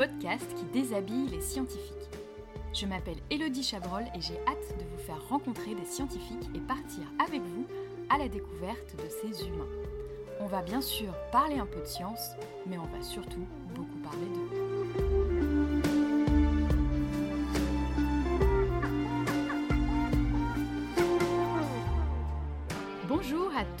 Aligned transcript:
podcast 0.00 0.46
qui 0.56 0.64
déshabille 0.72 1.28
les 1.28 1.42
scientifiques. 1.42 2.08
Je 2.72 2.86
m'appelle 2.86 3.18
Elodie 3.30 3.62
Chabrol 3.62 4.04
et 4.14 4.20
j'ai 4.22 4.38
hâte 4.48 4.78
de 4.78 4.84
vous 4.84 5.04
faire 5.04 5.28
rencontrer 5.28 5.74
des 5.74 5.84
scientifiques 5.84 6.48
et 6.54 6.60
partir 6.60 7.02
avec 7.22 7.42
vous 7.42 7.66
à 8.08 8.16
la 8.16 8.26
découverte 8.26 8.96
de 8.96 9.08
ces 9.10 9.46
humains. 9.46 9.68
On 10.40 10.46
va 10.46 10.62
bien 10.62 10.80
sûr 10.80 11.12
parler 11.32 11.58
un 11.58 11.66
peu 11.66 11.80
de 11.80 11.84
science, 11.84 12.30
mais 12.66 12.78
on 12.78 12.86
va 12.86 13.02
surtout 13.02 13.46
beaucoup 13.74 13.98
parler 13.98 14.24
d'eux. 14.24 14.59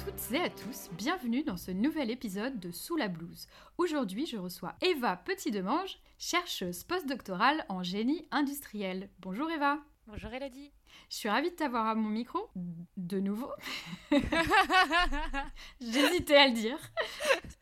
Toutes 0.04 0.32
et 0.32 0.40
à 0.40 0.48
tous, 0.48 0.88
bienvenue 0.92 1.42
dans 1.42 1.56
ce 1.56 1.70
nouvel 1.70 2.10
épisode 2.10 2.58
de 2.58 2.70
Sous 2.70 2.96
la 2.96 3.08
blouse. 3.08 3.46
Aujourd'hui, 3.76 4.24
je 4.24 4.38
reçois 4.38 4.74
Eva 4.80 5.16
Petit-Demange, 5.16 5.98
chercheuse 6.18 6.84
postdoctorale 6.84 7.64
en 7.68 7.82
génie 7.82 8.26
industriel. 8.30 9.10
Bonjour 9.18 9.50
Eva. 9.50 9.78
Bonjour 10.06 10.32
Elodie. 10.32 10.72
Je 11.08 11.16
suis 11.16 11.28
ravie 11.28 11.50
de 11.50 11.56
t'avoir 11.56 11.86
à 11.86 11.94
mon 11.94 12.08
micro, 12.08 12.50
de 12.96 13.20
nouveau. 13.20 13.50
J'hésitais 15.80 16.36
à 16.36 16.48
le 16.48 16.54
dire. 16.54 16.78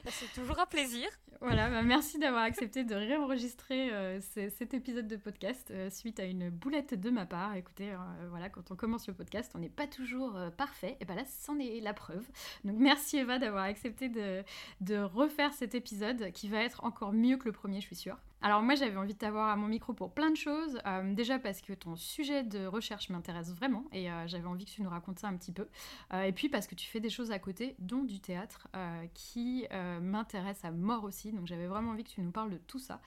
C'est 0.06 0.32
toujours 0.32 0.59
un 0.59 0.66
plaisir. 0.66 1.09
Voilà, 1.41 1.70
bah 1.70 1.82
merci 1.82 2.18
d'avoir 2.18 2.42
accepté 2.42 2.82
de 2.82 2.96
réenregistrer 2.96 3.92
euh, 3.92 4.20
cet 4.20 4.74
épisode 4.74 5.06
de 5.06 5.14
podcast 5.14 5.70
euh, 5.70 5.88
suite 5.88 6.18
à 6.18 6.24
une 6.24 6.51
boulette 6.51 6.95
de 6.95 7.10
ma 7.10 7.27
part. 7.27 7.54
Écoutez, 7.54 7.92
euh, 7.92 7.96
voilà, 8.30 8.48
quand 8.48 8.73
on 8.73 8.77
commence 8.77 9.06
le 9.06 9.14
podcast, 9.14 9.52
on 9.54 9.60
n'est 9.60 9.68
pas 9.68 9.87
toujours 9.87 10.37
parfait. 10.56 10.96
Et 11.01 11.04
bien 11.04 11.15
là, 11.15 11.23
c'en 11.26 11.56
est 11.60 11.80
la 11.80 11.95
preuve. 11.95 12.26
Donc 12.65 12.76
merci 12.79 13.18
Eva 13.18 13.38
d'avoir 13.38 13.65
accepté 13.65 14.09
de, 14.09 14.42
de 14.80 14.96
refaire 14.96 15.52
cet 15.52 15.76
épisode 15.76 16.32
qui 16.32 16.49
va 16.49 16.60
être 16.60 16.82
encore 16.84 17.12
mieux 17.12 17.37
que 17.37 17.45
le 17.45 17.52
premier, 17.52 17.80
je 17.80 17.87
suis 17.87 17.96
sûre. 17.96 18.18
Alors 18.43 18.62
moi, 18.62 18.74
j'avais 18.74 18.96
envie 18.96 19.15
de 19.15 19.18
t'avoir 19.18 19.49
à 19.49 19.56
mon 19.56 19.68
micro 19.68 19.93
pour 19.93 20.12
plein 20.12 20.30
de 20.30 20.37
choses. 20.37 20.79
Déjà 21.04 21.38
parce 21.38 21.60
que 21.60 21.73
ton 21.73 21.96
sujet 21.96 22.43
de 22.43 22.66
recherche 22.66 23.10
m'intéresse 23.19 23.52
vraiment 23.52 23.85
et 23.93 24.11
euh, 24.11 24.27
j'avais 24.27 24.47
envie 24.47 24.65
que 24.65 24.71
tu 24.71 24.83
nous 24.83 24.91
racontes 24.91 25.19
ça 25.19 25.29
un 25.29 25.37
petit 25.37 25.52
peu. 25.52 25.69
Euh, 26.13 26.23
et 26.23 26.33
puis 26.33 26.49
parce 26.49 26.66
que 26.66 26.74
tu 26.74 26.87
fais 26.87 27.01
des 27.01 27.11
choses 27.11 27.30
à 27.33 27.38
côté, 27.38 27.74
dont 27.79 28.05
du 28.05 28.21
théâtre, 28.21 28.69
euh, 28.77 29.07
qui 29.15 29.66
m'intéresse 30.01 30.65
à 30.65 30.71
mort 30.71 31.05
aussi. 31.05 31.33
Donc 31.33 31.46
j'avais 31.46 31.66
vraiment 31.66 31.91
envie 31.91 32.05
que 32.05 32.11
tu 32.11 32.21
nous 32.21 32.30
parles 32.30 32.51
de 32.51 32.59
tout 32.59 32.79
ça. 32.79 33.01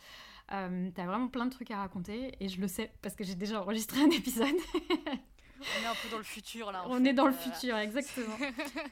T'as 0.50 1.06
vraiment 1.06 1.30
plein 1.30 1.46
de 1.46 1.52
trucs 1.52 1.72
à 1.72 1.78
raconter 1.78 2.36
et 2.42 2.50
je 2.50 2.60
le 2.60 2.68
sais 2.68 2.92
parce 3.02 3.16
que 3.16 3.24
j'ai 3.24 3.36
déjà 3.36 3.62
enregistré 3.62 4.02
un 4.02 4.10
épisode. 4.10 4.48
On 5.62 5.84
est 5.84 5.88
un 5.88 5.94
peu 6.04 6.10
dans 6.10 6.18
le 6.18 6.24
futur 6.24 6.72
là. 6.72 6.84
en 6.84 6.92
On 6.92 7.04
fait, 7.04 7.10
est 7.10 7.14
dans 7.14 7.28
le 7.28 7.34
futur, 7.34 7.78
exactement. 7.78 8.36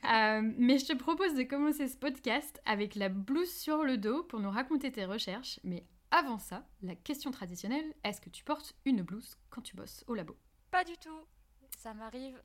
Euh, 0.09 0.42
mais 0.58 0.80
je 0.80 0.86
te 0.86 0.94
propose 0.94 1.36
de 1.36 1.44
commencer 1.44 1.88
ce 1.88 1.95
podcast 1.95 2.62
avec 2.66 2.95
la 2.95 3.09
blouse 3.09 3.52
sur 3.52 3.84
le 3.84 3.97
dos 3.97 4.23
pour 4.23 4.40
nous 4.40 4.50
raconter 4.50 4.92
tes 4.92 5.06
recherches. 5.06 5.59
Mais 5.64 5.86
avant 6.12 6.40
ça, 6.40 6.66
la 6.81 6.95
question 6.95 7.31
traditionnelle, 7.31 7.94
est-ce 8.03 8.22
que 8.22 8.30
tu 8.30 8.44
portes 8.44 8.75
une 8.86 9.03
blouse 9.03 9.38
quand 9.50 9.62
tu 9.62 9.75
bosses 9.75 10.03
au 10.08 10.16
labo? 10.16 10.36
Pas 10.72 10.84
du 10.84 10.98
tout. 10.98 11.25
Ça 11.78 11.94
m'arrive 11.94 12.42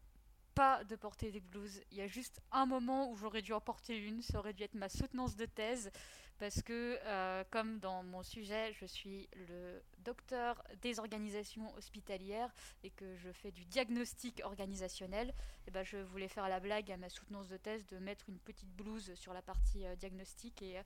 pas 0.55 0.85
de 0.85 0.97
porter 0.97 1.33
des 1.33 1.41
blouses. 1.41 1.81
Il 1.91 1.99
y 1.99 2.01
a 2.01 2.07
juste 2.07 2.41
un 2.53 2.65
moment 2.65 3.11
où 3.11 3.17
j'aurais 3.17 3.43
dû 3.43 3.53
en 3.53 3.61
porter 3.61 3.99
une. 3.99 4.23
Ça 4.23 4.39
aurait 4.39 4.53
dû 4.53 4.63
être 4.63 4.75
ma 4.75 4.89
soutenance 4.89 5.37
de 5.37 5.47
thèse. 5.47 5.91
Parce 6.39 6.63
que, 6.63 6.99
euh, 7.05 7.45
comme 7.51 7.79
dans 7.79 8.03
mon 8.03 8.23
sujet, 8.23 8.73
je 8.73 8.87
suis 8.87 9.29
le 9.49 9.81
docteur 9.99 10.63
des 10.83 10.99
organisations 10.99 11.73
hospitalières 11.77 12.53
et 12.83 12.91
que 12.91 13.17
je 13.17 13.31
fais 13.31 13.53
du 13.53 13.65
diagnostic 13.65 14.43
organisationnel, 14.45 15.33
et 15.69 15.71
ben 15.71 15.85
je 15.85 15.97
voulais 15.97 16.27
faire 16.27 16.49
la 16.49 16.59
blague 16.59 16.91
à 16.91 16.97
ma 16.97 17.09
soutenance 17.09 17.49
de 17.49 17.57
thèse 17.57 17.87
de 17.87 17.99
mettre 17.99 18.29
une 18.29 18.41
petite 18.41 18.71
blouse 18.71 19.15
sur 19.15 19.33
la 19.33 19.43
partie 19.43 19.87
euh, 19.87 19.95
diagnostic 19.95 20.61
et, 20.63 20.81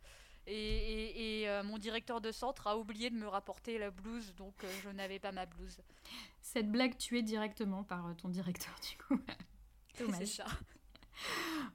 et, 0.48 0.54
et- 0.54 1.40
et, 1.42 1.48
euh, 1.48 1.62
mon 1.62 1.78
directeur 1.78 2.20
de 2.20 2.32
centre 2.32 2.66
a 2.66 2.76
oublié 2.76 3.10
de 3.10 3.14
me 3.16 3.28
rapporter 3.28 3.78
la 3.78 3.90
blouse, 3.90 4.34
donc 4.36 4.54
euh, 4.64 4.68
je 4.82 4.88
n'avais 4.90 5.18
pas 5.18 5.30
ma 5.32 5.46
blouse. 5.46 5.78
Cette 6.42 6.70
blague 6.70 6.96
tuée 6.96 7.22
directement 7.22 7.84
par 7.84 8.06
euh, 8.06 8.14
ton 8.14 8.28
directeur, 8.28 8.74
du 8.90 8.96
coup. 8.98 9.20
C'est 9.94 10.04
Dommage. 10.06 10.26
ça. 10.28 10.46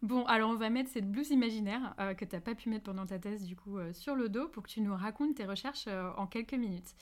Bon, 0.01 0.25
alors 0.25 0.49
on 0.49 0.55
va 0.55 0.69
mettre 0.69 0.89
cette 0.89 1.09
blouse 1.11 1.29
imaginaire 1.29 1.93
euh, 1.99 2.13
que 2.13 2.23
t'as 2.25 2.39
pas 2.39 2.55
pu 2.55 2.69
mettre 2.69 2.85
pendant 2.85 3.05
ta 3.05 3.19
thèse, 3.19 3.43
du 3.43 3.55
coup, 3.57 3.77
sur 3.93 4.15
le 4.15 4.29
dos 4.29 4.47
pour 4.47 4.63
que 4.63 4.69
tu 4.69 4.81
nous 4.81 4.95
racontes 4.95 5.35
tes 5.35 5.45
recherches 5.45 5.87
en 5.87 6.27
quelques 6.27 6.53
minutes. 6.53 6.95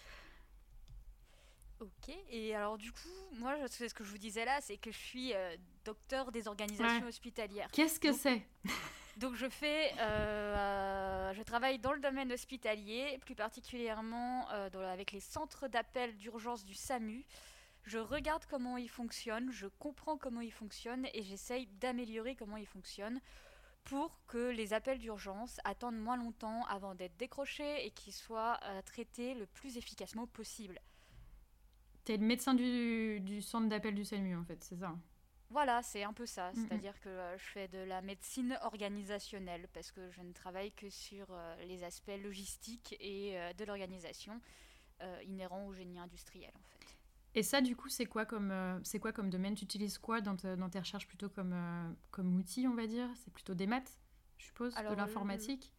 Ok, 1.79 2.13
et 2.29 2.53
alors 2.55 2.77
du 2.77 2.91
coup, 2.91 3.07
moi, 3.39 3.55
je- 3.61 3.87
ce 3.87 3.93
que 3.93 4.03
je 4.03 4.09
vous 4.11 4.17
disais 4.19 4.45
là, 4.45 4.59
c'est 4.61 4.77
que 4.77 4.91
je 4.91 4.97
suis 4.97 5.33
docteur 5.83 6.31
des 6.31 6.47
organisations 6.47 7.01
Ouais. 7.01 7.07
hospitalières. 7.07 7.69
Qu'est-ce 7.71 7.99
que 7.99 8.11
c'est? 8.13 8.45
Donc 9.17 9.35
je 9.35 9.49
fais, 9.49 9.93
euh, 9.99 11.33
je 11.33 11.41
travaille 11.43 11.79
dans 11.79 11.93
le 11.93 11.99
domaine 11.99 12.31
hospitalier, 12.31 13.17
plus 13.21 13.35
particulièrement 13.35 14.49
euh, 14.51 14.69
avec 14.91 15.11
les 15.11 15.19
centres 15.19 15.67
d'appel 15.67 16.15
d'urgence 16.15 16.63
du 16.63 16.73
SAMU. 16.73 17.25
Je 17.83 17.97
regarde 17.97 18.45
comment 18.49 18.77
ils 18.77 18.89
fonctionnent, 18.89 19.51
je 19.51 19.67
comprends 19.79 20.17
comment 20.17 20.41
ils 20.41 20.51
fonctionnent 20.51 21.07
et 21.13 21.23
j'essaye 21.23 21.67
d'améliorer 21.79 22.35
comment 22.35 22.57
ils 22.57 22.67
fonctionnent 22.67 23.19
pour 23.83 24.19
que 24.27 24.51
les 24.51 24.73
appels 24.73 24.99
d'urgence 24.99 25.59
attendent 25.63 25.97
moins 25.97 26.17
longtemps 26.17 26.63
avant 26.65 26.93
d'être 26.93 27.17
décrochés 27.17 27.85
et 27.85 27.91
qu'ils 27.91 28.13
soient 28.13 28.59
euh, 28.63 28.81
traités 28.83 29.33
le 29.33 29.47
plus 29.47 29.77
efficacement 29.77 30.27
possible. 30.27 30.79
T'es 32.05 32.17
le 32.17 32.25
médecin 32.25 32.53
du, 32.53 33.19
du 33.19 33.41
centre 33.41 33.67
d'appel 33.67 33.95
du 33.95 34.05
SAMU, 34.05 34.35
en 34.35 34.43
fait, 34.43 34.63
c'est 34.63 34.77
ça 34.77 34.95
Voilà, 35.51 35.83
c'est 35.83 36.03
un 36.03 36.13
peu 36.13 36.25
ça. 36.25 36.51
Mhm. 36.55 36.55
C'est-à-dire 36.55 36.99
que 37.01 37.09
euh, 37.09 37.37
je 37.37 37.43
fais 37.43 37.67
de 37.67 37.79
la 37.79 38.01
médecine 38.01 38.57
organisationnelle 38.61 39.67
parce 39.73 39.91
que 39.91 40.09
je 40.11 40.21
ne 40.21 40.31
travaille 40.31 40.71
que 40.71 40.89
sur 40.89 41.27
euh, 41.29 41.55
les 41.65 41.83
aspects 41.83 42.17
logistiques 42.23 42.95
et 42.99 43.37
euh, 43.37 43.53
de 43.53 43.65
l'organisation 43.65 44.39
inhérents 45.25 45.65
au 45.65 45.73
génie 45.73 45.97
industriel 45.97 46.51
en 46.53 46.61
fait. 46.61 46.95
Et 47.33 47.41
ça, 47.41 47.61
du 47.61 47.75
coup, 47.75 47.89
c'est 47.89 48.05
quoi 48.05 48.25
comme, 48.25 48.53
c'est 48.83 48.99
quoi 48.99 49.11
comme 49.11 49.31
domaine? 49.31 49.55
Tu 49.55 49.63
utilises 49.63 49.97
quoi 49.97 50.21
dans, 50.21 50.35
te- 50.35 50.55
dans 50.55 50.69
tes 50.69 50.79
recherches? 50.79 51.07
Plutôt 51.07 51.27
comme, 51.29 51.55
comme 52.11 52.35
outil, 52.37 52.67
on 52.67 52.75
va 52.75 52.85
dire? 52.85 53.09
C'est 53.23 53.33
plutôt 53.33 53.55
des 53.55 53.65
maths, 53.65 53.97
je 54.37 54.45
suppose 54.45 54.75
Alors, 54.75 54.91
De 54.91 54.97
l'informatique? 54.97 55.73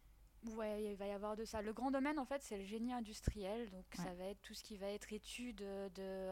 Ouais, 0.57 0.83
il 0.83 0.95
va 0.97 1.07
y 1.07 1.11
avoir 1.11 1.35
de 1.37 1.45
ça. 1.45 1.61
Le 1.61 1.71
grand 1.73 1.89
domaine 1.91 2.19
en 2.19 2.25
fait, 2.25 2.41
c'est 2.43 2.57
le 2.57 2.65
génie 2.65 2.91
industriel. 2.93 3.69
Donc 3.69 3.85
Ouais. 3.97 4.03
ça 4.03 4.13
va 4.15 4.25
être 4.25 4.41
tout 4.41 4.53
ce 4.53 4.63
qui 4.63 4.75
va 4.77 4.87
être 4.87 5.13
étude 5.13 5.55
de, 5.57 5.89
de, 5.95 6.31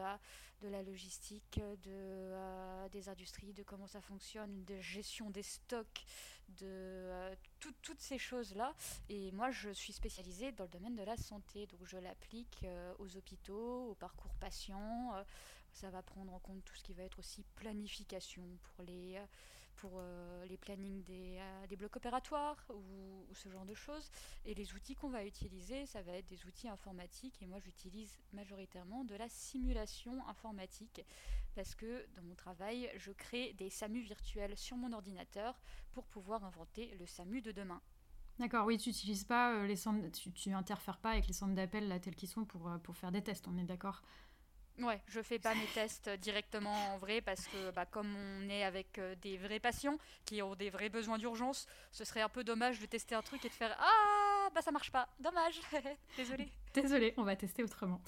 de 0.60 0.68
la 0.68 0.82
logistique, 0.82 1.58
de, 1.60 1.88
euh, 1.88 2.88
des 2.90 3.08
industries, 3.08 3.52
de 3.54 3.62
comment 3.62 3.86
ça 3.86 4.00
fonctionne, 4.02 4.64
de 4.64 4.78
gestion 4.80 5.30
des 5.30 5.42
stocks, 5.42 6.04
de 6.60 6.66
euh, 6.66 7.34
tout- 7.58 7.74
toutes 7.80 8.00
ces 8.00 8.18
choses-là. 8.18 8.74
Et 9.08 9.32
moi, 9.32 9.50
je 9.50 9.70
suis 9.70 9.94
spécialisée 9.94 10.52
dans 10.52 10.64
le 10.64 10.70
domaine 10.70 10.94
de 10.96 11.02
la 11.04 11.16
santé. 11.16 11.66
Donc 11.66 11.80
je 11.84 11.96
l'applique 11.96 12.60
euh, 12.64 12.92
aux 12.98 13.16
hôpitaux, 13.16 13.90
au 13.90 13.94
parcours 13.94 14.34
patient. 14.34 15.14
euh, 15.14 15.24
ça 15.72 15.88
va 15.88 16.02
prendre 16.02 16.34
en 16.34 16.38
compte 16.38 16.62
tout 16.66 16.74
ce 16.76 16.82
qui 16.82 16.92
va 16.92 17.02
être 17.02 17.18
aussi 17.18 17.42
planification 17.54 18.42
pour 18.62 18.84
les, 18.84 19.16
euh, 19.16 19.24
pour, 19.76 19.92
euh, 19.96 20.44
les 20.46 20.56
plannings 20.56 21.02
des, 21.04 21.38
euh, 21.38 21.76
blocs 21.76 21.96
opératoires 21.96 22.64
ou, 22.70 23.34
ce 23.34 23.48
genre 23.48 23.64
de 23.64 23.74
choses. 23.74 24.10
Et 24.44 24.54
les 24.54 24.74
outils 24.74 24.94
qu'on 24.94 25.08
va 25.08 25.24
utiliser, 25.24 25.86
ça 25.86 26.02
va 26.02 26.12
être 26.12 26.26
des 26.26 26.44
outils 26.46 26.68
informatiques. 26.68 27.40
Et 27.42 27.46
moi, 27.46 27.58
j'utilise 27.60 28.18
majoritairement 28.32 29.04
de 29.04 29.14
la 29.14 29.28
simulation 29.28 30.26
informatique 30.28 31.02
parce 31.54 31.74
que 31.74 32.06
dans 32.14 32.22
mon 32.22 32.34
travail, 32.34 32.90
je 32.96 33.12
crée 33.12 33.52
des 33.54 33.70
SAMU 33.70 34.00
virtuels 34.00 34.56
sur 34.56 34.76
mon 34.76 34.92
ordinateur 34.92 35.60
pour 35.92 36.06
pouvoir 36.06 36.44
inventer 36.44 36.94
le 36.98 37.06
SAMU 37.06 37.40
de 37.40 37.52
demain. 37.52 37.80
D'accord, 38.38 38.66
oui, 38.66 38.78
tu 38.78 38.90
utilises 38.90 39.24
pas 39.24 39.54
euh, 39.54 39.66
les 39.66 39.76
centres, 39.76 40.10
tu, 40.34 40.52
interfères 40.52 40.98
pas 40.98 41.10
avec 41.10 41.26
les 41.26 41.34
centres 41.34 41.54
d'appel 41.54 42.00
tels 42.00 42.16
qu'ils 42.16 42.28
sont 42.28 42.44
pour, 42.44 42.70
pour 42.82 42.96
faire 42.96 43.12
des 43.12 43.22
tests, 43.22 43.46
on 43.46 43.58
est 43.58 43.64
d'accord 43.64 44.02
Ouais, 44.80 45.00
je 45.06 45.20
fais 45.20 45.38
pas 45.38 45.54
mes 45.54 45.66
tests 45.74 46.08
directement 46.20 46.94
en 46.94 46.98
vrai 46.98 47.20
parce 47.20 47.46
que 47.46 47.70
bah, 47.72 47.84
comme 47.84 48.14
on 48.16 48.48
est 48.48 48.64
avec 48.64 48.98
euh, 48.98 49.14
des 49.20 49.36
vrais 49.36 49.60
patients 49.60 49.98
qui 50.24 50.40
ont 50.40 50.54
des 50.54 50.70
vrais 50.70 50.88
besoins 50.88 51.18
d'urgence, 51.18 51.66
ce 51.90 52.04
serait 52.04 52.22
un 52.22 52.28
peu 52.28 52.42
dommage 52.42 52.80
de 52.80 52.86
tester 52.86 53.14
un 53.14 53.22
truc 53.22 53.44
et 53.44 53.48
de 53.48 53.54
faire 53.54 53.76
ah 53.78 54.48
bah 54.54 54.62
ça 54.62 54.72
marche 54.72 54.90
pas, 54.90 55.08
dommage, 55.20 55.60
désolé. 56.16 56.48
Désolée, 56.72 57.14
on 57.18 57.22
va 57.22 57.36
tester 57.36 57.62
autrement. 57.62 58.00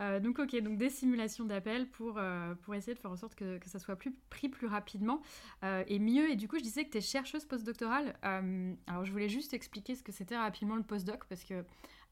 Euh, 0.00 0.20
donc 0.20 0.38
ok, 0.38 0.54
donc 0.60 0.78
des 0.78 0.90
simulations 0.90 1.44
d'appel 1.44 1.88
pour, 1.88 2.18
euh, 2.18 2.54
pour 2.56 2.74
essayer 2.74 2.94
de 2.94 2.98
faire 2.98 3.10
en 3.10 3.16
sorte 3.16 3.34
que, 3.34 3.58
que 3.58 3.68
ça 3.68 3.78
soit 3.78 3.96
plus, 3.96 4.12
pris 4.30 4.48
plus 4.48 4.66
rapidement 4.66 5.22
et 5.62 5.98
mieux. 5.98 6.30
Et 6.30 6.36
du 6.36 6.46
coup, 6.46 6.58
je 6.58 6.62
disais 6.62 6.84
que 6.84 6.90
tu 6.90 6.98
es 6.98 7.02
chercheuse 7.02 7.46
postdoctorale. 7.46 8.16
Alors 8.22 9.04
je 9.04 9.12
voulais 9.12 9.28
juste 9.28 9.54
expliquer 9.54 9.94
ce 9.94 10.02
que 10.02 10.12
c'était 10.12 10.36
rapidement 10.36 10.76
le 10.76 10.82
postdoc 10.82 11.24
parce 11.26 11.44
que 11.44 11.64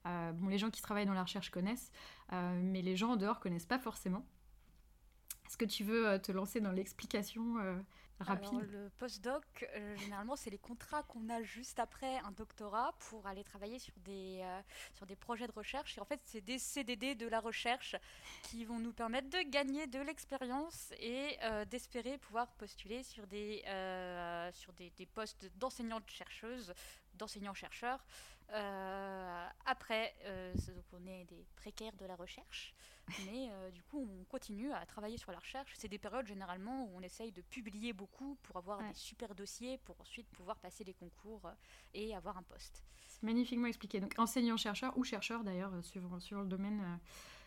bon, 0.05 0.49
les 0.49 0.59
gens 0.59 0.71
qui 0.71 0.83
travaillent 0.83 1.07
dans 1.07 1.15
la 1.15 1.23
recherche 1.23 1.51
connaissent, 1.51 1.91
mais 2.33 2.83
les 2.83 2.97
gens 2.97 3.13
en 3.13 3.17
dehors 3.17 3.41
connaissent 3.41 3.67
pas 3.67 3.79
forcément. 3.79 4.25
Est-ce 5.47 5.57
que 5.57 5.65
tu 5.65 5.83
veux 5.83 6.09
euh, 6.09 6.19
te 6.19 6.31
lancer 6.31 6.61
dans 6.61 6.71
l'explication 6.71 7.57
euh, 8.21 8.25
rapide 8.25 8.71
Le 8.71 8.91
postdoc, 8.91 9.69
euh, 9.75 9.97
généralement, 9.97 10.37
c'est 10.37 10.51
les 10.51 10.59
contrats 10.59 11.03
qu'on 11.05 11.29
a 11.29 11.43
juste 11.43 11.79
après 11.79 12.19
un 12.19 12.33
doctorat 12.33 12.95
pour 12.99 13.27
aller 13.27 13.45
travailler 13.45 13.79
sur 13.79 13.95
des, 14.01 14.41
euh, 14.43 14.61
sur 14.95 15.07
des 15.07 15.17
projets 15.17 15.47
de 15.47 15.53
recherche. 15.53 15.97
Et 15.97 16.01
en 16.01 16.05
fait, 16.05 16.21
c'est 16.25 16.41
des 16.41 16.59
CDD 16.59 17.15
de 17.15 17.27
la 17.27 17.41
recherche 17.41 17.97
qui 18.43 18.65
vont 18.65 18.79
nous 18.79 18.93
permettre 18.93 19.31
de 19.31 19.43
gagner 19.51 19.87
de 19.87 20.01
l'expérience 20.01 20.93
et 20.99 21.39
euh, 21.45 21.65
d'espérer 21.65 22.19
pouvoir 22.19 22.49
postuler 22.53 23.03
sur 23.03 23.27
des, 23.27 23.63
sur 24.53 24.73
des, 24.75 24.91
des 24.91 25.07
postes 25.07 25.51
d'enseignantes-chercheuses, 25.57 26.75
d'enseignants-chercheurs. 27.15 28.05
après, 29.67 30.15
on 30.93 31.07
est 31.07 31.25
des 31.25 31.47
précaires 31.57 31.97
de 31.97 32.07
la 32.07 32.17
recherche. 32.17 32.75
Mais 33.27 33.49
euh, 33.51 33.71
du 33.71 33.83
coup, 33.83 33.99
on 33.99 34.25
continue 34.25 34.73
à 34.73 34.85
travailler 34.87 35.19
sur 35.19 35.33
la 35.33 35.39
recherche. 35.39 35.73
C'est 35.77 35.89
des 35.89 35.99
périodes 35.99 36.27
généralement 36.27 36.85
où 36.85 36.91
on 36.97 37.01
essaye 37.01 37.33
de 37.33 37.43
publier 37.43 37.93
beaucoup 37.93 38.37
pour 38.43 38.57
avoir 38.57 38.79
des 38.79 38.95
super 38.95 39.35
dossiers, 39.35 39.79
pour 39.85 40.01
ensuite 40.01 40.29
pouvoir 40.29 40.59
passer 40.59 40.85
les 40.85 40.95
concours 40.95 41.43
euh, 41.47 41.53
et 41.95 42.15
avoir 42.15 42.39
un 42.39 42.43
poste. 42.43 42.83
Magnifiquement 43.23 43.67
expliqué. 43.67 44.01
Donc 44.01 44.15
enseignant-chercheur 44.19 44.97
ou 44.97 45.05
chercheur 45.05 45.45
d'ailleurs, 45.45 45.75
euh, 45.75 45.83
suivant, 45.83 46.19
le 46.43 46.47
domaine. 46.47 46.99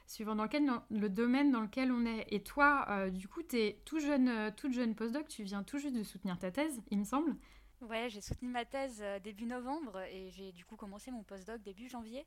suivant 0.06 0.36
dans 0.36 0.44
lequel, 0.44 0.70
le 0.90 1.10
domaine 1.10 1.52
dans 1.52 1.62
lequel 1.62 1.92
on 1.92 2.06
est. 2.06 2.28
Et 2.30 2.44
toi, 2.44 3.10
du 3.10 3.28
coup, 3.28 3.42
tu 3.42 3.58
es 3.58 3.82
tout 3.86 4.00
jeune, 4.00 4.54
toute 4.56 4.74
jeune 4.74 4.96
postdoc, 4.96 5.28
tu 5.28 5.44
viens 5.44 5.64
tout 5.64 5.78
juste 5.78 5.96
de 5.96 6.04
soutenir 6.04 6.38
ta 6.38 6.52
thèse, 6.52 6.82
il 6.92 7.00
me 7.00 7.06
semble. 7.06 7.36
Ouais, 7.90 8.10
j'ai 8.10 8.22
soutenu 8.22 8.48
ma 8.48 8.64
thèse 8.64 9.04
début 9.24 9.46
novembre 9.46 10.00
et 10.10 10.30
j'ai 10.32 10.54
du 10.54 10.64
coup 10.64 10.78
commencé 10.78 11.12
mon 11.12 11.24
postdoc 11.24 11.62
début 11.62 11.90
janvier. 11.90 12.26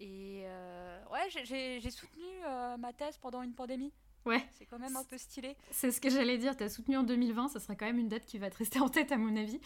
Et 0.00 0.42
euh, 0.44 1.04
ouais, 1.10 1.28
j'ai 1.30 1.90
soutenu 1.90 2.24
euh, 2.44 2.76
ma 2.76 2.92
thèse 2.92 3.16
pendant 3.16 3.42
une 3.42 3.54
pandémie. 3.54 3.92
Ouais. 4.28 4.44
C'est 4.58 4.66
quand 4.66 4.78
même 4.78 4.94
un 4.96 5.04
peu 5.04 5.16
stylé. 5.16 5.56
C'est 5.70 5.90
ce 5.90 6.02
que 6.02 6.10
j'allais 6.10 6.36
dire. 6.36 6.54
Tu 6.54 6.62
as 6.62 6.68
soutenu 6.68 6.98
en 6.98 7.02
2020, 7.02 7.48
ça 7.48 7.60
serait 7.60 7.76
quand 7.76 7.86
même 7.86 7.98
une 7.98 8.08
date 8.08 8.26
qui 8.26 8.36
va 8.36 8.50
te 8.50 8.58
rester 8.58 8.78
en 8.78 8.90
tête, 8.90 9.10
à 9.10 9.16
mon 9.16 9.34
avis. 9.36 9.58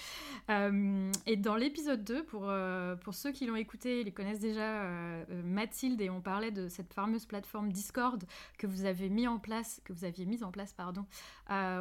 Euh, 0.51 1.11
et 1.27 1.37
dans 1.37 1.57
l'épisode 1.57 2.05
2, 2.05 2.25
pour, 2.25 2.45
euh, 2.49 2.95
pour 2.95 3.15
ceux 3.15 3.33
qui 3.33 3.47
l'ont 3.47 3.57
écouté, 3.57 4.01
ils 4.01 4.05
les 4.05 4.13
connaissent 4.13 4.39
déjà, 4.39 4.85
euh, 4.85 5.25
Mathilde, 5.45 6.01
et 6.01 6.11
on 6.11 6.21
parlait 6.21 6.53
de 6.53 6.69
cette 6.69 6.95
fameuse 6.95 7.27
plateforme 7.27 7.73
Discord 7.73 8.23
que 8.57 8.69
vous 8.69 8.85
avez 8.85 9.09
mis 9.09 9.27
en 9.27 9.41
place, 9.41 9.81
que 9.85 9.93
vous 9.93 10.05
aviez 10.05 10.27
mise 10.27 10.45
en 10.45 10.53
place, 10.53 10.73
pardon, 10.73 11.07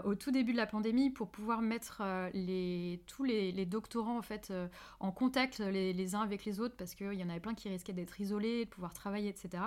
au 0.03 0.15
tout 0.15 0.31
début 0.31 0.51
de 0.51 0.57
la 0.57 0.65
pandémie 0.65 1.11
pour 1.11 1.29
pouvoir 1.29 1.61
mettre 1.61 2.01
les, 2.33 3.01
tous 3.07 3.23
les, 3.23 3.51
les, 3.51 3.65
doctorants 3.65 4.17
en 4.17 4.21
fait 4.21 4.51
en 4.99 5.11
contact 5.11 5.59
les, 5.59 5.93
les, 5.93 6.15
uns 6.15 6.21
avec 6.21 6.43
les 6.43 6.59
autres 6.59 6.75
parce 6.75 6.93
qu'il 6.93 7.13
y 7.13 7.23
en 7.23 7.29
avait 7.29 7.39
plein 7.39 7.53
qui 7.53 7.69
risquaient 7.69 7.93
d'être 7.93 8.19
isolés, 8.19 8.65
de 8.65 8.69
pouvoir 8.69 8.93
travailler, 8.93 9.29
etc. 9.29 9.63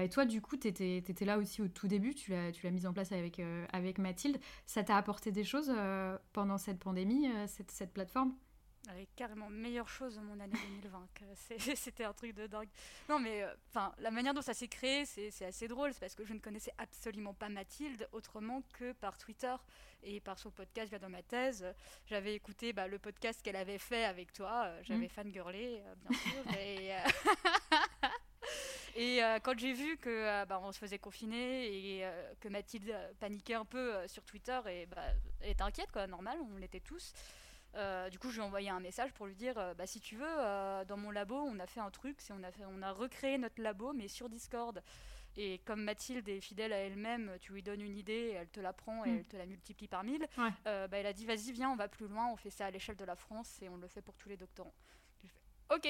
et 0.00 0.08
toi, 0.08 0.24
du 0.24 0.40
coup, 0.40 0.56
tu 0.56 0.68
étais, 0.68 0.98
étais, 0.98 1.24
là 1.24 1.38
aussi 1.38 1.60
au 1.60 1.68
tout 1.68 1.86
début, 1.86 2.14
tu 2.14 2.30
l'as 2.30 2.51
tu 2.52 2.64
l'as 2.64 2.70
mise 2.70 2.86
en 2.86 2.92
place 2.92 3.12
avec, 3.12 3.40
euh, 3.40 3.66
avec 3.72 3.98
Mathilde. 3.98 4.38
Ça 4.66 4.82
t'a 4.82 4.96
apporté 4.96 5.32
des 5.32 5.44
choses 5.44 5.72
euh, 5.74 6.16
pendant 6.32 6.58
cette 6.58 6.78
pandémie, 6.78 7.28
euh, 7.28 7.46
cette, 7.46 7.70
cette 7.70 7.92
plateforme? 7.92 8.34
Avec 8.88 9.14
carrément 9.14 9.48
meilleure 9.48 9.88
chose 9.88 10.16
de 10.16 10.20
mon 10.20 10.40
année 10.40 10.58
2020. 10.82 11.08
C'était 11.76 12.02
un 12.02 12.12
truc 12.12 12.34
de 12.34 12.48
dingue. 12.48 12.68
Non, 13.08 13.20
mais 13.20 13.46
enfin, 13.68 13.94
la 13.98 14.10
manière 14.10 14.34
dont 14.34 14.42
ça 14.42 14.54
s'est 14.54 14.66
créé, 14.66 15.04
c'est 15.06 15.44
assez 15.44 15.68
drôle. 15.68 15.92
C'est 15.92 16.00
parce 16.00 16.16
que 16.16 16.24
je 16.24 16.34
ne 16.34 16.40
connaissais 16.40 16.72
absolument 16.78 17.32
pas 17.32 17.48
Mathilde 17.48 18.08
autrement 18.10 18.62
que 18.72 18.90
par 18.94 19.18
Twitter 19.18 19.54
et 20.02 20.20
par 20.20 20.36
son 20.36 20.50
podcast 20.50 20.88
via 20.88 20.98
dans 20.98 21.08
ma 21.08 21.22
thèse. 21.22 21.64
J'avais 22.06 22.34
écouté 22.34 22.72
bah, 22.72 22.88
le 22.88 22.98
podcast 22.98 23.40
qu'elle 23.40 23.54
avait 23.54 23.78
fait 23.78 24.04
avec 24.04 24.32
toi. 24.32 24.68
J'avais 24.82 25.06
mmh. 25.06 25.10
fangirlé, 25.10 25.82
bien 26.04 26.18
sûr. 26.18 26.58
et, 26.58 26.90
Et 28.94 29.22
euh, 29.22 29.38
quand 29.42 29.58
j'ai 29.58 29.72
vu 29.72 29.96
que 29.96 30.10
euh, 30.10 30.44
bah, 30.44 30.60
on 30.62 30.72
se 30.72 30.78
faisait 30.78 30.98
confiner 30.98 31.66
et 31.66 32.04
euh, 32.04 32.32
que 32.40 32.48
Mathilde 32.48 32.94
paniquait 33.20 33.54
un 33.54 33.64
peu 33.64 34.06
sur 34.06 34.22
Twitter 34.24 34.58
et 34.68 34.86
bah, 34.86 35.02
elle 35.40 35.50
était 35.50 35.62
inquiète 35.62 35.90
quoi, 35.92 36.06
normal, 36.06 36.38
on 36.52 36.58
l'était 36.58 36.80
tous. 36.80 37.14
du 38.10 38.18
coup, 38.18 38.28
je 38.28 38.34
lui 38.34 38.42
ai 38.42 38.46
envoyé 38.46 38.68
un 38.68 38.80
message 38.80 39.12
pour 39.12 39.26
lui 39.26 39.34
dire 39.34 39.54
bah, 39.76 39.86
si 39.86 40.00
tu 40.00 40.16
veux, 40.16 40.84
dans 40.86 40.96
mon 40.96 41.10
labo, 41.10 41.36
on 41.36 41.58
a 41.58 41.66
fait 41.66 41.80
un 41.80 41.90
truc, 41.90 42.16
c'est 42.20 42.34
on 42.34 42.42
a 42.42 42.50
fait, 42.50 42.64
on 42.66 42.82
a 42.82 42.92
recréé 42.92 43.38
notre 43.38 43.62
labo 43.62 43.92
mais 43.92 44.08
sur 44.08 44.28
Discord. 44.28 44.82
Et 45.38 45.60
comme 45.64 45.82
Mathilde 45.82 46.28
est 46.28 46.42
fidèle 46.42 46.74
à 46.74 46.76
elle-même, 46.76 47.32
tu 47.40 47.54
lui 47.54 47.62
donnes 47.62 47.80
une 47.80 47.96
idée, 47.96 48.36
elle 48.38 48.50
te 48.50 48.60
la 48.60 48.74
prend 48.74 49.06
et 49.06 49.10
mm. 49.10 49.16
elle 49.16 49.26
te 49.26 49.36
la 49.38 49.46
multiplie 49.46 49.88
par 49.88 50.04
mille. 50.04 50.28
bah, 50.36 50.88
elle 50.92 51.06
a 51.06 51.14
dit 51.14 51.24
vas-y, 51.24 51.52
viens, 51.52 51.70
on 51.70 51.76
va 51.76 51.88
plus 51.88 52.06
loin, 52.06 52.28
on 52.30 52.36
fait 52.36 52.50
ça 52.50 52.66
à 52.66 52.70
l'échelle 52.70 52.96
de 52.96 53.06
la 53.06 53.16
France 53.16 53.62
et 53.62 53.70
on 53.70 53.78
le 53.78 53.88
fait 53.88 54.02
pour 54.02 54.14
tous 54.18 54.28
les 54.28 54.36
doctorants. 54.36 54.74
J'ai 55.22 55.28
fait 55.28 55.40
ok, 55.74 55.88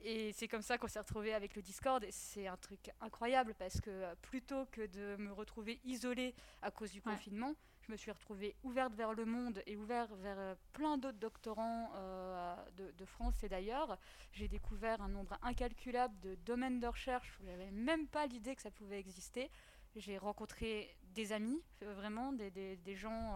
et 0.00 0.32
c'est 0.32 0.46
comme 0.46 0.62
ça 0.62 0.78
qu'on 0.78 0.86
s'est 0.86 0.98
retrouvé 0.98 1.34
avec 1.34 1.56
le 1.56 1.62
Discord 1.62 2.02
et 2.04 2.12
c'est 2.12 2.46
un 2.46 2.56
truc 2.56 2.90
incroyable 3.00 3.54
parce 3.58 3.80
que 3.80 3.90
euh, 3.90 4.14
plutôt 4.22 4.66
que 4.66 4.86
de 4.86 5.16
me 5.16 5.32
retrouver 5.32 5.80
isolée 5.84 6.34
à 6.62 6.70
cause 6.70 6.92
du 6.92 7.02
confinement, 7.02 7.54
je 7.80 7.90
me 7.90 7.96
suis 7.96 8.10
retrouvée 8.10 8.54
ouverte 8.62 8.94
vers 8.94 9.12
le 9.12 9.24
monde 9.24 9.60
et 9.66 9.76
ouverte 9.76 10.12
vers 10.22 10.38
euh, 10.38 10.54
plein 10.72 10.98
d'autres 10.98 11.18
doctorants 11.18 11.90
euh, 11.96 12.54
de, 12.76 13.04
France 13.04 13.42
et 13.42 13.48
d'ailleurs. 13.48 13.98
J'ai 14.32 14.46
découvert 14.46 15.00
un 15.02 15.08
nombre 15.08 15.36
incalculable 15.42 16.18
de 16.20 16.36
domaines 16.46 16.78
de 16.78 16.86
recherche 16.86 17.36
où 17.40 17.46
j'avais 17.46 17.70
même 17.72 18.06
pas 18.06 18.26
l'idée 18.26 18.54
que 18.54 18.62
ça 18.62 18.70
pouvait 18.70 19.00
exister. 19.00 19.50
J'ai 19.96 20.18
rencontré 20.18 20.96
des 21.14 21.32
amis, 21.32 21.60
vraiment 21.80 22.32
des, 22.32 22.50
des, 22.50 22.94
gens 22.94 23.34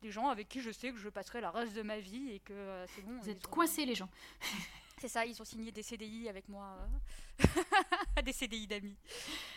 des 0.00 0.10
gens 0.10 0.28
avec 0.28 0.48
qui 0.48 0.60
je 0.60 0.70
sais 0.70 0.92
que 0.92 0.98
je 0.98 1.08
passerai 1.08 1.40
la 1.40 1.50
reste 1.50 1.74
de 1.74 1.82
ma 1.82 1.98
vie 1.98 2.30
et 2.30 2.40
que 2.40 2.84
c'est 2.94 3.02
bon. 3.02 3.18
Vous 3.20 3.28
êtes 3.28 3.46
coincés 3.46 3.84
les 3.84 3.96
gens. 3.96 4.08
C'est 4.98 5.08
ça, 5.08 5.26
ils 5.26 5.40
ont 5.42 5.44
signé 5.44 5.70
des 5.72 5.82
CDI 5.82 6.26
avec 6.26 6.48
moi, 6.48 6.74
euh, 7.40 8.22
des 8.22 8.32
CDI 8.32 8.66
d'amis. 8.66 8.96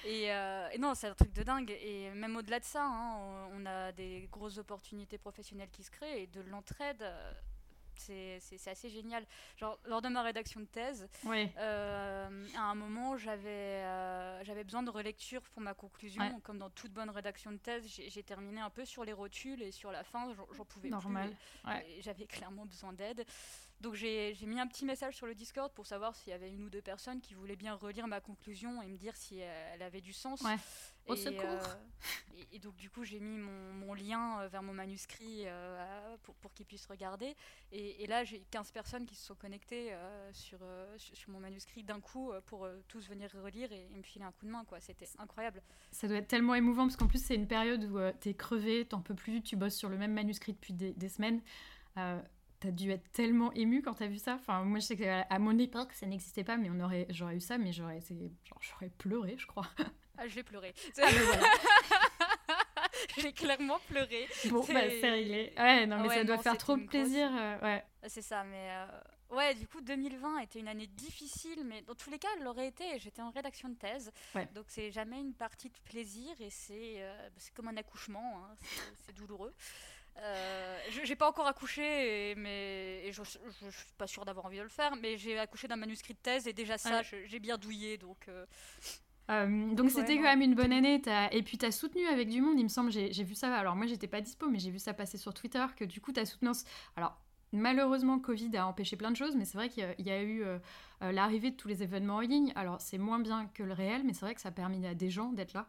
Euh, 0.05 0.69
et, 0.69 0.77
non, 0.77 0.93
c'est 0.95 1.07
un 1.07 1.13
truc 1.13 1.31
de 1.31 1.43
dingue. 1.43 1.71
Et 1.81 2.09
même 2.09 2.35
au-delà 2.35 2.59
de 2.59 2.65
ça, 2.65 2.83
hein, 2.83 3.47
on, 3.53 3.65
a 3.65 3.93
des 3.93 4.27
grosses 4.29 4.57
opportunités 4.57 5.17
professionnelles 5.17 5.69
qui 5.71 5.81
se 5.81 5.91
créent 5.91 6.23
et 6.23 6.27
de 6.27 6.41
l'entraide. 6.41 7.01
Euh, 7.01 7.31
c'est 7.95 8.67
assez 8.67 8.89
génial. 8.89 9.25
Genre, 9.55 9.79
lors 9.85 10.01
de 10.01 10.09
ma 10.09 10.23
rédaction 10.23 10.59
de 10.59 10.65
thèse, 10.65 11.07
à 11.25 12.27
un 12.61 12.75
moment, 12.75 13.15
j'avais 13.17 13.81
j'avais 14.43 14.63
besoin 14.65 14.83
de 14.83 14.89
relecture 14.89 15.41
pour 15.41 15.61
ma 15.61 15.73
conclusion. 15.73 16.39
Comme 16.41 16.59
dans 16.59 16.69
toute 16.69 16.91
bonne 16.91 17.09
rédaction 17.09 17.51
de 17.51 17.57
thèse, 17.57 17.85
j'ai 17.87 18.23
terminé 18.23 18.59
un 18.59 18.69
peu 18.69 18.83
sur 18.83 19.05
les 19.05 19.13
rotules 19.13 19.61
et 19.61 19.71
sur 19.71 19.91
la 19.91 20.03
fin, 20.03 20.33
j'en 20.33 20.65
pouvais 20.65 20.89
Normal. 20.89 21.35
plus. 21.63 22.01
J'avais 22.01 22.25
clairement 22.25 22.65
besoin 22.65 22.91
d'aide. 22.93 23.25
Donc 23.81 23.93
j'ai 23.93 24.35
mis 24.45 24.59
un 24.59 24.67
petit 24.67 24.85
message 24.85 25.15
sur 25.15 25.25
le 25.25 25.33
Discord 25.33 25.71
pour 25.71 25.85
savoir 25.85 26.15
s'il 26.15 26.31
y 26.31 26.33
avait 26.33 26.51
une 26.51 26.63
ou 26.63 26.69
deux 26.69 26.81
personnes 26.81 27.21
qui 27.21 27.33
voulaient 27.33 27.55
bien 27.55 27.75
relire 27.75 28.07
ma 28.07 28.19
conclusion 28.19 28.81
et 28.81 28.87
me 28.87 28.97
dire 28.97 29.15
si 29.15 29.39
elle 29.39 29.81
avait 29.81 30.01
du 30.01 30.11
sens. 30.11 30.41
Ouais. 30.41 30.57
Au 31.07 31.15
et, 31.15 31.17
secours. 31.17 31.43
Euh, 31.43 32.43
et, 32.51 32.59
donc 32.59 32.75
du 32.75 32.89
coup 32.89 33.03
j'ai 33.03 33.19
mis 33.19 33.37
mon, 33.37 33.93
lien 33.93 34.41
euh, 34.41 34.47
vers 34.47 34.61
mon 34.61 34.73
manuscrit 34.73 35.43
euh, 35.45 36.17
pour, 36.23 36.35
pour 36.35 36.53
qu'ils 36.53 36.65
puissent 36.65 36.85
regarder. 36.85 37.35
Et, 37.71 38.05
là 38.07 38.23
j'ai 38.23 38.43
15 38.51 38.71
personnes 38.71 39.05
qui 39.05 39.15
se 39.15 39.25
sont 39.25 39.35
connectées 39.35 39.93
sur, 40.33 40.59
sur, 40.97 41.29
mon 41.29 41.39
manuscrit 41.39 41.83
d'un 41.83 41.99
coup 41.99 42.31
pour 42.45 42.67
tous 42.87 43.07
venir 43.07 43.31
relire 43.43 43.71
et, 43.71 43.87
me 43.95 44.03
filer 44.03 44.25
un 44.25 44.31
coup 44.31 44.45
de 44.45 44.51
main. 44.51 44.65
quoi. 44.65 44.79
C'était 44.79 45.07
incroyable. 45.17 45.61
Ça 45.91 46.07
doit 46.07 46.17
être 46.17 46.27
tellement 46.27 46.55
émouvant 46.55 46.83
parce 46.83 46.97
qu'en 46.97 47.07
plus 47.07 47.23
c'est 47.23 47.35
une 47.35 47.47
période 47.47 47.83
où 47.85 47.97
tu 48.19 48.29
es 48.29 48.33
crevé, 48.33 48.85
t'en 48.85 49.01
peux 49.01 49.15
plus, 49.15 49.41
tu 49.41 49.55
bosses 49.55 49.75
sur 49.75 49.89
le 49.89 49.97
même 49.97 50.13
manuscrit 50.13 50.53
depuis 50.53 50.73
des, 50.73 50.93
des 50.93 51.09
semaines 51.09 51.41
t'as 52.59 52.71
dû 52.71 52.91
être 52.91 53.09
tellement 53.11 53.51
ému 53.53 53.81
quand 53.81 53.93
t'as 53.93 54.07
vu 54.07 54.17
ça. 54.17 54.35
Enfin, 54.35 54.63
moi, 54.63 54.79
je 54.79 54.85
sais 54.85 54.97
qu'à 54.97 55.39
mon 55.39 55.57
époque, 55.57 55.93
ça 55.93 56.05
n'existait 56.05 56.43
pas, 56.43 56.57
mais 56.57 56.69
on 56.69 56.79
aurait, 56.79 57.07
j'aurais 57.09 57.35
eu 57.35 57.41
ça, 57.41 57.57
mais 57.57 57.71
j'aurais 57.71 57.99
été, 57.99 58.15
genre, 58.43 58.59
j'aurais 58.61 58.89
pleuré, 58.89 59.35
je 59.37 59.47
crois. 59.47 59.67
Ah, 60.21 60.27
je 60.27 60.35
vais 60.35 60.43
pleurer. 60.43 60.73
Ah, 61.01 61.07
voilà. 61.09 61.47
J'ai 63.17 63.31
clairement 63.31 63.79
pleuré. 63.87 64.27
Bon, 64.49 64.59
bah, 64.59 64.81
c'est 64.89 65.09
réglé. 65.09 65.53
Ouais, 65.57 65.85
non, 65.85 66.01
mais 66.01 66.09
ça 66.09 66.25
doit 66.25 66.37
faire 66.39 66.57
trop 66.57 66.75
plaisir. 66.75 67.29
Euh, 67.33 67.59
ouais. 67.61 67.85
C'est 68.05 68.21
ça, 68.21 68.43
mais 68.43 68.69
euh, 68.69 69.35
ouais, 69.35 69.55
du 69.55 69.67
coup, 69.67 69.79
2020 69.81 70.39
était 70.39 70.59
une 70.59 70.67
année 70.67 70.87
difficile, 70.87 71.63
mais 71.65 71.81
dans 71.83 71.95
tous 71.95 72.09
les 72.09 72.19
cas, 72.19 72.27
elle 72.37 72.43
l'aurait 72.43 72.67
été. 72.67 72.99
J'étais 72.99 73.21
en 73.21 73.29
rédaction 73.29 73.69
de 73.69 73.75
thèse, 73.75 74.11
donc 74.53 74.65
c'est 74.67 74.91
jamais 74.91 75.19
une 75.19 75.33
partie 75.33 75.69
de 75.69 75.79
plaisir 75.85 76.29
et 76.39 76.49
c'est 76.49 76.95
euh, 76.97 77.29
c'est 77.37 77.53
comme 77.53 77.67
un 77.67 77.77
accouchement, 77.77 78.43
hein. 78.43 78.55
c'est 79.05 79.15
douloureux. 79.15 79.53
Euh, 80.21 80.77
j'ai 81.03 81.15
pas 81.15 81.29
encore 81.29 81.47
accouché, 81.47 82.33
mais 82.35 83.01
et 83.05 83.11
je, 83.11 83.21
je, 83.23 83.69
suis 83.69 83.93
pas 83.97 84.07
sûre 84.07 84.25
d'avoir 84.25 84.45
envie 84.45 84.57
de 84.57 84.63
le 84.63 84.69
faire, 84.69 84.95
mais 84.95 85.17
j'ai 85.17 85.37
accouché 85.39 85.67
d'un 85.67 85.75
manuscrit 85.75 86.13
de 86.13 86.19
thèse 86.19 86.47
et 86.47 86.53
déjà 86.53 86.77
ça, 86.77 87.01
j'ai 87.03 87.39
bien 87.39 87.57
douillé, 87.57 87.97
donc. 87.97 88.27
Euh, 88.27 88.45
euh, 89.31 89.73
donc 89.75 89.91
c'était 89.91 90.15
quand 90.15 90.23
même 90.23 90.41
une 90.41 90.55
bonne 90.55 90.73
année. 90.73 91.01
Et 91.31 91.43
puis 91.43 91.57
tu 91.57 91.65
as 91.65 91.71
soutenu 91.71 92.05
avec 92.07 92.29
du 92.29 92.41
monde, 92.41 92.59
il 92.59 92.63
me 92.63 92.69
semble. 92.69 92.91
J'ai 92.91 93.23
vu 93.23 93.35
ça. 93.35 93.53
Alors 93.55 93.75
moi 93.75 93.85
j'étais 93.85 94.07
pas 94.07 94.21
dispo, 94.21 94.49
mais 94.49 94.59
j'ai 94.59 94.71
vu 94.71 94.79
ça 94.79 94.93
passer 94.93 95.17
sur 95.17 95.33
Twitter 95.33 95.65
que 95.75 95.85
du 95.85 96.01
coup 96.01 96.11
tu 96.11 96.19
as 96.19 96.25
soutenu. 96.25 96.49
Alors 96.95 97.17
malheureusement, 97.51 98.19
Covid 98.19 98.55
a 98.57 98.67
empêché 98.67 98.95
plein 98.95 99.11
de 99.11 99.15
choses, 99.15 99.35
mais 99.35 99.45
c'est 99.45 99.57
vrai 99.57 99.69
qu'il 99.69 99.85
y, 99.99 100.11
a 100.11 100.21
eu 100.23 100.43
l'arrivée 100.99 101.51
de 101.51 101.55
tous 101.55 101.67
les 101.67 101.83
événements 101.83 102.15
en 102.15 102.21
ligne. 102.21 102.51
Alors 102.55 102.81
c'est 102.81 102.97
moins 102.97 103.19
bien 103.19 103.47
que 103.53 103.63
le 103.63 103.73
réel, 103.73 104.01
mais 104.03 104.13
c'est 104.13 104.25
vrai 104.25 104.35
que 104.35 104.41
ça 104.41 104.49
a 104.49 104.51
permis 104.51 104.85
à 104.85 104.95
des 104.95 105.11
gens 105.11 105.31
d'être 105.31 105.53
là. 105.53 105.67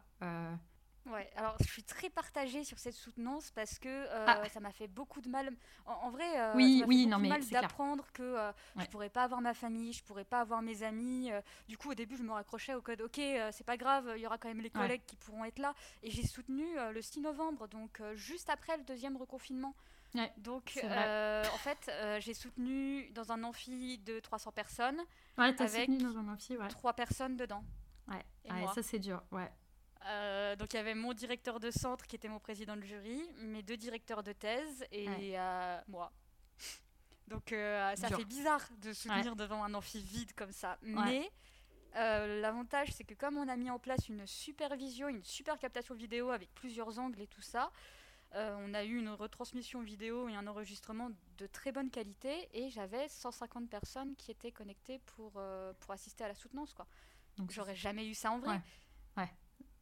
Ouais, 1.07 1.29
alors 1.35 1.55
je 1.59 1.67
suis 1.67 1.83
très 1.83 2.09
partagée 2.11 2.63
sur 2.63 2.77
cette 2.77 2.93
soutenance 2.93 3.49
parce 3.51 3.79
que 3.79 3.89
euh, 3.89 4.25
Ah. 4.27 4.47
ça 4.49 4.59
m'a 4.59 4.71
fait 4.71 4.87
beaucoup 4.87 5.19
de 5.19 5.29
mal. 5.29 5.51
En, 5.87 5.93
en 5.93 6.09
vrai, 6.11 6.39
euh, 6.39 6.53
Oui, 6.55 6.79
ça 6.79 6.85
m'a 6.85 6.85
fait 6.85 6.87
oui, 6.87 6.97
beaucoup 7.05 7.09
non, 7.09 7.17
de 7.17 7.21
mais 7.23 7.29
mal 7.29 7.49
d'apprendre 7.49 8.05
que 8.13 8.21
euh, 8.21 8.51
Ouais. 8.75 8.83
je 8.83 8.89
pourrais 8.89 9.09
pas 9.09 9.23
avoir 9.23 9.41
ma 9.41 9.55
famille, 9.55 9.93
je 9.93 10.03
pourrais 10.03 10.25
pas 10.25 10.41
avoir 10.41 10.61
mes 10.61 10.83
amis. 10.83 11.31
euh, 11.31 11.41
du 11.67 11.77
coup, 11.77 11.89
au 11.89 11.95
début, 11.95 12.15
je 12.17 12.23
me 12.23 12.31
raccrochais 12.31 12.75
au 12.75 12.81
code. 12.81 13.01
Ok, 13.01 13.17
euh, 13.17 13.49
c'est 13.51 13.63
pas 13.63 13.77
grave, 13.77 14.13
il 14.15 14.21
y 14.21 14.27
aura 14.27 14.37
quand 14.37 14.47
même 14.47 14.59
les 14.61 14.65
Ouais. 14.65 14.81
collègues 14.81 15.01
qui 15.07 15.15
pourront 15.15 15.43
être 15.43 15.57
là. 15.59 15.73
Et 16.03 16.11
j'ai 16.11 16.25
soutenu 16.25 16.65
le 16.93 17.01
6 17.01 17.19
novembre, 17.21 17.67
donc 17.67 17.99
juste 18.13 18.49
après 18.51 18.77
le 18.77 18.83
deuxième 18.83 19.17
reconfinement. 19.17 19.75
Ouais, 20.13 20.31
Donc, 20.37 20.77
euh, 20.83 21.43
en 21.53 21.57
fait, 21.57 21.89
euh, 21.89 22.19
j'ai 22.19 22.33
soutenu 22.33 23.09
dans 23.11 23.31
un 23.31 23.43
amphi 23.43 23.97
de 23.99 24.19
300 24.19 24.51
personnes, 24.51 24.99
Ouais, 25.37 25.55
t'as 25.55 25.63
Avec 25.63 25.85
soutenu 25.89 25.97
dans 25.97 26.17
un 26.17 26.27
amphi, 26.27 26.57
ouais. 26.57 26.67
trois 26.67 26.93
personnes 26.93 27.37
dedans. 27.37 27.63
Ouais, 28.09 28.23
ouais 28.51 28.67
ça 28.75 28.83
c'est 28.83 28.99
dur, 28.99 29.23
ouais. 29.31 29.49
Euh, 30.07 30.55
donc 30.55 30.73
il 30.73 30.77
y 30.77 30.79
avait 30.79 30.95
mon 30.95 31.13
directeur 31.13 31.59
de 31.59 31.69
centre 31.69 32.07
qui 32.07 32.15
était 32.15 32.27
mon 32.27 32.39
président 32.39 32.75
de 32.75 32.81
jury, 32.83 33.21
mes 33.37 33.61
deux 33.61 33.77
directeurs 33.77 34.23
de 34.23 34.33
thèse 34.33 34.85
et 34.91 35.07
Ouais. 35.07 35.33
euh, 35.37 35.79
moi. 35.87 36.11
Donc 37.27 37.51
euh, 37.53 37.95
ça 37.95 38.09
fait 38.09 38.25
bizarre 38.25 38.67
de 38.81 38.93
soutenir 38.93 39.35
devant 39.35 39.63
un 39.63 39.73
amphi 39.73 40.01
vide 40.01 40.33
comme 40.35 40.51
ça. 40.51 40.77
Mais 40.81 41.31
l'avantage 41.93 42.89
c'est 42.93 43.03
que 43.03 43.13
comme 43.13 43.37
on 43.37 43.47
a 43.47 43.55
mis 43.55 43.69
en 43.69 43.79
place 43.79 44.09
une 44.09 44.25
supervision, 44.25 45.07
une 45.07 45.23
super 45.23 45.57
captation 45.59 45.93
vidéo 45.95 46.31
avec 46.31 46.53
plusieurs 46.53 46.97
angles 46.99 47.21
et 47.21 47.27
tout 47.27 47.41
ça, 47.41 47.71
on 48.33 48.73
a 48.73 48.83
eu 48.83 48.97
une 48.97 49.09
retransmission 49.09 49.81
vidéo 49.81 50.27
et 50.29 50.35
un 50.35 50.47
enregistrement 50.47 51.09
de 51.37 51.47
très 51.47 51.71
bonne 51.71 51.89
qualité 51.91 52.49
et 52.53 52.69
j'avais 52.69 53.07
150 53.07 53.69
personnes 53.69 54.15
qui 54.15 54.31
étaient 54.31 54.51
connectées 54.51 54.99
pour, 54.99 55.33
pour 55.79 55.91
assister 55.91 56.23
à 56.23 56.27
la 56.27 56.35
soutenance. 56.35 56.73
quoi. 56.73 56.87
Donc, 57.37 57.51
J'aurais 57.51 57.75
jamais 57.75 58.07
eu 58.07 58.13
ça 58.13 58.31
en 58.31 58.39
vrai. 58.39 58.59
Ouais. 59.17 59.29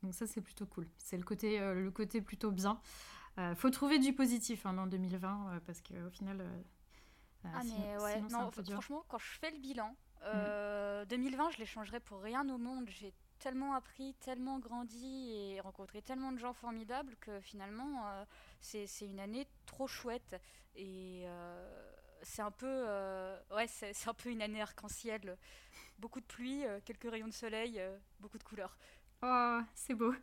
Donc 0.03 0.13
ça 0.13 0.27
c'est 0.27 0.41
plutôt 0.41 0.65
cool. 0.65 0.88
C'est 0.98 1.18
le 1.18 1.24
côté, 1.24 1.60
euh, 1.60 1.74
le 1.74 1.91
côté 1.91 2.22
plutôt 2.22 2.51
bien. 2.51 2.79
Euh, 3.38 3.56
faut 3.56 3.70
trouver 3.70 4.00
du 4.00 4.13
positif 4.13 4.65
hein, 4.65 4.74
dans 4.74 4.88
2020 4.88 5.48
euh, 5.56 5.60
parce 5.65 5.82
qu'au 5.82 6.10
final, 6.10 6.41
euh, 6.41 6.46
euh, 7.46 7.50
Ah 7.53 7.62
sinon- 7.63 7.75
mais 7.79 7.98
ouais, 7.98 8.13
sinon, 8.15 8.29
non, 8.46 8.51
franchement, 8.51 9.03
quand 9.08 9.18
je 9.18 9.39
fais 9.39 9.51
le 9.51 9.60
bilan, 9.60 9.96
euh, 10.24 11.06
2020, 11.06 11.51
je 11.51 11.58
l'échangerais 11.60 12.00
pour 12.00 12.22
rien 12.22 12.48
au 12.50 12.58
monde. 12.58 12.89
J'ai 12.89 13.13
tellement 13.39 13.74
appris, 13.74 14.13
tellement 14.15 14.60
grandi 14.60 15.32
et 15.32 15.62
rencontré 15.62 16.01
tellement 16.01 16.32
de 16.34 16.38
gens 16.38 16.51
formidables 16.53 17.15
que 17.22 17.39
finalement, 17.39 18.03
c'est 18.60 18.86
une 19.01 19.20
année 19.22 19.48
trop 19.65 19.88
chouette. 19.88 20.36
Et 20.75 21.25
c'est 22.22 22.41
un 22.41 22.51
peu, 22.51 22.68
euh, 22.68 23.39
ouais, 23.56 23.68
c'est 23.68 24.10
un 24.10 24.13
peu 24.13 24.29
une 24.29 24.41
année 24.41 24.62
arc-en-ciel. 24.62 25.38
Beaucoup 26.00 26.20
de 26.20 26.25
pluie, 26.25 26.65
euh, 26.65 26.79
quelques 26.84 27.10
rayons 27.10 27.27
de 27.27 27.34
soleil, 27.34 27.79
euh, 27.79 27.98
beaucoup 28.20 28.38
de 28.38 28.44
couleurs. 28.44 28.77
Oh, 29.22 29.60
c'est 29.76 29.96
beau. 29.96 30.14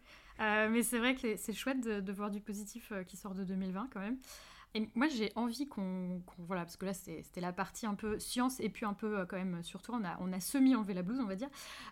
Euh, 0.41 0.69
mais 0.71 0.83
c'est 0.83 0.99
vrai 0.99 1.15
que 1.15 1.37
c'est 1.37 1.53
chouette 1.53 1.81
de, 1.81 2.12
voir 2.12 2.31
du 2.31 2.41
positif 2.41 2.93
euh, 2.93 3.05
qui 3.05 3.17
sort 3.17 3.35
de 3.35 3.45
2020 3.45 3.88
quand 3.93 4.00
même. 4.00 4.19
Et 4.75 4.91
moi, 4.95 5.07
j'ai 5.09 5.33
envie 5.37 5.67
qu'on, 5.69 6.23
Voilà, 6.38 6.62
parce 6.62 6.76
que 6.76 6.85
là, 6.87 6.93
c'était 6.93 7.41
la 7.41 7.53
partie 7.53 7.87
un 7.87 7.95
peu 7.95 8.19
science 8.19 8.61
et 8.61 8.69
puis 8.69 8.85
un 8.85 8.93
peu 8.95 9.19
euh, 9.19 9.26
quand 9.26 9.37
même 9.37 9.62
sur 9.62 9.83
toi. 9.83 10.00
On 10.21 10.33
a, 10.33 10.41
semi-enlevé 10.41 10.95
la 10.95 11.03
blouse, 11.03 11.21
on 11.21 11.26
va 11.26 11.37
dire. 11.37 11.49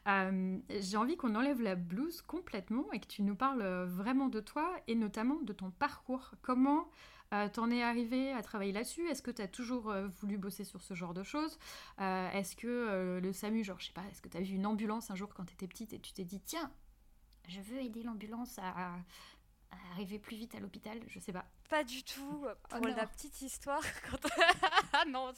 J'ai 0.07 0.97
envie 0.97 1.17
qu'on 1.17 1.35
enlève 1.35 1.63
la 1.63 1.75
blouse 1.75 2.23
complètement 2.23 2.91
et 2.93 3.01
que 3.01 3.07
tu 3.07 3.23
nous 3.23 3.37
parles 3.37 3.63
vraiment 3.85 4.29
de 4.29 4.41
toi 4.41 4.71
et 4.87 4.95
notamment 4.95 5.41
de 5.43 5.53
ton 5.53 5.71
parcours. 5.71 6.33
Comment 6.43 6.89
euh, 7.33 7.49
t'en 7.49 7.71
es 7.71 7.83
arrivé 7.83 8.33
à 8.33 8.43
travailler 8.43 8.73
là-dessus? 8.73 9.07
Est-ce 9.09 9.23
que 9.23 9.31
tu 9.31 9.43
as 9.43 9.49
toujours 9.49 9.95
voulu 10.21 10.37
bosser 10.39 10.65
sur 10.65 10.83
ce 10.83 10.95
genre 10.95 11.15
de 11.15 11.23
choses? 11.23 11.59
Est-ce 11.99 12.57
que 12.57 13.21
le 13.23 13.33
SAMU, 13.33 13.65
genre, 13.65 13.81
je 13.81 13.87
sais 13.87 13.93
pas, 13.93 14.05
est-ce 14.11 14.21
que 14.21 14.29
tu 14.29 14.37
as 14.37 14.43
vu 14.43 14.55
une 14.55 14.67
ambulance 14.67 15.11
un 15.11 15.15
jour 15.15 15.33
quand 15.35 15.45
tu 15.45 15.55
étais 15.55 15.69
petite 15.69 15.93
et 15.95 15.99
tu 15.99 16.13
t'es 16.13 16.25
dit, 16.25 16.41
tiens, 16.41 16.71
je 17.49 17.61
veux 17.61 17.81
aider 17.81 18.03
l'ambulance 18.03 18.59
à, 18.59 18.71
à 18.71 19.77
arriver 19.93 20.19
plus 20.19 20.37
vite 20.37 20.55
à 20.55 20.61
l'hôpital 20.61 21.01
Je 21.09 21.19
sais 21.19 21.33
pas. 21.33 21.45
Pas 21.69 21.83
du 21.83 22.03
tout. 22.05 22.47
Pour 22.69 22.79
Oh 22.83 22.89
non. 22.89 22.95
la 22.95 23.07
petite 23.07 23.41
histoire, 23.43 23.81
quand... 24.11 24.19
ah 24.93 25.05
non, 25.09 25.33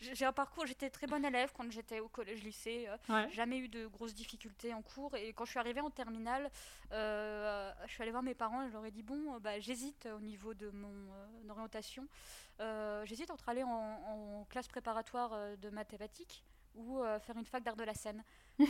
j'ai 0.00 0.24
un 0.24 0.32
parcours. 0.32 0.66
J'étais 0.66 0.88
très 0.88 1.06
bonne 1.06 1.24
élève 1.24 1.52
quand 1.54 1.70
j'étais 1.70 2.00
au 2.00 2.08
collège-lycée. 2.08 2.86
euh, 2.88 2.96
Ouais. 3.08 3.30
jamais 3.32 3.58
eu 3.58 3.68
de 3.68 3.86
grosses 3.86 4.14
difficultés 4.14 4.72
en 4.72 4.82
cours. 4.82 5.14
Et 5.16 5.32
quand 5.32 5.44
je 5.44 5.50
suis 5.50 5.58
arrivée 5.60 5.80
en 5.80 5.90
terminale, 5.90 6.50
euh, 6.92 7.72
je 7.86 7.92
suis 7.92 8.02
allée 8.02 8.10
voir 8.12 8.22
mes 8.22 8.34
parents 8.34 8.62
et 8.62 8.68
je 8.68 8.72
leur 8.72 8.84
ai 8.86 8.90
dit 8.90 9.02
Bon, 9.02 9.34
euh, 9.34 9.38
bah, 9.40 9.58
j'hésite 9.60 10.06
au 10.16 10.20
niveau 10.20 10.54
de 10.54 10.70
mon 10.70 10.88
euh, 11.12 11.50
orientation. 11.50 12.06
Euh, 12.60 13.04
j'hésite 13.04 13.30
entre 13.30 13.48
aller 13.48 13.62
en, 13.64 13.68
en 13.70 14.44
classe 14.48 14.68
préparatoire 14.68 15.56
de 15.58 15.70
mathématiques 15.70 16.44
ou 16.74 17.00
euh, 17.00 17.18
faire 17.20 17.36
une 17.36 17.44
fac 17.46 17.62
d'art 17.62 17.76
de 17.76 17.84
la 17.84 17.94
scène. 17.94 18.22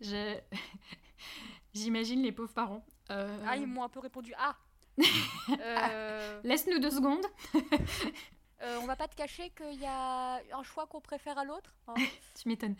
Je- 0.00 0.40
J'imagine 1.74 2.22
les 2.22 2.32
pauvres 2.32 2.52
parents. 2.52 2.84
Euh, 3.10 3.38
Ah, 3.46 3.56
ils 3.56 3.66
m'ont 3.66 3.82
un 3.84 3.88
peu 3.88 4.00
répondu 4.00 4.32
Ah 4.38 4.56
Euh, 5.60 6.40
Laisse-nous 6.44 6.78
deux 6.78 6.90
secondes. 6.90 7.24
euh, 8.62 8.78
On 8.82 8.86
va 8.86 8.96
pas 8.96 9.08
te 9.08 9.14
cacher 9.14 9.50
qu'il 9.50 9.80
y 9.80 9.86
a 9.86 10.40
un 10.52 10.62
choix 10.62 10.86
qu'on 10.86 11.00
préfère 11.00 11.38
à 11.38 11.44
l'autre. 11.44 11.74
hein. 11.88 11.94
Tu 12.40 12.48
m'étonnes. 12.48 12.76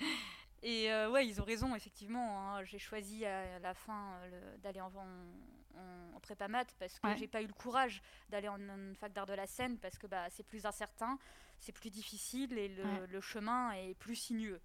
Et 0.62 0.92
euh, 0.92 1.10
ouais, 1.10 1.26
ils 1.26 1.40
ont 1.40 1.44
raison, 1.44 1.74
effectivement. 1.74 2.54
hein. 2.56 2.64
J'ai 2.64 2.78
choisi 2.78 3.24
à 3.24 3.58
la 3.60 3.74
fin 3.74 4.18
le- 4.30 4.58
d'aller 4.58 4.80
en, 4.80 4.92
en, 4.94 6.16
en 6.16 6.20
prépa 6.20 6.48
maths 6.48 6.74
parce 6.78 6.98
que 6.98 7.06
Ouais. 7.06 7.16
j'ai 7.16 7.28
pas 7.28 7.40
eu 7.42 7.46
le 7.46 7.52
courage 7.54 8.02
d'aller 8.28 8.48
en, 8.48 8.60
en 8.68 8.94
fac 8.94 9.12
d'art 9.12 9.26
de 9.26 9.32
la 9.32 9.46
scène 9.46 9.78
parce 9.78 9.96
que 9.96 10.06
bah, 10.06 10.26
c'est 10.30 10.42
plus 10.46 10.66
incertain, 10.66 11.18
c'est 11.60 11.72
plus 11.72 11.90
difficile 11.90 12.58
et 12.58 12.68
le, 12.68 12.84
Ouais. 12.84 13.06
le 13.08 13.20
chemin 13.22 13.72
est 13.72 13.94
plus 13.94 14.16
sinueux. 14.16 14.60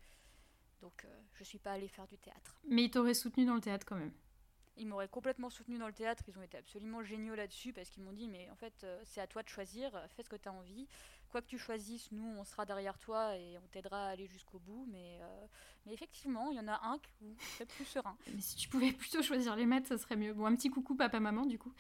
Donc 0.81 1.05
euh, 1.05 1.21
je 1.33 1.43
suis 1.43 1.59
pas 1.59 1.71
allée 1.71 1.87
faire 1.87 2.07
du 2.07 2.17
théâtre. 2.17 2.59
Mais 2.67 2.85
ils 2.85 2.91
t'auraient 2.91 3.13
soutenu 3.13 3.45
dans 3.45 3.55
le 3.55 3.61
théâtre 3.61 3.85
quand 3.85 3.97
même. 3.97 4.13
Ils 4.77 4.87
m'auraient 4.87 5.07
complètement 5.07 5.49
soutenu 5.49 5.77
dans 5.77 5.87
le 5.87 5.93
théâtre, 5.93 6.23
ils 6.27 6.37
ont 6.37 6.41
été 6.41 6.57
absolument 6.57 7.01
géniaux 7.01 7.35
là-dessus 7.35 7.71
parce 7.71 7.89
qu'ils 7.89 8.03
m'ont 8.03 8.11
dit 8.11 8.27
mais 8.27 8.49
en 8.49 8.55
fait 8.55 8.73
euh, 8.83 9.01
c'est 9.05 9.21
à 9.21 9.27
toi 9.27 9.41
de 9.41 9.47
choisir, 9.47 9.91
fais 10.15 10.23
ce 10.23 10.29
que 10.29 10.35
tu 10.35 10.49
as 10.49 10.53
envie. 10.53 10.87
Quoi 11.29 11.41
que 11.41 11.47
tu 11.47 11.57
choisisses, 11.57 12.11
nous 12.11 12.27
on 12.37 12.43
sera 12.43 12.65
derrière 12.65 12.97
toi 12.97 13.35
et 13.35 13.57
on 13.57 13.67
t'aidera 13.67 14.07
à 14.07 14.09
aller 14.09 14.27
jusqu'au 14.27 14.59
bout. 14.59 14.85
Mais, 14.89 15.19
euh, 15.21 15.47
mais 15.85 15.93
effectivement, 15.93 16.49
il 16.51 16.57
y 16.57 16.59
en 16.59 16.67
a 16.67 16.79
un 16.83 16.99
où 17.21 17.35
je 17.39 17.45
serais 17.45 17.65
plus 17.65 17.85
serein. 17.85 18.17
Mais 18.33 18.41
si 18.41 18.55
tu 18.55 18.69
pouvais 18.69 18.91
plutôt 18.93 19.21
choisir 19.21 19.55
les 19.55 19.65
maths, 19.65 19.87
ça 19.87 19.97
serait 19.97 20.15
mieux. 20.15 20.33
Bon, 20.33 20.45
un 20.45 20.55
petit 20.55 20.69
coucou 20.69 20.95
papa-maman 20.95 21.45
du 21.45 21.59
coup, 21.59 21.73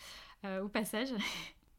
euh, 0.43 0.61
au 0.63 0.69
passage. 0.69 1.13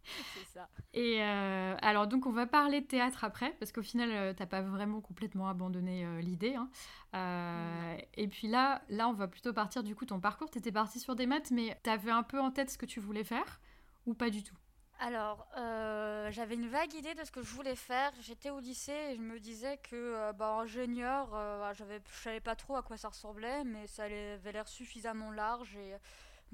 C'est 0.35 0.45
ça. 0.45 0.69
Et 0.95 1.23
euh, 1.23 1.77
alors 1.83 2.07
donc 2.07 2.27
on 2.27 2.33
va 2.33 2.47
parler 2.47 2.81
de 2.81 2.87
théâtre 2.87 3.25
après, 3.25 3.53
parce 3.59 3.73
qu'au 3.73 3.83
final 3.83 4.11
euh, 4.13 4.33
t'as 4.35 4.47
pas 4.47 4.63
vraiment 4.63 5.01
complètement 5.01 5.49
abandonné 5.49 6.05
euh, 6.07 6.21
l'idée. 6.21 6.55
hein. 6.55 6.71
Euh, 7.15 7.97
et 8.15 8.29
puis 8.29 8.49
là, 8.49 8.83
là 8.89 9.09
on 9.09 9.13
va 9.13 9.29
plutôt 9.29 9.53
partir 9.53 9.83
du 9.83 9.95
coup 9.95 10.07
ton 10.07 10.21
parcours. 10.21 10.51
T'étais 10.51 10.73
parti 10.73 10.99
sur 11.01 11.15
des 11.17 11.27
maths, 11.27 11.51
mais 11.51 11.79
t'avais 11.83 12.11
un 12.11 12.23
peu 12.23 12.41
en 12.41 12.51
tête 12.51 12.71
ce 12.71 12.79
que 12.79 12.87
tu 12.87 13.01
voulais 13.01 13.25
faire 13.25 13.61
ou 14.07 14.15
pas 14.15 14.31
du 14.31 14.43
tout? 14.43 14.57
Alors, 14.99 15.47
euh, 15.59 16.31
j'avais 16.33 16.55
une 16.55 16.69
vague 16.69 16.95
idée 16.95 17.15
de 17.15 17.23
ce 17.25 17.31
que 17.31 17.43
je 17.43 17.51
voulais 17.55 17.77
faire. 17.77 18.13
J'étais 18.21 18.49
au 18.51 18.61
lycée 18.61 18.93
et 19.11 19.17
je 19.17 19.21
me 19.21 19.39
disais 19.39 19.79
que, 19.79 19.95
euh, 19.95 20.33
bah, 20.33 20.55
ingénieur, 20.61 21.31
euh, 21.35 21.73
j'avais, 21.75 22.01
je 22.11 22.23
savais 22.23 22.41
pas 22.41 22.57
trop 22.57 22.77
à 22.77 22.83
quoi 22.83 22.97
ça 22.97 23.09
ressemblait, 23.09 23.63
mais 23.65 23.87
ça 23.87 24.05
avait 24.05 24.53
l'air 24.53 24.69
suffisamment 24.69 25.31
large 25.31 25.77
et 25.77 25.97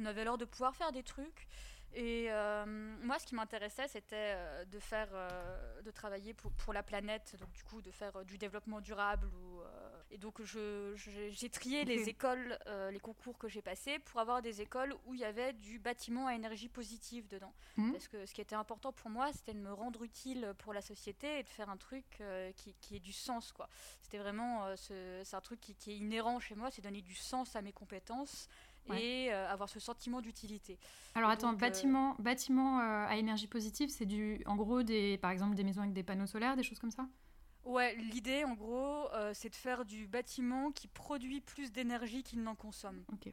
on 0.01 0.07
avait 0.07 0.25
l'air 0.25 0.39
de 0.39 0.45
pouvoir 0.45 0.75
faire 0.75 0.91
des 0.93 1.05
trucs. 1.05 1.47
Et 1.95 2.27
euh, 2.31 2.65
moi, 3.03 3.19
ce 3.19 3.27
qui 3.27 3.35
m'intéressait, 3.35 3.87
c'était 3.89 4.17
euh, 4.35 4.65
de 4.65 4.79
faire, 4.79 5.09
euh, 5.13 5.83
de 5.83 5.91
travailler 5.91 6.33
pour, 6.33 6.51
pour 6.53 6.73
la 6.73 6.83
planète, 6.83 7.37
donc 7.39 7.53
du 7.53 7.63
coup, 7.65 7.83
de 7.83 7.91
faire 7.91 8.25
du 8.25 8.39
développement 8.39 8.81
durable. 8.81 9.27
Ou, 9.29 9.61
euh, 9.61 10.03
et 10.11 10.17
donc, 10.19 10.43
je- 10.43 10.95
je- 10.97 11.29
j'ai 11.31 11.51
trié 11.51 11.85
les 11.85 12.09
écoles, 12.09 12.59
euh, 12.67 12.91
les 12.91 13.01
concours 13.01 13.37
que 13.39 13.49
j'ai 13.49 13.61
passés, 13.63 13.99
pour 13.99 14.21
avoir 14.21 14.41
des 14.41 14.61
écoles 14.63 14.95
où 15.07 15.15
il 15.15 15.21
y 15.21 15.25
avait 15.25 15.53
du 15.53 15.79
bâtiment 15.79 16.27
à 16.29 16.35
énergie 16.35 16.69
positive 16.69 17.29
dedans. 17.29 17.53
Mhm. 17.77 17.93
Parce 17.93 18.09
que 18.09 18.25
ce 18.25 18.33
qui 18.33 18.41
était 18.41 18.55
important 18.55 18.93
pour 18.93 19.11
moi, 19.11 19.31
c'était 19.33 19.53
de 19.55 19.61
me 19.61 19.73
rendre 19.73 20.03
utile 20.03 20.55
pour 20.59 20.73
la 20.73 20.81
société 20.81 21.41
et 21.41 21.43
de 21.43 21.49
faire 21.49 21.69
un 21.69 21.77
truc 21.77 22.23
qui, 22.57 22.75
qui 22.81 22.97
ait 22.97 23.01
du 23.01 23.13
sens. 23.13 23.53
quoi. 23.53 23.69
C'était 24.01 24.19
vraiment, 24.19 24.75
ce- 24.77 25.21
c'est 25.25 25.37
un 25.37 25.41
truc 25.41 25.61
qui, 25.61 25.75
qui 25.75 25.93
est 25.93 25.97
inhérent 25.97 26.41
chez 26.41 26.55
moi, 26.55 26.71
c'est 26.71 26.83
donner 26.83 27.03
du 27.03 27.15
sens 27.15 27.55
à 27.55 27.61
mes 27.63 27.73
compétences 27.73 28.49
Ouais. 28.89 29.03
et 29.03 29.33
euh, 29.33 29.49
avoir 29.49 29.69
ce 29.69 29.79
sentiment 29.79 30.21
d'utilité. 30.21 30.79
Alors 31.15 31.31
attends, 31.31 31.53
Donc, 31.53 31.63
euh, 31.63 31.67
bâtiment, 31.67 32.17
bâtiment 32.19 32.81
euh, 32.81 33.07
à 33.07 33.17
énergie 33.17 33.47
positive, 33.47 33.91
c'est 33.91 34.07
du, 34.07 34.43
en 34.47 34.57
gros 34.57 34.83
des, 34.83 35.19
par 35.19 35.31
exemple 35.31 35.55
des 35.55 35.65
maisons 35.65 35.83
avec 35.83 35.93
des 35.93 36.03
panneaux 36.03 36.27
solaires, 36.27 36.57
des 36.57 36.63
choses 36.63 36.79
comme 36.79 36.91
ça? 36.91 37.07
Ouais, 37.65 37.95
l'idée 37.95 38.45
en 38.45 38.55
gros, 38.55 39.07
c'est 39.35 39.51
de 39.51 39.55
faire 39.55 39.85
du 39.85 40.09
bâtiment 40.09 40.73
qui 40.73 40.89
produit 40.89 41.41
plus 41.41 41.71
d'énergie 41.71 42.25
qu'il 42.25 42.43
n'en 42.43 42.57
consomme. 42.57 43.05
Ok. 43.13 43.33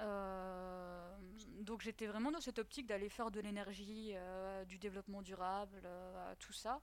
Euh, 0.00 1.16
donc 1.62 1.82
j'étais 1.82 2.06
vraiment 2.06 2.30
dans 2.30 2.40
cette 2.40 2.58
optique 2.58 2.86
d'aller 2.86 3.08
faire 3.08 3.30
de 3.30 3.40
l'énergie, 3.40 4.12
euh, 4.14 4.64
du 4.64 4.78
développement 4.78 5.22
durable, 5.22 5.82
euh, 5.84 6.34
tout 6.38 6.52
ça. 6.52 6.80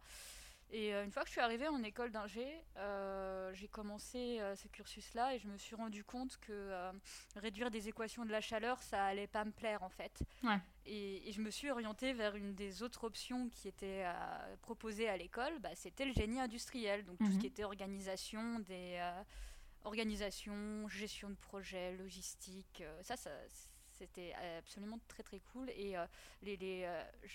Et 0.71 0.93
euh, 0.93 1.05
une 1.05 1.11
fois 1.11 1.21
que 1.23 1.27
je 1.27 1.33
suis 1.33 1.41
arrivée 1.41 1.67
en 1.67 1.81
école 1.83 2.11
d'ingé, 2.11 2.47
euh, 2.77 3.53
j'ai 3.53 3.67
commencé 3.67 4.39
euh, 4.39 4.55
ce 4.55 4.67
cursus-là 4.67 5.35
et 5.35 5.39
je 5.39 5.47
me 5.47 5.57
suis 5.57 5.75
rendu 5.75 6.03
compte 6.03 6.37
que 6.37 6.51
euh, 6.51 6.91
réduire 7.35 7.69
des 7.71 7.87
équations 7.87 8.25
de 8.25 8.31
la 8.31 8.41
chaleur, 8.41 8.81
ça 8.81 9.05
allait 9.05 9.27
pas 9.27 9.45
me 9.45 9.51
plaire 9.51 9.83
en 9.83 9.89
fait. 9.89 10.23
Ouais. 10.43 10.57
Et, 10.85 11.29
et 11.29 11.31
je 11.31 11.41
me 11.41 11.49
suis 11.51 11.69
orientée 11.69 12.13
vers 12.13 12.35
une 12.35 12.55
des 12.55 12.81
autres 12.83 13.03
options 13.05 13.47
qui 13.49 13.67
était 13.67 14.05
proposée 14.61 15.07
à 15.07 15.17
l'école, 15.17 15.59
bah, 15.59 15.69
c'était 15.75 16.05
le 16.05 16.13
génie 16.13 16.39
industriel, 16.39 17.05
donc 17.05 17.17
tout 17.19 17.25
ce 17.25 17.31
Mhm. 17.35 17.39
qui 17.39 17.47
était 17.47 17.63
organisation 17.63 18.59
des, 18.59 18.99
organisation, 19.83 20.87
gestion 20.89 21.29
de 21.29 21.35
projet, 21.35 21.95
logistique, 21.95 22.83
ça, 23.03 23.15
ça 23.15 23.29
c'était 23.97 24.33
absolument 24.57 24.99
très 25.07 25.23
très 25.23 25.39
cool. 25.39 25.69
Et 25.71 25.95
les, 26.41 26.57
les 26.57 26.89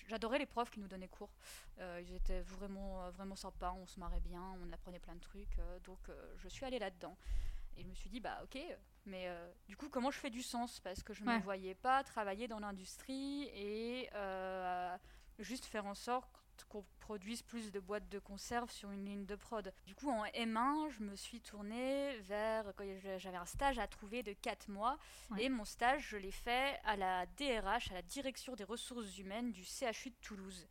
j'adorais 0.09 0.39
les 0.39 0.47
profs 0.47 0.71
qui 0.71 0.81
nous 0.81 0.89
donnaient 0.89 1.09
cours. 1.09 1.31
ils 1.79 2.15
étaient 2.15 2.41
vraiment, 2.41 3.11
vraiment 3.11 3.37
sympas, 3.37 3.73
on 3.73 3.87
se 3.87 3.99
marrait 3.99 4.21
bien, 4.21 4.43
on 4.63 4.73
apprenait 4.73 4.99
plein 4.99 5.15
de 5.15 5.21
trucs. 5.21 5.57
donc 5.85 5.99
je 6.37 6.49
suis 6.49 6.65
allée 6.65 6.79
là-dedans. 6.79 7.17
Et 7.77 7.83
je 7.83 7.89
me 7.89 7.95
suis 7.95 8.11
dit, 8.11 8.21
bah 8.21 8.41
ok, 8.43 8.59
mais 9.07 9.29
du 9.69 9.77
coup, 9.77 9.89
comment 9.89 10.11
je 10.11 10.19
fais 10.19 10.31
du 10.31 10.43
sens? 10.43 10.81
Parce 10.81 11.03
que 11.03 11.15
je 11.15 11.25
ne 11.25 11.33
me 11.33 11.41
voyais 11.41 11.75
pas 11.75 12.03
travailler 12.05 12.49
dans 12.49 12.59
l'industrie 12.59 13.45
et 13.55 14.11
juste 15.39 15.65
faire 15.65 15.87
en 15.87 15.95
sorte 15.95 16.41
qu'on 16.65 16.85
produise 17.01 17.43
plus 17.43 17.71
de 17.73 17.81
boîtes 17.81 18.09
de 18.09 18.19
conserve 18.19 18.71
sur 18.71 18.91
une 18.91 19.05
ligne 19.05 19.27
de 19.27 19.35
prod. 19.35 19.73
Du 19.87 19.95
coup, 19.95 20.11
en 20.11 20.25
M1, 20.27 20.91
je 20.91 21.03
me 21.03 21.17
suis 21.17 21.41
tournée 21.41 22.17
vers. 22.21 22.73
J'avais 23.19 23.37
un 23.37 23.47
stage 23.47 23.79
à 23.79 23.87
trouver 23.87 24.23
de 24.23 24.33
4 24.33 24.69
mois. 24.69 24.99
Et 25.39 25.49
mon 25.49 25.65
stage, 25.65 26.07
je 26.09 26.17
l'ai 26.17 26.31
fait 26.31 26.79
à 26.85 26.97
la 26.97 27.27
DRH, 27.27 27.91
à 27.91 27.95
la 27.95 28.03
Direction 28.03 28.55
des 28.55 28.65
ressources 28.65 29.19
humaines 29.19 29.53
du 29.53 29.65
CHU 29.65 30.11
de 30.11 30.17
Toulouse. 30.23 30.67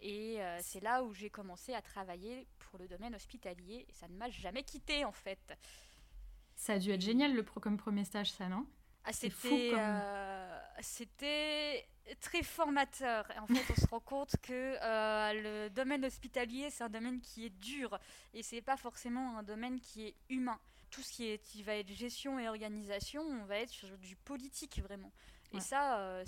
Et 0.00 0.40
euh, 0.40 0.58
c'est 0.62 0.80
là 0.80 1.04
où 1.04 1.12
j'ai 1.14 1.30
commencé 1.30 1.74
à 1.74 1.82
travailler 1.82 2.46
pour 2.58 2.78
le 2.78 2.88
domaine 2.88 3.14
hospitalier. 3.14 3.86
Et 3.88 3.92
ça 3.92 4.08
ne 4.08 4.16
m'a 4.16 4.30
jamais 4.30 4.62
quitté, 4.62 5.04
en 5.04 5.12
fait. 5.12 5.56
Ça 6.54 6.74
a 6.74 6.78
dû 6.78 6.90
être 6.90 7.00
génial 7.00 7.34
le 7.34 7.42
comme 7.42 7.76
premier 7.76 8.04
stage, 8.04 8.30
ça, 8.30 8.48
non? 8.48 8.66
Ah, 9.04 9.12
C'était. 9.12 9.70
Comme... 9.70 9.78
Euh, 9.78 10.58
c'était 10.80 11.86
très 12.20 12.42
formateur. 12.42 13.26
En 13.40 13.46
fait, 13.46 13.64
on 13.70 13.80
se 13.80 13.86
rend 13.86 14.00
compte 14.00 14.34
que 14.42 14.76
euh, 14.82 15.32
le 15.66 15.70
domaine 15.70 16.04
hospitalier, 16.04 16.70
c'est 16.70 16.84
un 16.84 16.88
domaine 16.88 17.20
qui 17.20 17.46
est 17.46 17.50
dur 17.60 17.98
et 18.34 18.42
c'est 18.42 18.62
pas 18.62 18.76
forcément 18.76 19.38
un 19.38 19.42
domaine 19.42 19.80
qui 19.80 20.06
est 20.06 20.14
humain. 20.28 20.58
Tout 20.90 21.00
ce 21.00 21.12
qui, 21.12 21.30
est, 21.30 21.38
qui 21.38 21.62
va 21.62 21.76
être 21.76 21.90
gestion 21.90 22.38
et 22.38 22.48
organisation, 22.48 23.22
on 23.22 23.44
va 23.44 23.58
être 23.58 23.70
sur 23.70 23.88
du 23.98 24.16
politique 24.16 24.80
vraiment. 24.82 25.12
Et 25.54 25.60
ça, 25.60 25.98
euh, 25.98 26.24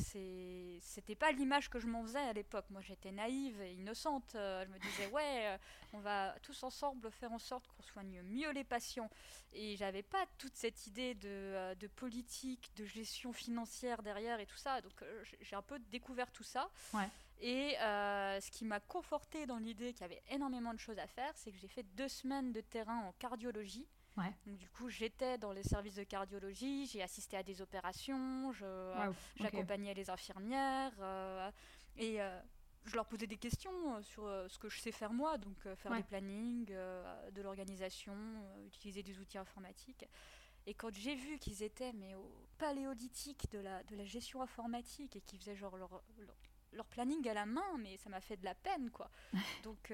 c'était 0.81 1.15
pas 1.15 1.33
l'image 1.33 1.71
que 1.71 1.79
je 1.79 1.87
m'en 1.87 2.03
faisais 2.03 2.19
à 2.19 2.33
l'époque. 2.33 2.67
Moi, 2.71 2.81
j'étais 2.83 3.13
naïve 3.13 3.61
et 3.61 3.73
innocente. 3.73 4.35
Euh, 4.35 4.65
je 4.65 4.71
me 4.71 4.79
disais, 4.79 5.07
ouais, 5.13 5.47
euh, 5.47 5.59
on 5.93 6.01
va 6.01 6.35
tous 6.43 6.63
ensemble 6.63 7.11
faire 7.11 7.33
en 7.33 7.39
sorte 7.39 7.67
qu'on 7.69 7.83
soigne 7.83 8.23
mieux 8.23 8.51
les 8.51 8.65
patients. 8.65 9.11
Et 9.53 9.77
j'avais 9.77 10.03
pas 10.03 10.25
toute 10.39 10.57
cette 10.57 10.87
idée 10.87 11.15
de, 11.15 11.75
de, 11.75 11.87
politique, 11.87 12.71
de 12.77 12.85
gestion 12.85 13.33
financière 13.33 14.03
derrière 14.03 14.41
et 14.41 14.47
tout 14.47 14.57
ça. 14.57 14.81
Donc, 14.81 14.93
j'ai 15.41 15.57
un 15.57 15.63
peu 15.63 15.79
découvert 15.91 16.31
tout 16.31 16.45
ça. 16.45 16.71
Et 17.41 17.77
ce 17.79 18.51
qui 18.51 18.65
m'a 18.65 18.81
conforté 18.81 19.47
dans 19.47 19.59
l'idée 19.59 19.93
qu'il 19.93 20.03
y 20.03 20.05
avait 20.05 20.23
énormément 20.31 20.75
de 20.75 20.79
choses 20.79 20.99
à 20.99 21.07
faire, 21.07 21.33
c'est 21.37 21.53
que 21.53 21.59
j'ai 21.59 21.69
fait 21.69 21.85
deux 21.95 22.09
semaines 22.09 22.53
de 22.53 22.61
terrain 22.61 23.05
en 23.05 23.13
cardiologie. 23.13 23.87
Donc, 24.17 24.57
du 24.57 24.69
coup, 24.71 24.89
j'étais 24.89 25.39
dans 25.39 25.53
les 25.53 25.63
services 25.63 25.97
de 25.97 26.05
cardiologie, 26.05 26.87
j'ai 26.87 27.03
assisté 27.03 27.37
à 27.37 27.43
des 27.43 27.61
opérations, 27.61 28.53
j'accompagnais 29.37 29.95
les 29.95 30.11
infirmières 30.11 30.93
euh, 31.01 31.51
et 31.97 32.21
euh, 32.21 32.41
je 32.85 32.95
leur 32.95 33.07
posais 33.07 33.27
des 33.27 33.37
questions 33.37 33.97
euh, 33.97 34.03
sur 34.03 34.25
ce 34.49 34.59
que 34.59 34.69
je 34.69 34.81
sais 34.81 34.93
faire 34.93 35.13
moi, 35.13 35.39
donc 35.39 35.57
faire 35.77 35.95
des 35.95 36.03
plannings, 36.03 36.67
de 36.67 37.43
l'organisation, 37.43 38.15
utiliser 38.67 39.03
des 39.03 39.19
outils 39.19 39.39
informatiques. 39.39 40.07
Et 40.67 40.75
quand 40.75 40.95
j'ai 40.95 41.15
vu 41.15 41.39
qu'ils 41.39 41.63
étaient 41.63 41.93
mais 41.93 42.15
au 42.15 42.31
paléolithique 42.57 43.51
de 43.51 43.59
la, 43.59 43.83
de 43.85 43.97
la 43.97 44.05
gestion 44.05 44.41
informatique 44.41 45.17
et 45.17 45.21
qu'ils 45.21 45.39
faisaient 45.39 45.57
genre 45.57 45.77
leur, 45.77 46.03
leur, 46.17 46.37
leur, 46.73 46.87
planning 46.87 47.29
à 47.29 47.35
la 47.35 47.45
main, 47.45 47.77
mais 47.81 47.99
ça 47.99 48.09
m'a 48.09 48.21
fait 48.21 48.39
de 48.39 48.45
la 48.45 48.55
peine 48.55 48.91
quoi. 48.91 49.11
donc 49.63 49.93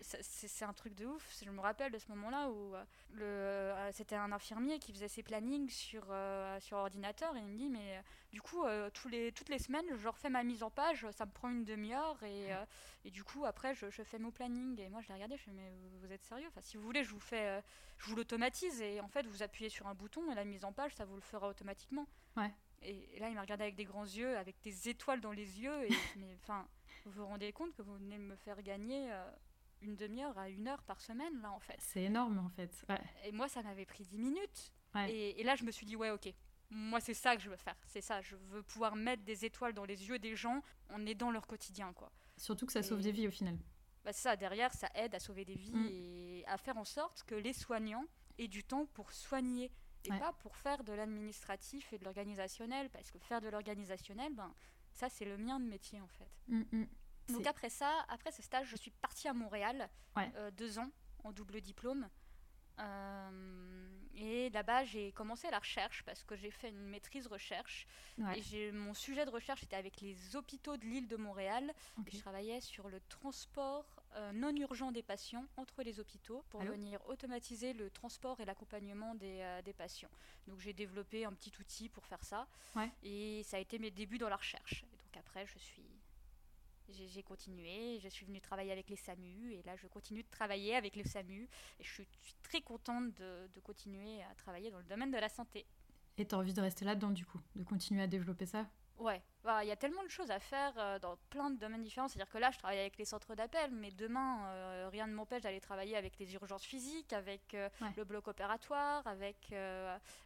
c'est 0.00 0.64
un 0.64 0.72
truc 0.72 0.94
de 0.94 1.06
ouf. 1.06 1.38
Je 1.44 1.50
me 1.50 1.60
rappelle 1.60 1.92
de 1.92 1.98
ce 1.98 2.08
moment-là 2.08 2.50
où 2.50 2.74
euh, 2.74 2.84
euh, 3.20 3.90
c'était 3.92 4.16
un 4.16 4.32
infirmier 4.32 4.78
qui 4.78 4.92
faisait 4.92 5.08
ses 5.08 5.22
plannings 5.22 5.68
sur, 5.68 6.04
euh, 6.10 6.58
sur 6.60 6.76
ordinateur 6.76 7.36
et 7.36 7.40
il 7.40 7.46
me 7.46 7.56
dit 7.56 7.68
mais 7.68 8.02
du 8.32 8.40
coup 8.40 8.64
tous 8.92 9.08
les, 9.08 9.32
toutes 9.32 9.48
les 9.48 9.58
semaines 9.58 9.86
je 9.96 10.08
refais 10.08 10.30
ma 10.30 10.42
mise 10.42 10.62
en 10.62 10.70
page, 10.70 11.06
ça 11.12 11.26
me 11.26 11.30
prend 11.30 11.48
une 11.50 11.64
demi-heure 11.64 12.22
et, 12.22 12.50
et, 13.04 13.10
du 13.10 13.24
coup 13.24 13.44
après 13.44 13.74
je, 13.74 13.90
je, 13.90 14.02
fais 14.02 14.18
mon 14.18 14.30
planning 14.30 14.78
et 14.80 14.88
moi 14.88 15.00
je 15.00 15.08
l'ai 15.08 15.14
regardé, 15.14 15.36
je 15.36 15.42
fais 15.42 15.52
mais 15.52 15.72
vous, 16.00 16.12
êtes 16.12 16.24
sérieux? 16.24 16.46
Enfin, 16.48 16.60
Si 16.62 16.76
vous 16.76 16.82
voulez 16.82 17.04
je 17.04 17.10
vous 17.10 17.20
fais, 17.20 17.62
je 17.98 18.06
vous 18.06 18.16
l'automatise 18.16 18.80
et 18.80 19.00
en 19.00 19.08
fait 19.08 19.26
vous 19.26 19.42
appuyez 19.42 19.70
sur 19.70 19.86
un 19.86 19.94
bouton 19.94 20.30
et 20.30 20.34
la 20.34 20.44
mise 20.44 20.64
en 20.64 20.72
page 20.72 20.94
ça 20.94 21.04
vous 21.04 21.16
le 21.16 21.22
fera 21.22 21.48
automatiquement. 21.48 22.06
Ouais. 22.36 22.52
Et, 22.82 23.18
là 23.18 23.28
il 23.28 23.34
m'a 23.34 23.42
regardé 23.42 23.64
avec 23.64 23.76
des 23.76 23.84
grands 23.84 24.04
yeux, 24.04 24.36
avec 24.36 24.60
des 24.62 24.88
étoiles 24.88 25.20
dans 25.20 25.32
les 25.32 25.60
yeux 25.60 25.84
et 25.84 25.88
mais 26.16 26.36
enfin 26.42 26.66
vous 27.04 27.12
vous 27.12 27.26
rendez 27.26 27.52
compte 27.52 27.72
que 27.74 27.82
vous 27.82 27.94
venez 27.94 28.18
me 28.18 28.36
faire 28.36 28.62
gagner 28.62 29.10
une 29.82 29.96
demi-heure 29.96 30.36
à 30.38 30.48
une 30.48 30.68
heure 30.68 30.82
par 30.82 31.00
semaine, 31.00 31.40
là, 31.40 31.52
en 31.52 31.60
fait. 31.60 31.76
C'est 31.78 32.02
énorme, 32.02 32.38
en 32.38 32.48
fait. 32.48 32.84
Et 33.24 33.32
moi, 33.32 33.48
ça 33.48 33.62
m'avait 33.62 33.86
pris 33.86 34.04
dix 34.04 34.18
minutes. 34.18 34.72
Et, 35.08 35.42
là, 35.44 35.54
je 35.54 35.64
me 35.64 35.70
suis 35.70 35.86
dit, 35.86 35.96
ouais, 35.96 36.10
ok. 36.10 36.32
Moi, 36.70 37.00
c'est 37.00 37.14
ça 37.14 37.36
que 37.36 37.42
je 37.42 37.48
veux 37.48 37.56
faire. 37.56 37.76
C'est 37.86 38.00
ça. 38.00 38.20
Je 38.22 38.34
veux 38.34 38.62
pouvoir 38.62 38.96
mettre 38.96 39.22
des 39.22 39.44
étoiles 39.44 39.72
dans 39.72 39.84
les 39.84 40.08
yeux 40.08 40.18
des 40.18 40.34
gens 40.34 40.62
en 40.90 41.04
aidant 41.06 41.30
leur 41.30 41.46
quotidien, 41.46 41.92
quoi. 41.92 42.10
Surtout 42.36 42.66
que 42.66 42.72
ça 42.72 42.82
sauve 42.82 43.02
des 43.02 43.12
vies, 43.12 43.28
au 43.28 43.30
final. 43.30 43.56
Bah, 44.04 44.12
ça. 44.12 44.36
Derrière, 44.36 44.72
ça 44.72 44.88
aide 44.94 45.14
à 45.14 45.20
sauver 45.20 45.44
des 45.44 45.54
vies 45.54 45.72
mm. 45.72 45.88
et 45.90 46.44
à 46.46 46.56
faire 46.58 46.76
en 46.76 46.84
sorte 46.84 47.22
que 47.24 47.34
les 47.34 47.52
soignants 47.52 48.04
aient 48.38 48.48
du 48.48 48.64
temps 48.64 48.86
pour 48.86 49.12
soigner 49.12 49.70
et 50.04 50.08
pas 50.08 50.32
pour 50.34 50.56
faire 50.56 50.84
de 50.84 50.92
l'administratif 50.92 51.92
et 51.92 51.98
de 51.98 52.04
l'organisationnel. 52.04 52.90
Parce 52.90 53.10
que 53.10 53.18
faire 53.18 53.40
de 53.40 53.48
l'organisationnel, 53.48 54.32
ben, 54.34 54.52
ça, 54.92 55.08
c'est 55.08 55.24
le 55.24 55.36
mien 55.36 55.60
de 55.60 55.66
métier, 55.66 56.00
en 56.00 56.08
fait. 56.08 56.30
Mm, 56.48 56.62
mm. 56.72 56.86
Donc 57.28 57.46
après 57.46 57.70
ça, 57.70 58.04
après 58.08 58.30
ce 58.32 58.42
stage, 58.42 58.68
je 58.68 58.76
suis 58.76 58.90
partie 58.90 59.28
à 59.28 59.34
Montréal, 59.34 59.88
euh, 60.18 60.50
deux 60.52 60.78
ans 60.78 60.90
en 61.24 61.32
double 61.32 61.60
diplôme. 61.60 62.08
Euh, 62.78 63.88
et 64.14 64.50
là-bas, 64.50 64.84
j'ai 64.84 65.12
commencé 65.12 65.50
la 65.50 65.58
recherche 65.58 66.02
parce 66.04 66.22
que 66.24 66.36
j'ai 66.36 66.50
fait 66.50 66.68
une 66.68 66.86
maîtrise 66.86 67.26
recherche. 67.26 67.86
Et 68.34 68.72
mon 68.72 68.94
sujet 68.94 69.26
de 69.26 69.30
recherche 69.30 69.62
était 69.62 69.76
avec 69.76 70.00
les 70.00 70.36
hôpitaux 70.36 70.76
de 70.76 70.84
l'île 70.84 71.08
de 71.08 71.16
Montréal. 71.16 71.72
je 72.06 72.18
travaillais 72.18 72.60
sur 72.60 72.88
le 72.88 73.00
transport 73.08 73.84
euh, 74.14 74.32
non 74.32 74.54
urgent 74.56 74.92
des 74.92 75.02
patients 75.02 75.44
entre 75.58 75.82
les 75.82 76.00
hôpitaux 76.00 76.42
pour 76.48 76.62
venir 76.62 76.98
automatiser 77.08 77.74
le 77.74 77.90
transport 77.90 78.40
et 78.40 78.46
l'accompagnement 78.46 79.14
des, 79.14 79.60
des, 79.64 79.74
patients. 79.74 80.10
Donc 80.46 80.60
j'ai 80.60 80.72
développé 80.72 81.26
un 81.26 81.32
petit 81.32 81.52
outil 81.60 81.90
pour 81.90 82.06
faire 82.06 82.24
ça. 82.24 82.46
Et 83.02 83.42
ça 83.42 83.58
a 83.58 83.60
été 83.60 83.78
mes 83.78 83.90
débuts 83.90 84.18
dans 84.18 84.30
la 84.30 84.36
recherche. 84.36 84.84
Et 84.92 84.96
donc 84.96 85.16
après, 85.18 85.46
je 85.46 85.58
suis 85.58 85.95
j'ai 86.88 87.22
continué, 87.22 87.98
je 88.00 88.08
suis 88.08 88.26
venue 88.26 88.40
travailler 88.40 88.72
avec 88.72 88.88
les 88.88 88.96
SAMU 88.96 89.52
et 89.52 89.62
là 89.64 89.76
je 89.76 89.86
continue 89.86 90.22
de 90.22 90.30
travailler 90.30 90.76
avec 90.76 90.96
les 90.96 91.04
SAMU 91.04 91.48
et 91.78 91.84
je 91.84 91.92
suis, 91.92 92.08
très 92.42 92.60
contente 92.60 93.12
de, 93.14 93.48
de, 93.54 93.60
continuer 93.60 94.22
à 94.22 94.34
travailler 94.34 94.70
dans 94.70 94.78
le 94.78 94.84
domaine 94.84 95.10
de 95.10 95.18
la 95.18 95.28
santé. 95.28 95.66
Et 96.18 96.26
tu 96.26 96.34
as 96.34 96.38
envie 96.38 96.54
de 96.54 96.60
rester 96.60 96.84
là-dedans 96.84 97.10
du 97.10 97.26
coup, 97.26 97.40
de 97.56 97.64
continuer 97.64 98.02
à 98.02 98.06
développer 98.06 98.46
ça? 98.46 98.66
Ouais, 98.98 99.22
bah, 99.44 99.62
il 99.62 99.68
y 99.68 99.72
a 99.72 99.76
tellement 99.76 100.02
de 100.02 100.08
choses 100.08 100.30
à 100.30 100.40
faire 100.40 100.72
euh, 100.78 100.98
dans 100.98 101.16
plein 101.28 101.50
de 101.50 101.58
domaines 101.58 101.82
différents. 101.82 102.08
C'est-à-dire 102.08 102.32
que 102.32 102.38
là, 102.38 102.50
je 102.50 102.58
travaille 102.58 102.78
avec 102.78 102.96
les 102.96 103.04
centres 103.04 103.34
d'appel, 103.34 103.70
mais 103.70 103.90
demain, 103.90 104.46
euh, 104.46 104.88
rien 104.90 105.06
ne 105.06 105.12
m'empêche 105.12 105.42
d'aller 105.42 105.60
travailler 105.60 105.96
avec 105.96 106.18
les 106.18 106.32
urgences 106.34 106.64
physiques, 106.64 107.12
avec 107.12 107.52
euh, 107.54 107.68
le 107.96 108.04
bloc 108.04 108.26
opératoire, 108.28 109.06
avec 109.06 109.54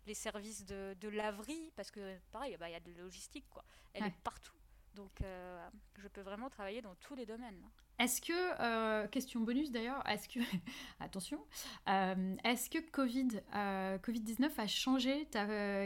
les 0.07 0.15
services 0.15 0.65
de, 0.65 0.95
de 1.01 1.09
laverie, 1.09 1.73
parce 1.75 1.91
que 1.91 2.17
pareil, 2.31 2.57
bah, 2.59 2.69
il 2.69 2.73
y 2.73 2.77
a 2.77 2.81
de 2.81 2.93
la 2.93 3.03
logistique, 3.03 3.47
quoi. 3.51 3.65
Elle 3.93 4.05
est 4.05 4.15
partout. 4.23 4.53
Donc, 4.95 5.21
euh, 5.23 5.69
je 5.99 6.09
peux 6.09 6.21
vraiment 6.21 6.51
travailler 6.51 6.83
dans 6.83 6.95
tous 6.97 7.15
les 7.15 7.27
domaines. 7.27 7.63
Est-ce 7.99 8.21
que, 8.21 8.33
euh, 8.33 9.07
question 9.09 9.41
bonus 9.41 9.71
d'ailleurs, 9.71 10.03
est-ce 10.09 10.29
que, 10.29 10.41
attention, 11.01 11.45
euh, 11.89 12.37
est-ce 12.45 12.71
que 12.71 12.79
Covid, 12.91 13.29
Covid-19 13.53 14.51
a 14.59 14.67
changé 14.67 15.27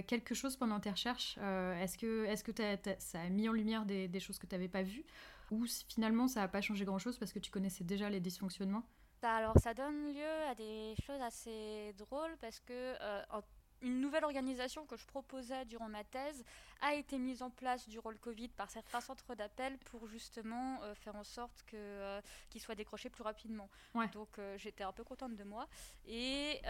quelque 0.07 0.35
chose 0.35 0.57
pendant 0.57 0.81
tes 0.81 0.91
recherches 0.91 1.37
Est-ce 1.39 1.99
que, 1.99 2.25
est 2.25 2.35
-ce 2.35 2.45
que 2.45 2.53
ça 2.99 3.21
a 3.21 3.29
mis 3.29 3.49
en 3.49 3.53
lumière 3.53 3.85
des, 3.85 4.09
des 4.09 4.21
choses 4.21 4.39
que 4.39 4.47
tu 4.47 4.55
n'avais 4.55 4.69
pas 4.69 4.83
vues 4.83 5.05
Ou 5.51 5.67
finalement 5.89 6.29
ça 6.29 6.41
n'a 6.41 6.49
pas 6.49 6.61
changé 6.61 6.85
grand-chose 6.85 7.19
parce 7.19 7.33
que 7.33 7.41
tu 7.41 7.51
connaissais 7.51 7.85
déjà 7.85 8.09
les 8.09 8.21
dysfonctionnements? 8.21 8.85
Alors 9.23 9.59
ça 9.59 9.73
donne 9.75 10.13
lieu 10.13 10.35
à 10.51 10.55
des 10.55 10.95
choses 11.07 11.21
assez 11.21 11.95
drôles 11.95 12.37
parce 12.41 12.61
que 12.61 12.95
en 13.31 13.43
une 13.85 14.01
nouvelle 14.01 14.25
organisation 14.25 14.87
que 14.87 14.97
je 14.97 15.07
proposais 15.07 15.65
durant 15.67 15.89
ma 15.89 16.03
thèse 16.03 16.43
a 16.81 16.95
été 16.95 17.19
mise 17.19 17.43
en 17.43 17.51
place 17.51 17.89
durant 17.89 18.11
le 18.11 18.17
Covid 18.17 18.49
par 18.49 18.71
certains 18.71 19.01
centres 19.01 19.35
d'appel 19.35 19.79
pour 19.79 20.07
justement 20.09 20.83
euh, 20.83 20.95
faire 20.95 21.15
en 21.17 21.25
sorte 21.25 21.63
que 21.67 21.77
euh, 21.77 22.21
qu'il 22.51 22.61
soit 22.61 22.75
décroché 22.75 23.11
plus 23.11 23.23
rapidement. 23.23 23.69
Donc 24.13 24.39
euh, 24.39 24.57
j'étais 24.59 24.85
un 24.85 24.93
peu 24.93 25.05
contente 25.05 25.37
de 25.37 25.45
moi 25.45 25.69
et 26.07 26.61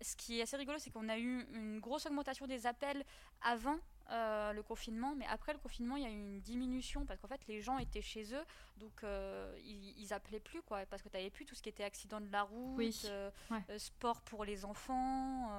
ce 0.00 0.16
qui 0.16 0.38
est 0.38 0.42
assez 0.42 0.56
rigolo, 0.56 0.78
c'est 0.78 0.90
qu'on 0.90 1.08
a 1.08 1.18
eu 1.18 1.46
une 1.52 1.78
grosse 1.80 2.06
augmentation 2.06 2.46
des 2.46 2.66
appels 2.66 3.04
avant 3.42 3.78
euh, 4.10 4.52
le 4.52 4.62
confinement, 4.62 5.14
mais 5.14 5.26
après 5.26 5.52
le 5.52 5.58
confinement, 5.58 5.96
il 5.96 6.02
y 6.02 6.06
a 6.06 6.10
eu 6.10 6.18
une 6.18 6.40
diminution 6.40 7.04
parce 7.04 7.20
qu'en 7.20 7.28
fait, 7.28 7.40
les 7.46 7.60
gens 7.60 7.78
étaient 7.78 8.02
chez 8.02 8.34
eux, 8.34 8.44
donc 8.78 9.04
euh, 9.04 9.54
ils, 9.64 10.12
appelaient 10.12 10.40
plus, 10.40 10.62
quoi, 10.62 10.84
parce 10.86 11.02
que 11.02 11.08
tu 11.08 11.16
n'avais 11.16 11.30
plus 11.30 11.44
tout 11.44 11.54
ce 11.54 11.62
qui 11.62 11.68
était 11.68 11.84
accident 11.84 12.20
de 12.20 12.30
la 12.30 12.42
route, 12.42 13.04
euh, 13.04 13.30
sport 13.78 14.22
pour 14.22 14.44
les 14.44 14.64
enfants. 14.64 15.50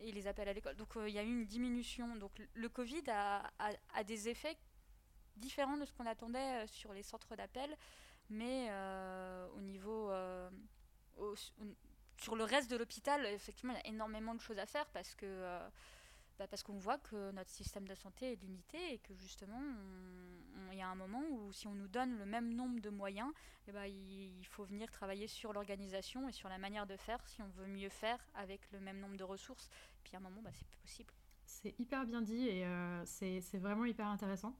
Et 0.00 0.10
les 0.10 0.26
appels 0.26 0.48
à 0.48 0.52
l'école. 0.52 0.74
Donc 0.74 0.88
il 1.06 1.12
y 1.12 1.20
a 1.20 1.22
eu 1.22 1.28
une 1.28 1.46
diminution. 1.46 2.16
Donc 2.16 2.32
le 2.52 2.68
Covid 2.68 3.04
a, 3.08 3.48
a 3.94 4.02
des 4.02 4.28
effets 4.28 4.56
différents 5.36 5.76
de 5.76 5.84
ce 5.84 5.92
qu'on 5.92 6.06
attendait 6.06 6.66
sur 6.66 6.92
les 6.92 7.04
centres 7.04 7.36
d'appel, 7.36 7.76
mais 8.28 8.68
au 9.56 9.60
niveau 9.60 10.10
sur 12.18 12.36
le 12.36 12.44
reste 12.44 12.70
de 12.70 12.76
l'hôpital, 12.76 13.24
effectivement, 13.26 13.72
il 13.74 13.76
y 13.76 13.88
a 13.88 13.94
énormément 13.94 14.34
de 14.34 14.40
choses 14.40 14.58
à 14.58 14.66
faire 14.66 14.86
parce 14.86 15.14
que 15.14 15.58
bah, 16.38 16.48
parce 16.48 16.64
qu'on 16.64 16.78
voit 16.78 16.98
que 16.98 17.30
notre 17.30 17.50
système 17.50 17.86
de 17.86 17.94
santé 17.94 18.32
est 18.32 18.42
limité 18.42 18.94
et 18.94 18.98
que 18.98 19.14
justement, 19.14 19.60
il 20.72 20.78
y 20.78 20.82
a 20.82 20.88
un 20.88 20.96
moment 20.96 21.22
où 21.30 21.52
si 21.52 21.68
on 21.68 21.74
nous 21.74 21.86
donne 21.86 22.18
le 22.18 22.26
même 22.26 22.52
nombre 22.52 22.80
de 22.80 22.90
moyens, 22.90 23.30
eh 23.68 23.72
ben, 23.72 23.84
il, 23.84 24.44
faut 24.46 24.64
venir 24.64 24.90
travailler 24.90 25.28
sur 25.28 25.52
l'organisation 25.52 26.28
et 26.28 26.32
sur 26.32 26.48
la 26.48 26.58
manière 26.58 26.86
de 26.86 26.96
faire 26.96 27.24
si 27.26 27.40
on 27.40 27.48
veut 27.48 27.66
mieux 27.66 27.88
faire 27.88 28.18
avec 28.34 28.60
le 28.72 28.80
même 28.80 28.98
nombre 28.98 29.16
de 29.16 29.22
ressources. 29.22 29.70
Puis 30.02 30.14
à 30.14 30.18
un 30.18 30.22
moment, 30.22 30.42
bah, 30.42 30.50
c'est 30.52 30.66
plus 30.66 30.78
possible. 30.78 31.12
C'est 31.46 31.78
hyper 31.78 32.04
bien 32.04 32.20
dit 32.20 32.48
et 32.48 32.66
euh, 32.66 33.04
c'est 33.04 33.58
vraiment 33.58 33.84
hyper 33.84 34.08
intéressant. 34.08 34.56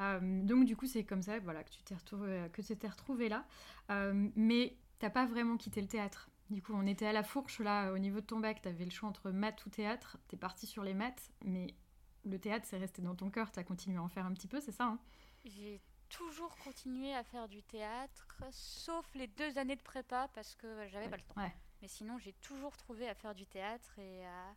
Euh, 0.00 0.42
donc 0.42 0.64
du 0.64 0.76
coup, 0.76 0.86
c'est 0.86 1.04
comme 1.04 1.22
ça 1.22 1.38
voilà, 1.38 1.62
que 1.62 1.70
tu 1.70 1.82
t'es 1.84 1.94
retrouvé, 1.94 2.48
t'es 2.52 2.88
retrouvé 2.88 3.28
là. 3.28 3.46
Euh, 3.90 4.28
mais 4.34 4.76
t'as 4.98 5.10
pas 5.10 5.26
vraiment 5.26 5.56
quitté 5.56 5.80
le 5.80 5.88
théâtre. 5.88 6.28
Du 6.50 6.62
coup, 6.62 6.72
on 6.74 6.86
était 6.86 7.06
à 7.06 7.12
la 7.12 7.22
fourche 7.22 7.60
là, 7.60 7.90
au 7.92 7.98
niveau 7.98 8.20
de 8.20 8.26
ton 8.26 8.38
bac, 8.38 8.60
tu 8.62 8.68
avais 8.68 8.84
le 8.84 8.90
choix 8.90 9.08
entre 9.08 9.30
maths 9.30 9.64
ou 9.66 9.70
théâtre. 9.70 10.18
Tu 10.28 10.36
es 10.36 10.38
parti 10.38 10.66
sur 10.66 10.84
les 10.84 10.94
maths, 10.94 11.30
mais 11.44 11.74
le 12.24 12.38
théâtre, 12.38 12.66
c'est 12.68 12.78
resté 12.78 13.02
dans 13.02 13.14
ton 13.14 13.30
cœur, 13.30 13.50
tu 13.50 13.58
as 13.58 13.64
continué 13.64 13.96
à 13.96 14.02
en 14.02 14.08
faire 14.08 14.26
un 14.26 14.32
petit 14.32 14.48
peu, 14.48 14.60
c'est 14.60 14.72
ça 14.72 14.84
hein? 14.84 14.98
J'ai 15.44 15.80
toujours 16.08 16.56
continué 16.58 17.14
à 17.14 17.24
faire 17.24 17.48
du 17.48 17.62
théâtre, 17.62 18.26
sauf 18.50 19.06
les 19.14 19.26
deux 19.26 19.58
années 19.58 19.76
de 19.76 19.82
prépa, 19.82 20.28
parce 20.34 20.54
que 20.54 20.86
j'avais 20.88 21.08
pas 21.08 21.16
le 21.16 21.22
temps. 21.22 21.34
Mais 21.82 21.88
sinon, 21.88 22.18
j'ai 22.18 22.32
toujours 22.34 22.76
trouvé 22.76 23.08
à 23.08 23.14
faire 23.14 23.34
du 23.34 23.46
théâtre 23.46 23.98
et 23.98 24.24
à 24.24 24.54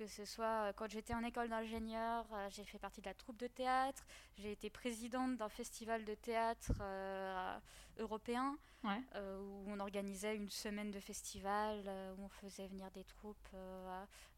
que 0.00 0.06
ce 0.06 0.24
soit 0.24 0.68
euh, 0.68 0.72
quand 0.74 0.90
j'étais 0.90 1.12
en 1.12 1.22
école 1.22 1.50
d'ingénieur, 1.50 2.24
euh, 2.32 2.48
j'ai 2.48 2.64
fait 2.64 2.78
partie 2.78 3.02
de 3.02 3.06
la 3.06 3.12
troupe 3.12 3.36
de 3.36 3.48
théâtre, 3.48 4.02
j'ai 4.38 4.50
été 4.50 4.70
présidente 4.70 5.36
d'un 5.36 5.50
festival 5.50 6.06
de 6.06 6.14
théâtre 6.14 6.72
euh, 6.80 7.58
européen 7.98 8.56
où 8.82 9.64
on 9.66 9.78
organisait 9.78 10.34
une 10.34 10.48
semaine 10.48 10.90
de 10.90 11.00
festival, 11.00 11.80
où 12.16 12.22
on 12.24 12.30
faisait 12.30 12.66
venir 12.66 12.90
des 12.92 13.04
troupes 13.04 13.54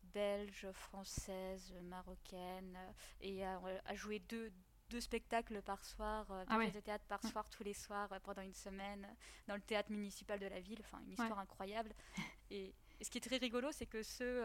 belges, 0.02 0.66
françaises, 0.72 1.72
marocaines, 1.84 2.76
et 3.20 3.44
à, 3.46 3.60
jouer 3.94 4.18
deux, 4.18 4.52
deux 4.90 5.00
spectacles 5.00 5.62
par 5.62 5.84
soir, 5.84 6.26
deux 6.26 6.44
ah 6.48 6.58
de 6.58 6.80
théâtre 6.80 7.04
par 7.04 7.22
soir 7.22 7.48
tous 7.50 7.62
les 7.62 7.72
soirs 7.72 8.08
pendant 8.24 8.42
une 8.42 8.52
semaine 8.52 9.06
dans 9.46 9.54
le 9.54 9.60
théâtre 9.60 9.92
municipal 9.92 10.40
de 10.40 10.46
la 10.46 10.58
ville. 10.58 10.80
Enfin, 10.80 10.98
une 11.04 11.12
histoire 11.12 11.38
incroyable. 11.38 11.94
Et, 12.50 12.74
ce 13.00 13.10
qui 13.10 13.18
est 13.18 13.20
très 13.20 13.36
rigolo, 13.36 13.70
c'est 13.70 13.86
que 13.86 14.02
ceux 14.02 14.44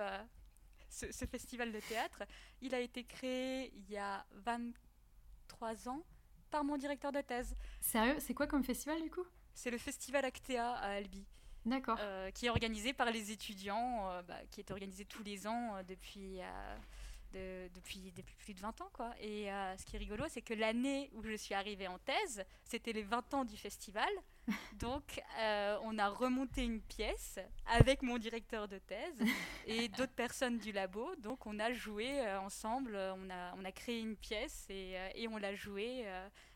ce, 0.89 1.25
festival 1.25 1.71
de 1.71 1.79
théâtre. 1.79 2.23
Il 2.61 2.73
a 2.73 2.79
été 2.79 3.03
créé 3.03 3.71
il 3.75 3.89
y 3.89 3.97
a 3.97 4.25
23 4.33 5.89
ans 5.89 6.03
par 6.49 6.63
mon 6.63 6.77
directeur 6.77 7.11
de 7.11 7.21
thèse. 7.21 7.55
Sérieux? 7.81 8.17
C'est 8.19 8.33
quoi 8.33 8.47
comme 8.47 8.63
festival 8.63 9.01
du 9.01 9.09
coup? 9.09 9.25
C'est 9.53 9.71
le 9.71 9.77
festival 9.77 10.25
Actea 10.25 10.73
à 10.73 10.91
Albi. 10.91 11.25
D'accord. 11.65 11.97
Euh, 11.99 12.31
qui 12.31 12.45
est 12.45 12.49
organisé 12.49 12.93
par 12.93 13.11
les 13.11 13.31
étudiants, 13.31 14.09
euh, 14.09 14.21
bah, 14.21 14.39
qui 14.51 14.61
est 14.61 14.71
organisé 14.71 15.03
tous 15.03 15.23
les 15.23 15.47
ans 15.47 15.75
euh, 15.75 15.83
depuis 15.83 16.39
depuis, 17.75 18.11
depuis 18.13 18.35
plus 18.35 18.53
de 18.55 18.61
20 18.61 18.81
ans. 18.81 18.89
Quoi. 18.93 19.13
Et 19.19 19.49
ce 19.77 19.85
qui 19.85 19.95
est 19.95 19.99
rigolo, 19.99 20.23
c'est 20.27 20.41
que 20.41 20.55
l'année 20.55 21.11
où 21.13 21.21
je 21.21 21.35
suis 21.35 21.53
arrivée 21.53 21.87
en 21.87 21.99
thèse, 21.99 22.43
c'était 22.63 22.93
les 22.93 23.03
20 23.03 23.33
ans 23.35 23.45
du 23.45 23.55
festival. 23.55 24.09
Donc, 24.79 25.21
euh, 25.39 25.77
on 25.83 25.97
a 25.97 26.07
remonté 26.09 26.63
une 26.63 26.81
pièce 26.81 27.39
avec 27.65 28.01
mon 28.01 28.17
directeur 28.17 28.67
de 28.67 28.77
thèse 28.77 29.19
et 29.65 29.89
d'autres 29.89 30.13
personnes 30.13 30.57
du 30.57 30.71
labo. 30.71 31.15
Donc, 31.17 31.45
on 31.45 31.59
a 31.59 31.73
joué 31.73 32.21
euh, 32.21 32.39
ensemble, 32.39 32.95
on 32.95 33.29
a, 33.29 33.53
on 33.57 33.65
a 33.65 33.71
créé 33.71 33.99
une 33.99 34.15
pièce 34.15 34.65
et, 34.69 34.95
et 35.15 35.27
on 35.27 35.37
l'a 35.37 35.55
joué 35.55 36.05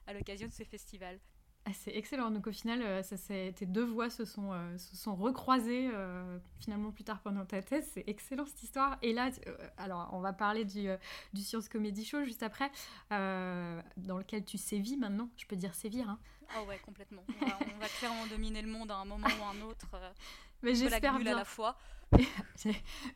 à 0.07 0.13
l'occasion 0.13 0.47
de 0.47 0.53
ce 0.53 0.63
festival. 0.63 1.19
Ah, 1.65 1.71
c'est 1.73 1.95
excellent. 1.95 2.31
Donc 2.31 2.47
au 2.47 2.51
final, 2.51 2.81
euh, 2.81 3.03
ça, 3.03 3.15
tes 3.17 3.65
deux 3.67 3.83
voix 3.83 4.09
se 4.09 4.25
sont, 4.25 4.51
euh, 4.51 4.77
se 4.77 4.95
sont 4.95 5.15
recroisées 5.15 5.89
euh, 5.93 6.39
finalement 6.59 6.91
plus 6.91 7.03
tard 7.03 7.19
pendant 7.21 7.45
ta 7.45 7.61
thèse. 7.61 7.87
C'est 7.93 8.03
excellent 8.07 8.45
cette 8.47 8.63
histoire. 8.63 8.97
Et 9.03 9.13
là, 9.13 9.29
alors 9.77 10.09
on 10.13 10.21
va 10.21 10.33
parler 10.33 10.65
du, 10.65 10.87
du 11.33 11.41
Science 11.41 11.69
Comedy 11.69 12.03
Show 12.03 12.23
juste 12.23 12.41
après, 12.41 12.71
dans 13.09 14.17
lequel 14.17 14.43
tu 14.43 14.57
sévis 14.57 14.97
maintenant. 14.97 15.29
Je 15.37 15.45
peux 15.45 15.55
dire 15.55 15.75
sévir. 15.75 16.09
Hein. 16.09 16.19
Oh 16.57 16.67
ouais, 16.67 16.79
complètement. 16.79 17.23
On 17.41 17.79
va, 17.79 17.87
clairement 17.99 18.25
dominer 18.27 18.61
le 18.61 18.67
monde 18.67 18.91
à 18.91 18.95
un 18.95 19.05
moment 19.05 19.27
ou 19.27 19.43
à 19.43 19.49
un 19.55 19.61
autre. 19.61 19.87
Mais 20.63 20.73
j'espère 20.73 21.19
bien. 21.19 21.33
à 21.33 21.39
la 21.39 21.45
fois. 21.45 21.77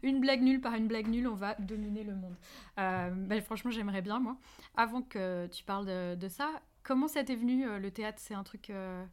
une 0.04 0.22
blague 0.22 0.42
nulle 0.42 0.62
par 0.62 0.74
une 0.76 0.88
blague 0.88 1.08
nulle, 1.08 1.28
on 1.28 1.36
va 1.36 1.56
dominer 1.56 2.04
le 2.04 2.16
monde. 2.16 2.38
Ben, 2.78 3.42
franchement, 3.42 3.72
j'aimerais 3.72 4.04
bien, 4.04 4.20
moi. 4.20 4.38
Avant 4.76 5.02
que 5.02 5.48
tu 5.48 5.64
parles 5.64 5.86
de, 5.88 6.16
de 6.16 6.28
ça, 6.30 6.62
Comment 6.86 7.08
ça 7.08 7.24
t'est 7.24 7.36
venu 7.36 7.68
euh, 7.68 7.80
le 7.80 7.90
théâtre? 7.90 8.20
C'est 8.22 8.36
un 8.36 8.44
truc 8.44 8.70
euh, 8.70 9.04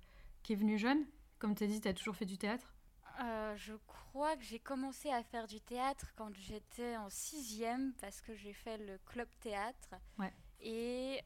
qui 0.43 0.53
est 0.53 0.57
venu 0.57 0.77
jeune? 0.77 1.07
Comme 1.39 1.55
tu 1.55 1.65
as 1.65 1.67
dit, 1.67 1.81
tu 1.81 1.89
as 1.89 1.95
toujours 1.95 2.15
fait 2.15 2.27
du 2.27 2.37
théâtre? 2.37 2.75
Euh, 3.21 3.57
Je 3.57 3.73
crois 3.87 4.37
que 4.37 4.43
j'ai 4.43 4.59
commencé 4.59 5.11
à 5.11 5.23
faire 5.23 5.47
du 5.47 5.59
théâtre 5.59 6.13
quand 6.15 6.35
j'étais 6.35 6.99
en 6.99 7.09
sixième 7.09 7.95
parce 7.95 8.21
que 8.21 8.35
j'ai 8.35 8.53
fait 8.53 8.77
le 8.77 8.99
club 9.07 9.27
théâtre. 9.41 9.95
Ouais. 10.19 10.33
Et 10.61 11.23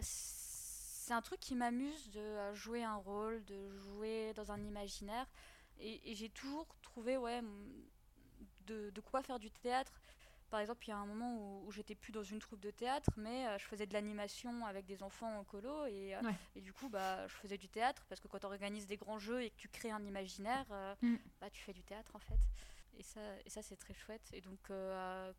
c'est 0.00 1.14
un 1.14 1.22
truc 1.22 1.40
qui 1.40 1.54
m'amuse 1.54 2.10
de 2.10 2.52
jouer 2.52 2.84
un 2.84 2.96
rôle, 2.96 3.42
de 3.46 3.74
jouer 3.78 4.34
dans 4.34 4.52
un 4.52 4.62
imaginaire. 4.62 5.26
Et, 5.80 6.14
j'ai 6.14 6.28
toujours 6.28 6.66
trouvé 6.82 7.16
ouais, 7.16 7.42
de, 8.66 8.90
de, 8.90 9.00
quoi 9.00 9.22
faire 9.22 9.38
du 9.38 9.50
théâtre 9.50 10.01
par 10.52 10.60
exemple, 10.60 10.84
il 10.86 10.90
y 10.90 10.92
a 10.92 10.98
un 10.98 11.06
moment 11.06 11.62
où, 11.64 11.72
j'étais 11.72 11.94
plus 11.94 12.12
dans 12.12 12.22
une 12.22 12.38
troupe 12.38 12.60
de 12.60 12.70
théâtre, 12.70 13.08
mais 13.16 13.46
euh, 13.46 13.56
je 13.56 13.64
faisais 13.64 13.86
de 13.86 13.94
l'animation 13.94 14.66
avec 14.66 14.84
des 14.84 15.02
enfants 15.02 15.38
en 15.38 15.44
colo. 15.44 15.86
Et, 15.86 16.14
euh, 16.14 16.20
et, 16.54 16.60
du 16.60 16.74
coup, 16.74 16.90
bah, 16.90 17.26
je 17.26 17.32
faisais 17.32 17.56
du 17.56 17.70
théâtre 17.70 18.04
parce 18.06 18.20
que 18.20 18.28
quand 18.28 18.44
on 18.44 18.48
organise 18.48 18.86
des 18.86 18.98
grands 18.98 19.18
jeux 19.18 19.42
et 19.42 19.48
que 19.48 19.56
tu 19.56 19.70
crées 19.70 19.90
un 19.90 20.04
imaginaire, 20.04 20.66
euh, 20.70 20.94
mm. 21.00 21.16
bah, 21.40 21.48
tu 21.48 21.62
fais 21.62 21.72
du 21.72 21.82
théâtre 21.82 22.14
en 22.14 22.18
fait. 22.18 22.38
Et 22.98 23.02
ça, 23.02 23.20
et 23.46 23.48
ça 23.48 23.62
c'est 23.62 23.76
très 23.76 23.94
chouette. 23.94 24.28
Et 24.34 24.42
donc, 24.42 24.70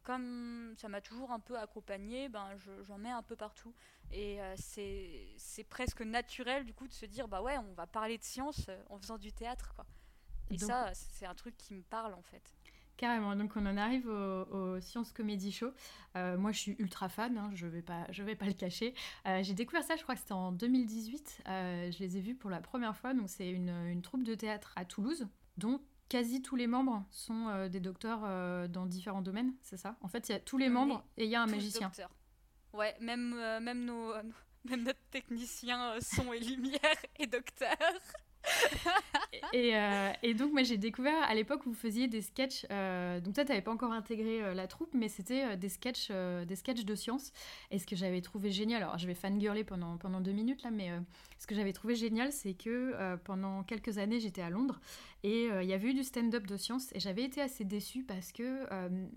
comme 0.02 0.74
ça 0.80 0.90
m'a 0.90 1.00
toujours 1.00 1.32
un 1.32 1.40
peu 1.40 1.60
accompagné, 1.60 2.28
ben, 2.28 2.50
j'en 2.82 2.98
mets 2.98 3.12
un 3.12 3.22
peu 3.22 3.36
partout. 3.36 3.76
Et 4.12 4.40
c'est 4.58 5.64
presque 5.70 6.02
naturel 6.02 6.66
du 6.66 6.74
coup 6.74 6.88
de 6.88 6.94
se 6.94 7.06
dire, 7.06 7.28
bah 7.28 7.44
ouais, 7.44 7.60
on 7.60 7.74
va 7.74 7.86
parler 7.86 8.18
de 8.18 8.24
science 8.24 8.68
en 8.90 8.98
faisant 8.98 9.20
du 9.20 9.32
théâtre. 9.32 9.76
Quoi. 9.76 9.86
Et 10.50 10.58
ça, 10.58 10.92
c'est 10.96 11.28
un 11.28 11.36
truc 11.36 11.56
qui 11.56 11.76
me 11.76 11.84
parle 11.84 12.16
en 12.16 12.24
fait. 12.24 12.56
Carrément. 12.98 13.36
Donc 13.36 13.54
on 13.56 13.66
en 13.66 13.78
arrive 13.78 14.08
au, 14.08 14.80
Science 14.80 15.12
Comedy 15.12 15.52
Show. 15.52 15.72
Euh, 16.16 16.38
moi 16.38 16.52
je 16.52 16.60
suis 16.60 16.76
ultra 16.78 17.10
fan, 17.10 17.38
hein, 17.38 17.52
je 17.54 17.66
vais 17.66 17.82
pas, 17.82 18.06
je 18.12 18.24
vais 18.24 18.36
pas 18.36 18.46
le 18.46 18.54
cacher. 18.54 18.94
Euh, 19.28 19.42
j'ai 19.42 19.54
découvert 19.54 19.84
ça, 19.84 19.96
je 19.96 20.04
crois 20.04 20.16
que 20.16 20.22
c'était 20.22 20.34
en 20.34 20.52
2018. 20.52 21.44
Euh, 21.48 21.92
je 21.92 22.00
les 22.00 22.18
ai 22.18 22.22
vus 22.22 22.36
pour 22.36 22.50
la 22.50 22.62
première 22.62 22.96
fois. 22.96 23.14
Donc 23.14 23.30
c'est 23.30 23.50
une, 23.50 24.02
troupe 24.02 24.24
de 24.24 24.36
théâtre 24.36 24.74
à 24.76 24.86
Toulouse, 24.86 25.28
dont 25.58 25.82
quasi 26.10 26.42
tous 26.42 26.56
les 26.56 26.68
membres 26.68 27.04
sont 27.10 27.68
des 27.68 27.80
docteurs 27.80 28.70
dans 28.70 28.86
différents 28.86 29.22
domaines. 29.22 29.54
C'est 29.62 29.78
ça? 29.78 29.96
En 30.02 30.08
fait, 30.08 30.30
il 30.30 30.34
y 30.34 30.36
a 30.36 30.40
tous 30.40 30.58
les 30.58 30.70
membres 30.70 31.04
et 31.18 31.24
il 31.24 31.30
y 31.30 31.36
a 31.36 31.42
un 31.42 31.48
magicien. 31.48 31.88
Docteurs. 31.88 32.12
Ouais, 32.74 32.96
même 33.00 33.36
même 33.62 33.86
nos 33.86 34.14
même 34.66 34.84
notre 34.84 35.02
technicien 35.12 36.00
son 36.02 36.32
et 36.34 36.40
lumière 36.40 36.80
est 37.20 37.28
docteur. 37.28 37.76
Euh, 39.56 40.12
et, 40.24 40.34
donc, 40.34 40.52
moi, 40.52 40.64
j'ai 40.64 40.78
découvert 40.78 41.22
à 41.22 41.36
l'époque 41.36 41.66
où 41.68 41.70
vous 41.70 41.76
faisiez 41.76 42.08
des 42.08 42.22
sketchs. 42.22 42.66
Euh, 42.72 43.20
donc, 43.20 43.36
toi, 43.36 43.44
tu 43.44 43.50
n'avais 43.50 43.62
pas 43.62 43.72
encore 43.72 43.92
intégré 43.92 44.44
euh, 44.44 44.56
la 44.56 44.66
troupe, 44.68 44.90
mais 44.96 45.10
c'était 45.10 45.56
des, 45.58 45.70
sketchs, 45.70 46.10
des 46.10 46.56
sketchs 46.56 46.86
de 46.86 46.96
science. 46.96 47.32
Et 47.70 47.78
ce 47.78 47.86
que 47.86 47.96
j'avais 47.96 48.22
trouvé 48.22 48.50
génial, 48.50 48.82
alors 48.82 48.98
je 48.98 49.06
vais 49.06 49.14
fangirler 49.14 49.64
pendant, 49.64 49.98
pendant 49.98 50.22
deux 50.22 50.32
minutes 50.32 50.64
là, 50.64 50.72
mais 50.72 50.90
ce 51.38 51.46
que 51.46 51.54
j'avais 51.54 51.74
trouvé 51.74 51.96
génial, 51.96 52.32
c'est 52.32 52.56
que 52.56 53.16
pendant 53.26 53.64
quelques 53.64 54.00
années, 54.00 54.20
j'étais 54.20 54.42
à 54.42 54.50
Londres 54.50 54.80
et 55.24 55.50
il 55.62 55.68
y 55.68 55.74
avait 55.74 55.90
eu 55.90 55.94
du 55.94 56.04
stand-up 56.04 56.48
de 56.48 56.58
science. 56.58 56.92
Et 56.94 57.00
j'avais 57.00 57.24
été 57.24 57.40
assez 57.40 57.64
déçue 57.64 58.04
parce 58.04 58.32
que 58.32 58.68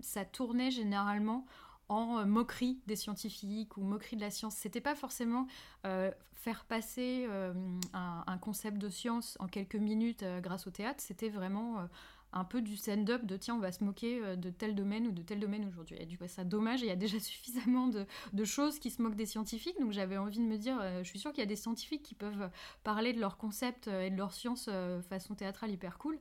ça 0.01 0.23
tournait 0.23 0.71
généralement 0.71 1.45
en 1.89 2.25
moquerie 2.25 2.79
des 2.87 2.95
scientifiques 2.95 3.77
ou 3.77 3.81
moquerie 3.81 4.15
de 4.15 4.21
la 4.21 4.31
science. 4.31 4.55
C'était 4.55 4.81
pas 4.81 4.95
forcément 4.95 5.47
euh, 5.85 6.11
faire 6.33 6.65
passer 6.65 7.25
euh, 7.29 7.53
un, 7.93 8.37
concept 8.37 8.77
de 8.77 8.89
science 8.89 9.37
en 9.39 9.47
quelques 9.47 9.75
minutes 9.75 10.23
euh, 10.23 10.39
grâce 10.39 10.67
au 10.67 10.71
théâtre, 10.71 11.01
c'était 11.01 11.29
vraiment 11.29 11.87
un 12.33 12.43
peu 12.43 12.61
du 12.61 12.77
stand-up 12.77 13.25
de 13.25 13.37
tiens, 13.37 13.55
on 13.55 13.59
va 13.59 13.71
se 13.71 13.83
moquer 13.83 14.35
de 14.35 14.49
tel 14.49 14.75
domaine 14.75 15.07
ou 15.07 15.11
de 15.11 15.21
tel 15.21 15.39
domaine 15.39 15.65
aujourd'hui. 15.65 15.95
Et 15.99 16.05
du 16.05 16.17
coup, 16.17 16.27
ça 16.27 16.43
dommage, 16.43 16.81
il 16.81 16.87
y 16.87 16.91
a 16.91 16.95
déjà 16.95 17.19
suffisamment 17.21 17.87
de, 17.87 18.05
de, 18.33 18.45
choses 18.45 18.79
qui 18.79 18.91
se 18.91 19.01
moquent 19.01 19.15
des 19.15 19.25
scientifiques, 19.25 19.79
donc 19.79 19.91
j'avais 19.91 20.17
envie 20.17 20.39
de 20.39 20.43
me 20.43 20.57
dire, 20.57 20.79
je 20.99 21.07
suis 21.07 21.19
sûre 21.19 21.31
qu'il 21.31 21.39
y 21.39 21.43
a 21.43 21.47
des 21.47 21.55
scientifiques 21.55 22.03
qui 22.03 22.15
peuvent 22.15 22.49
parler 22.83 23.13
de 23.13 23.19
leurs 23.19 23.37
concepts 23.37 23.87
et 23.87 24.09
de 24.09 24.17
leur 24.17 24.33
science 24.33 24.69
façon 25.09 25.35
théâtrale 25.35 25.71
hyper 25.71 25.97
cool. 25.97 26.19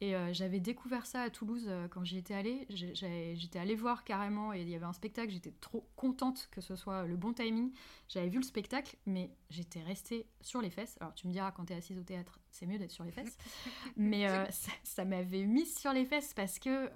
Et 0.00 0.14
euh, 0.14 0.32
j'avais 0.32 0.60
découvert 0.60 1.06
ça 1.06 1.22
à 1.22 1.30
Toulouse 1.30 1.66
euh, 1.66 1.88
quand 1.88 2.04
j'y 2.04 2.18
étais 2.18 2.34
allée. 2.34 2.66
J'étais 2.70 3.58
allée 3.58 3.74
voir 3.74 4.04
carrément 4.04 4.52
et 4.52 4.60
il 4.60 4.68
y 4.68 4.74
avait 4.76 4.84
un 4.84 4.92
spectacle. 4.92 5.32
J'étais 5.32 5.52
trop 5.60 5.88
contente 5.96 6.48
que 6.52 6.60
ce 6.60 6.76
soit 6.76 7.04
le 7.04 7.16
bon 7.16 7.32
timing. 7.32 7.72
J'avais 8.08 8.28
vu 8.28 8.38
le 8.38 8.44
spectacle, 8.44 8.96
mais 9.06 9.30
j'étais 9.50 9.82
restée 9.82 10.26
sur 10.40 10.60
les 10.60 10.70
fesses. 10.70 10.96
Alors 11.00 11.14
tu 11.14 11.26
me 11.26 11.32
diras, 11.32 11.50
quand 11.50 11.64
tu 11.64 11.72
es 11.72 11.76
assise 11.76 11.98
au 11.98 12.04
théâtre, 12.04 12.38
c'est 12.50 12.66
mieux 12.66 12.78
d'être 12.78 12.92
sur 12.92 13.04
les 13.04 13.10
fesses. 13.10 13.36
mais 13.96 14.28
euh, 14.28 14.46
ça, 14.84 15.04
m'avait 15.04 15.44
mise 15.44 15.76
sur 15.76 15.92
les 15.92 16.04
fesses 16.04 16.32
parce 16.32 16.60
que 16.60 16.90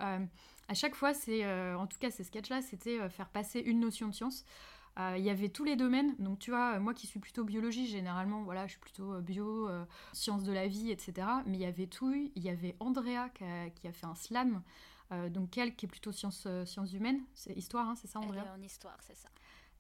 à 0.68 0.74
chaque 0.74 0.94
fois, 0.94 1.12
c'est, 1.12 1.44
en 1.74 1.88
tout 1.88 1.98
cas 1.98 2.12
ces 2.12 2.22
sketchs-là, 2.22 2.62
c'était 2.62 3.08
faire 3.10 3.30
passer 3.30 3.58
une 3.58 3.80
notion 3.80 4.06
de 4.08 4.14
science. 4.14 4.44
Euh, 4.98 5.14
il 5.16 5.24
y 5.24 5.30
avait 5.30 5.48
tous 5.48 5.64
les 5.64 5.76
domaines. 5.76 6.14
Donc, 6.18 6.38
tu 6.38 6.50
vois, 6.50 6.78
moi 6.78 6.94
qui 6.94 7.06
suis 7.06 7.20
plutôt 7.20 7.44
biologie, 7.44 7.86
généralement, 7.86 8.42
voilà, 8.42 8.66
je 8.66 8.72
suis 8.72 8.80
plutôt 8.80 9.14
euh, 9.14 9.20
bio, 9.20 9.68
euh, 9.68 9.84
sciences 10.12 10.44
de 10.44 10.52
la 10.52 10.68
vie, 10.68 10.90
etc. 10.90 11.26
Mais 11.46 11.56
il 11.56 11.60
y 11.60 11.66
avait 11.66 11.86
tout. 11.86 12.12
Il 12.12 12.42
y 12.42 12.50
avait 12.50 12.76
Andrea 12.80 13.28
qui 13.34 13.44
a, 13.44 13.92
fait 13.92 14.06
un 14.06 14.14
slam 14.14 14.62
donc 15.28 15.50
Kel 15.50 15.76
qui 15.76 15.84
est 15.84 15.88
plutôt 15.90 16.10
sciences 16.10 16.48
sciences 16.64 16.94
humaines, 16.94 17.20
c'est 17.34 17.52
histoire, 17.52 17.86
hein, 17.86 17.94
c'est 17.96 18.06
ça 18.08 18.18
Andrea? 18.18 18.38
Elle 18.40 18.46
est 18.46 18.62
en 18.62 18.62
histoire, 18.62 18.96
c'est 19.02 19.14
ça. 19.14 19.28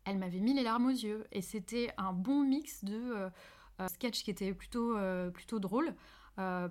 Elle 0.04 0.18
m'avait 0.18 0.40
mis 0.40 0.52
les 0.52 0.62
larmes 0.62 0.84
aux 0.84 0.90
yeux 0.90 1.26
et 1.32 1.40
c'était 1.40 1.90
un 1.96 2.12
bon 2.12 2.42
mix 2.44 2.84
de 2.84 3.30
sketch 3.86 4.24
qui 4.24 4.30
était 4.30 4.52
plutôt, 4.52 4.94
plutôt 5.32 5.58
drôle. 5.58 5.94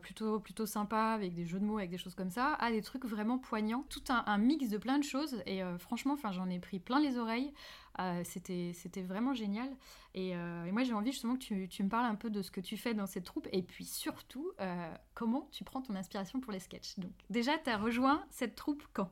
Plutôt, 0.02 0.40
plutôt 0.40 0.66
sympa 0.66 1.14
avec 1.14 1.34
des 1.34 1.46
jeux 1.46 1.60
de 1.60 1.66
mots, 1.66 1.78
avec 1.78 1.92
des 1.92 1.98
choses 1.98 2.16
comme 2.16 2.32
ça, 2.32 2.54
à 2.56 2.72
des 2.72 2.82
trucs 2.82 3.06
vraiment 3.06 3.38
poignants. 3.38 3.86
Tout 3.90 4.04
un, 4.10 4.38
mix 4.38 4.70
de 4.70 4.78
plein 4.78 4.98
de 4.98 5.04
choses 5.04 5.42
et 5.46 5.62
franchement, 5.78 6.18
j'en 6.32 6.50
ai 6.50 6.60
pris 6.60 6.80
plein 6.80 7.00
les 7.00 7.18
oreilles. 7.18 7.54
Euh, 8.00 8.24
c'était, 8.24 9.02
vraiment 9.02 9.34
génial. 9.34 9.70
Euh, 10.16 10.66
et, 10.66 10.72
moi, 10.72 10.84
j'ai 10.84 10.94
envie 10.94 11.12
justement 11.12 11.36
que 11.36 11.44
tu, 11.44 11.68
tu, 11.68 11.84
me 11.84 11.90
parles 11.90 12.06
un 12.06 12.16
peu 12.16 12.30
de 12.30 12.42
ce 12.42 12.50
que 12.52 12.62
tu 12.62 12.78
fais 12.78 12.94
dans 12.94 13.06
cette 13.06 13.26
troupe 13.26 13.48
et 13.52 13.62
puis 13.62 13.86
surtout, 13.86 14.52
euh, 14.60 14.96
comment 15.14 15.50
tu 15.52 15.64
prends 15.64 15.82
ton 15.82 15.96
inspiration 15.96 16.40
pour 16.40 16.52
les 16.52 16.60
sketchs. 16.60 16.98
Donc, 17.00 17.12
déjà, 17.30 17.58
tu 17.58 17.70
as 17.70 17.78
rejoint 17.78 18.26
cette 18.30 18.56
troupe 18.56 18.84
quand? 18.94 19.12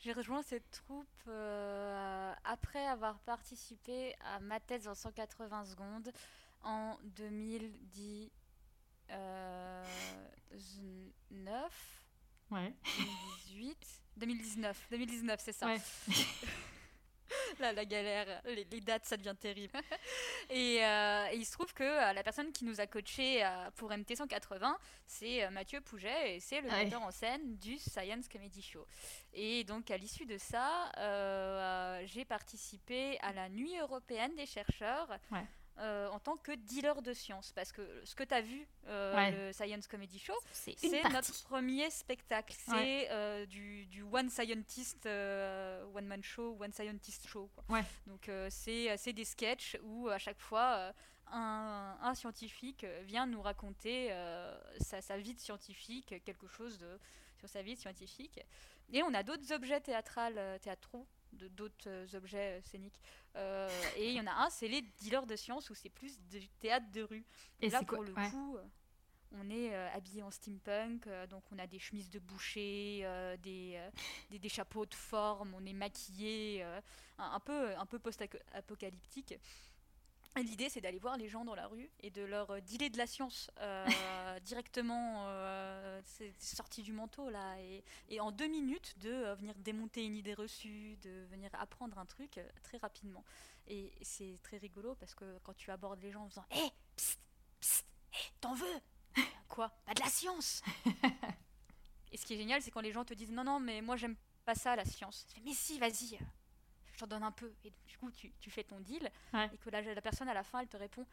J'ai 0.00 0.12
rejoint 0.12 0.42
cette 0.42 0.70
troupe 0.70 1.06
après 2.44 2.86
avoir 2.86 3.18
participé 3.20 4.14
à 4.20 4.38
Ma 4.40 4.60
thèse 4.60 4.86
en 4.86 4.94
180 4.94 5.64
secondes 5.64 6.12
en 6.62 6.98
2019. 10.50 11.72
Ouais. 12.50 12.74
2018. 13.48 14.02
2019. 14.16 14.86
2019, 14.90 15.40
c'est 15.42 15.52
ça. 15.52 15.66
Ouais. 15.66 15.80
la, 17.60 17.72
la 17.72 17.84
galère, 17.84 18.42
les, 18.44 18.80
dates, 18.80 19.04
ça 19.06 19.16
devient 19.16 19.34
terrible. 19.38 19.78
Euh, 20.50 21.26
et, 21.30 21.36
il 21.36 21.46
se 21.46 21.52
trouve 21.52 21.72
que 21.72 21.82
euh, 21.82 22.12
la 22.12 22.22
personne 22.22 22.52
qui 22.52 22.64
nous 22.64 22.80
a 22.80 22.86
coaché 22.86 23.44
euh, 23.44 23.70
pour 23.76 23.90
MT 23.90 24.16
180, 24.16 24.76
c'est 25.06 25.48
Mathieu 25.50 25.80
Pouget 25.80 26.36
et 26.36 26.40
c'est 26.40 26.60
le 26.60 26.68
metteur 26.68 27.00
en 27.00 27.10
scène 27.10 27.56
du 27.56 27.78
Science 27.78 28.28
Comedy 28.28 28.60
Show. 28.60 28.86
Et 29.32 29.64
donc 29.64 29.90
à 29.90 29.96
l'issue 29.96 30.26
de 30.26 30.36
ça, 30.36 30.92
j'ai 32.04 32.24
participé 32.24 33.18
à 33.20 33.32
la 33.32 33.48
Nuit 33.48 33.78
européenne 33.78 34.34
des 34.36 34.46
chercheurs. 34.46 35.08
Ouais. 35.30 35.46
Euh, 35.78 36.06
en 36.08 36.18
tant 36.18 36.36
que 36.36 36.52
dealer 36.52 37.00
de 37.00 37.14
science. 37.14 37.52
Parce 37.52 37.72
que 37.72 37.82
ce 38.04 38.14
que 38.14 38.24
tu 38.24 38.34
as 38.34 38.42
vu, 38.42 38.68
euh, 38.88 39.30
le 39.30 39.52
Science 39.52 39.86
Comedy 39.88 40.18
Show, 40.18 40.38
c'est 40.52 40.76
notre 41.10 41.42
premier 41.44 41.90
spectacle. 41.90 42.54
C'est 42.56 43.10
euh, 43.10 43.46
du, 43.46 43.86
du, 43.86 44.02
One 44.02 44.28
Scientist, 44.28 45.06
One 45.06 46.06
Man 46.06 46.22
Show, 46.22 46.56
One 46.60 46.72
Scientist 46.72 47.26
Show. 47.26 47.50
Donc 48.06 48.30
c'est 48.50 49.12
des 49.12 49.24
sketchs 49.24 49.76
où 49.82 50.08
à 50.08 50.18
chaque 50.18 50.40
fois... 50.40 50.92
Un, 51.34 51.96
un, 52.02 52.14
scientifique 52.14 52.84
vient 53.04 53.24
nous 53.24 53.40
raconter 53.40 54.10
sa, 54.80 55.00
sa, 55.00 55.16
vie 55.16 55.32
de 55.32 55.40
scientifique, 55.40 56.22
quelque 56.26 56.46
chose 56.46 56.76
de, 56.76 56.98
sur 57.38 57.48
sa 57.48 57.62
vie 57.62 57.74
de 57.74 57.80
scientifique. 57.80 58.38
Et 58.92 59.02
on 59.02 59.14
a 59.14 59.22
d'autres 59.22 59.50
objets 59.50 59.80
théâtrales, 59.80 60.58
théâtraux 60.60 61.06
d'autres 61.32 61.88
euh, 61.88 62.06
objets 62.14 62.58
euh, 62.58 62.62
scéniques. 62.62 63.00
Euh, 63.36 63.68
et 63.96 64.10
il 64.10 64.14
y 64.14 64.20
en 64.20 64.26
a 64.26 64.44
un, 64.44 64.50
c'est 64.50 64.68
les 64.68 64.82
dealers 64.82 65.26
de 65.26 65.36
science, 65.36 65.70
où 65.70 65.74
c'est 65.74 65.88
plus 65.88 66.20
du 66.28 66.48
théâtre 66.60 66.90
de 66.92 67.02
rue. 67.02 67.24
Et, 67.60 67.70
là, 67.70 67.82
pour 67.82 68.02
le 68.02 68.12
coup, 68.12 68.58
on 69.32 69.48
est 69.48 69.74
habillé 69.74 70.22
en 70.22 70.30
steampunk, 70.30 71.08
donc 71.30 71.42
on 71.52 71.58
a 71.58 71.66
des 71.66 71.78
chemises 71.78 72.10
de 72.10 72.18
boucher, 72.18 73.06
des, 73.42 73.80
des, 74.30 74.38
des, 74.38 74.48
chapeaux 74.50 74.84
de 74.84 74.94
forme, 74.94 75.54
on 75.54 75.64
est 75.64 75.72
maquillé, 75.72 76.62
un, 77.16 77.40
peu, 77.40 77.74
un 77.74 77.86
peu 77.86 77.98
post-apocalyptique. 77.98 79.34
L'idée, 80.36 80.70
c'est 80.70 80.80
d'aller 80.80 80.98
voir 80.98 81.18
les 81.18 81.28
gens 81.28 81.44
dans 81.44 81.54
la 81.54 81.66
rue 81.66 81.90
et 82.00 82.10
de 82.10 82.22
leur 82.22 82.50
euh, 82.50 82.60
dealer 82.60 82.88
de 82.88 82.96
la 82.96 83.06
science 83.06 83.50
euh, 83.60 83.86
directement. 84.40 85.26
Euh, 85.28 86.00
c'est 86.04 86.32
sorti 86.40 86.82
du 86.82 86.92
manteau, 86.92 87.28
là. 87.28 87.56
Et, 88.08 88.20
en 88.20 88.32
deux 88.32 88.46
minutes, 88.46 88.98
de 89.00 89.34
venir 89.34 89.54
démonter 89.58 90.04
une 90.04 90.16
idée 90.16 90.32
reçue, 90.32 90.96
de 91.02 91.26
venir 91.30 91.50
apprendre 91.52 91.98
un 91.98 92.06
truc 92.06 92.40
très 92.62 92.78
rapidement. 92.78 93.24
Et, 93.66 93.92
c'est 94.00 94.38
très 94.42 94.56
rigolo 94.56 94.94
parce 94.94 95.14
que 95.14 95.38
quand 95.44 95.54
tu 95.54 95.70
abordes 95.70 96.00
les 96.00 96.10
gens 96.10 96.24
en 96.24 96.28
faisant 96.30 96.46
Hé, 96.50 96.58
hey, 96.58 96.72
psst, 96.96 97.20
psst, 97.60 97.86
t'en 98.40 98.54
veux? 98.54 98.80
Quoi? 99.48 99.68
Pas 99.84 99.92
de 99.92 100.00
la 100.00 100.08
science? 100.08 100.62
Et 102.12 102.16
ce 102.16 102.24
qui 102.24 102.34
est 102.34 102.38
génial, 102.38 102.62
c'est 102.62 102.70
quand 102.70 102.80
les 102.80 102.92
gens 102.92 103.04
te 103.04 103.14
disent 103.14 103.30
Non, 103.32 103.44
non, 103.44 103.60
mais 103.60 103.82
moi, 103.82 103.96
j'aime 103.96 104.16
pas 104.46 104.54
ça, 104.54 104.76
la 104.76 104.84
science. 104.86 105.26
mais 105.44 105.52
si, 105.52 105.78
vas-y 105.78 106.18
t'en 107.02 107.16
donne 107.16 107.22
un 107.22 107.32
peu. 107.32 107.52
Et 107.64 107.72
du 107.86 107.98
coup, 107.98 108.10
tu, 108.10 108.32
tu 108.40 108.50
fais 108.50 108.64
ton 108.64 108.80
deal. 108.80 109.10
Et 109.34 109.58
que 109.58 109.70
la, 109.70 109.80
la, 109.82 110.00
personne, 110.00 110.28
à 110.28 110.34
la 110.34 110.44
fin, 110.44 110.60
elle 110.60 110.68
te 110.68 110.76
répond 110.76 111.06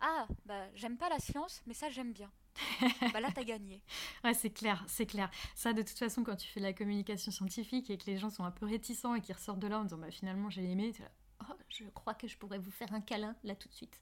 Ah, 0.00 0.26
bah, 0.46 0.66
j'aime 0.74 0.96
pas 0.96 1.08
la 1.08 1.18
science, 1.18 1.62
mais 1.66 1.74
ça, 1.74 1.90
j'aime 1.90 2.12
bien. 2.12 2.30
bah 3.12 3.20
là, 3.20 3.30
t'as 3.34 3.44
gagné. 3.44 3.82
Ouais, 4.22 4.34
c'est 4.34 4.50
clair, 4.50 4.84
c'est 4.86 5.06
clair. 5.06 5.30
Ça, 5.54 5.72
de 5.72 5.82
toute 5.82 5.98
façon, 5.98 6.22
quand 6.22 6.36
tu 6.36 6.48
fais 6.48 6.60
la 6.60 6.72
communication 6.72 7.32
scientifique 7.32 7.90
et 7.90 7.98
que 7.98 8.06
les 8.06 8.16
gens 8.16 8.30
sont 8.30 8.44
un 8.44 8.52
peu 8.52 8.66
réticents 8.66 9.14
et 9.14 9.20
qu'ils 9.20 9.34
ressortent 9.34 9.58
de 9.58 9.68
là 9.68 9.80
en 9.80 9.84
disant 9.84 9.98
bah, 9.98 10.10
Finalement, 10.10 10.50
j'ai 10.50 10.64
aimé, 10.64 10.92
là, 10.98 11.08
oh, 11.50 11.54
je 11.68 11.84
crois 11.86 12.14
que 12.14 12.28
je 12.28 12.38
pourrais 12.38 12.58
vous 12.58 12.70
faire 12.70 12.92
un 12.92 13.00
câlin 13.00 13.36
là 13.42 13.54
tout 13.54 13.68
de 13.68 13.74
suite. 13.74 14.00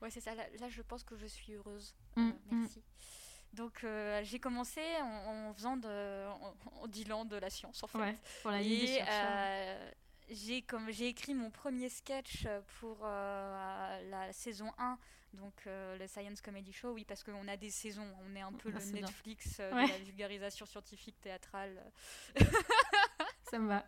Ouais, 0.00 0.10
c'est 0.10 0.20
ça. 0.20 0.34
Là, 0.34 0.68
je 0.68 0.82
pense 0.82 1.04
que 1.04 1.16
je 1.16 1.26
suis 1.26 1.54
heureuse. 1.54 1.94
Mmh, 2.16 2.28
euh, 2.28 2.32
mmh. 2.50 2.60
merci. 2.60 2.82
Donc 3.52 3.84
euh, 3.84 4.20
j'ai 4.22 4.38
commencé 4.38 4.82
en, 5.00 5.52
faisant 5.54 5.78
de, 5.78 6.26
en, 6.26 6.86
dealant 6.88 7.24
de 7.24 7.36
la 7.36 7.48
science 7.48 7.82
en 7.82 7.86
fait. 7.86 7.98
Ouais, 7.98 8.18
pour 8.42 8.50
la 8.50 8.60
et, 8.60 9.00
euh, 9.08 9.90
j'ai 10.28 10.62
comme 10.62 10.90
j'ai 10.90 11.08
écrit 11.08 11.34
mon 11.34 11.50
premier 11.50 11.88
sketch 11.88 12.46
pour 12.80 12.98
euh, 13.04 14.10
la 14.10 14.32
saison 14.32 14.72
1 14.78 14.98
donc 15.34 15.66
euh, 15.66 15.96
le 15.98 16.06
Science 16.06 16.40
Comedy 16.40 16.72
Show. 16.72 16.92
Oui 16.92 17.04
parce 17.04 17.22
qu'on 17.22 17.46
a 17.48 17.56
des 17.56 17.70
saisons. 17.70 18.06
On 18.24 18.34
est 18.34 18.40
un 18.40 18.52
peu 18.52 18.72
ah, 18.74 18.78
le 18.78 18.92
Netflix 18.92 19.58
euh, 19.60 19.70
de 19.70 19.88
la 19.88 19.98
vulgarisation 19.98 20.66
scientifique 20.66 21.20
théâtrale. 21.20 21.92
Ça 23.50 23.58
me 23.58 23.68
va. 23.68 23.86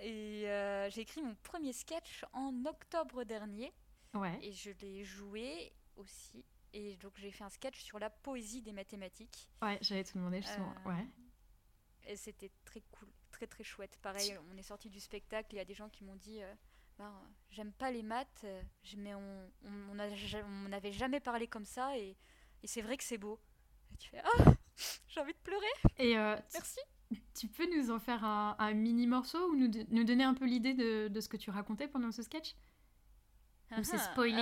Et 0.00 0.42
j'ai 0.90 1.00
écrit 1.00 1.22
mon 1.22 1.34
premier 1.42 1.72
sketch 1.72 2.24
en 2.32 2.64
octobre 2.64 3.24
dernier. 3.24 3.72
Ouais. 4.14 4.38
et 4.42 4.52
je 4.52 4.70
l'ai 4.80 5.04
joué 5.04 5.70
aussi. 5.96 6.42
Et 6.72 6.96
donc 6.96 7.12
j'ai 7.16 7.30
fait 7.30 7.44
un 7.44 7.50
sketch 7.50 7.78
sur 7.82 7.98
la 7.98 8.08
poésie 8.08 8.62
des 8.62 8.72
mathématiques. 8.72 9.50
Ouais 9.60 9.78
j'allais 9.82 10.04
te 10.04 10.14
demander 10.14 10.40
justement. 10.40 10.74
Ouais. 10.86 11.06
et 12.06 12.16
c'était 12.16 12.50
très 12.64 12.80
cool 12.90 13.08
très 13.30 13.46
très 13.46 13.64
chouette. 13.64 13.96
Pareil, 14.02 14.36
on 14.52 14.56
est 14.56 14.62
sorti 14.62 14.88
du 14.88 15.00
spectacle, 15.00 15.54
il 15.54 15.56
y 15.56 15.60
a 15.60 15.64
des 15.64 15.74
gens 15.74 15.88
qui 15.88 16.04
m'ont 16.04 16.16
dit 16.16 16.42
euh, 16.42 16.54
ben, 16.98 17.12
J'aime 17.50 17.72
pas 17.72 17.90
les 17.90 18.02
maths, 18.02 18.44
euh, 18.44 18.62
mais 18.96 19.14
on 19.14 19.94
n'avait 19.94 20.92
jamais 20.92 21.20
parlé 21.20 21.46
comme 21.46 21.64
ça 21.64 21.96
et, 21.96 22.16
et 22.62 22.66
c'est 22.66 22.82
vrai 22.82 22.96
que 22.96 23.04
c'est 23.04 23.18
beau. 23.18 23.38
Et 23.92 23.96
tu 23.96 24.10
fais 24.10 24.22
Ah 24.22 24.52
J'ai 25.08 25.20
envie 25.20 25.32
de 25.32 25.38
pleurer 25.38 25.66
et 25.98 26.16
euh, 26.16 26.36
Merci 26.52 26.80
tu 27.34 27.48
peux 27.48 27.66
nous 27.74 27.90
en 27.90 27.98
faire 27.98 28.24
un, 28.24 28.56
un 28.58 28.74
mini 28.74 29.06
morceau 29.06 29.50
ou 29.50 29.56
nous, 29.56 29.70
nous 29.90 30.04
donner 30.04 30.24
un 30.24 30.34
peu 30.34 30.46
l'idée 30.46 30.74
de, 30.74 31.08
de, 31.08 31.20
ce 31.20 31.28
que 31.28 31.36
tu 31.36 31.50
racontais 31.50 31.88
pendant 31.88 32.12
ce 32.12 32.22
sketch? 32.22 32.54
Ou 33.76 33.82
c'est 33.82 33.96
ah, 33.96 34.12
spoiling? 34.12 34.38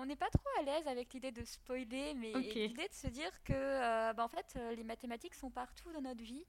On 0.00 0.06
n'est 0.06 0.16
pas 0.16 0.30
trop 0.30 0.48
à 0.58 0.62
l'aise 0.62 0.86
avec 0.88 1.12
l'idée 1.12 1.30
de 1.30 1.44
spoiler, 1.44 2.14
mais 2.14 2.32
l'idée 2.32 2.88
de 2.88 2.94
se 2.94 3.06
dire 3.08 3.30
que 3.44 3.52
euh, 3.52 4.12
bah, 4.14 4.24
en 4.24 4.28
fait, 4.28 4.54
euh, 4.56 4.74
les 4.74 4.84
mathématiques 4.84 5.34
sont 5.34 5.50
partout 5.50 5.92
dans 5.92 6.00
notre 6.00 6.22
vie, 6.22 6.44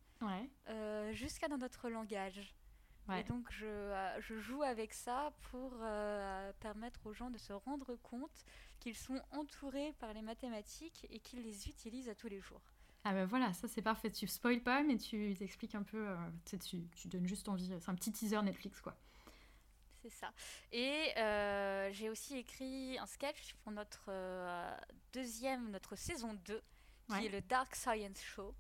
euh, 0.70 1.12
jusqu'à 1.12 1.48
dans 1.48 1.58
notre 1.58 1.90
langage. 1.90 2.56
Et 3.18 3.24
donc, 3.24 3.52
je, 3.52 4.16
je, 4.22 4.40
joue 4.40 4.64
avec 4.64 4.94
ça 4.94 5.34
pour 5.52 5.74
permettre 6.62 7.06
aux 7.06 7.14
gens 7.14 7.30
de 7.30 7.38
se 7.38 7.52
rendre 7.52 7.98
compte 7.98 8.46
qu'ils 8.80 8.96
sont 8.96 9.20
entourés 9.32 9.94
par 10.00 10.14
les 10.14 10.22
mathématiques 10.22 11.06
et 11.10 11.20
qu'ils 11.20 11.42
les 11.42 11.68
utilisent 11.68 12.08
à 12.08 12.16
tous 12.16 12.30
les 12.30 12.40
jours. 12.40 12.62
Ah 13.04 13.12
ben 13.12 13.26
voilà, 13.26 13.52
ça 13.52 13.68
c'est 13.68 13.82
parfait. 13.82 14.12
Tu 14.12 14.28
spoil 14.28 14.62
pas, 14.62 14.82
mais 14.84 14.98
tu 14.98 15.36
t'expliques 15.38 15.76
un 15.76 15.84
peu, 15.84 16.08
tu, 16.46 16.88
tu 16.96 17.08
donnes 17.10 17.28
juste 17.28 17.50
envie. 17.50 17.70
C'est 17.82 17.90
un 17.90 17.96
petit 17.96 18.14
teaser 18.14 18.42
Netflix, 18.44 18.80
quoi 18.80 18.96
c'est 20.02 20.10
ça. 20.10 20.32
Et 20.72 21.12
euh, 21.18 21.92
j'ai 21.92 22.10
aussi 22.10 22.38
écrit 22.38 22.98
un 23.00 23.06
sketch 23.06 23.54
pour 23.64 23.72
notre 23.72 24.06
euh, 24.10 24.78
deuxième, 25.14 25.70
notre 25.70 25.96
saison 25.96 26.34
2, 26.46 26.62
qui 27.10 27.26
est 27.26 27.30
le 27.30 27.42
Dark 27.42 27.76
Science 27.76 28.22
Show. 28.22 28.56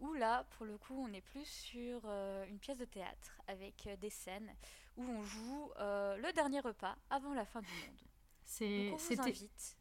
Où 0.00 0.14
là, 0.14 0.44
pour 0.56 0.66
le 0.66 0.78
coup, 0.78 0.94
on 0.96 1.12
est 1.12 1.20
plus 1.20 1.46
sur 1.46 2.00
euh, 2.06 2.44
une 2.46 2.58
pièce 2.58 2.78
de 2.78 2.86
théâtre 2.86 3.38
avec 3.46 3.88
des 4.00 4.10
scènes 4.10 4.52
où 4.96 5.02
on 5.02 5.22
joue 5.22 5.70
le 5.78 6.32
dernier 6.32 6.60
repas 6.60 6.96
avant 7.10 7.34
la 7.34 7.44
fin 7.44 7.60
du 7.60 7.68
monde. 7.68 8.00
C'est, 8.44 8.90
on 8.90 8.96
vous 8.96 9.20
invite 9.20 9.76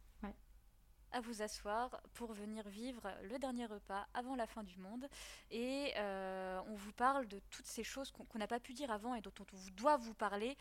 à 1.11 1.21
vous 1.21 1.41
asseoir 1.41 1.89
pour 2.13 2.33
venir 2.33 2.67
vivre 2.69 3.11
le 3.23 3.39
dernier 3.39 3.65
repas 3.65 4.05
avant 4.13 4.35
la 4.35 4.45
fin 4.45 4.63
du 4.63 4.77
monde. 4.77 5.07
Et 5.49 5.93
on 5.97 6.75
vous 6.75 6.93
parle 6.93 7.27
de 7.27 7.39
toutes 7.49 7.65
ces 7.65 7.83
choses 7.83 8.11
qu'on 8.11 8.37
n'a 8.37 8.47
pas 8.47 8.59
pu 8.59 8.73
dire 8.73 8.91
avant 8.91 9.15
et 9.15 9.21
dont 9.21 9.33
on 9.39 9.71
doit 9.75 9.97
vous 9.97 10.13
parler 10.13 10.55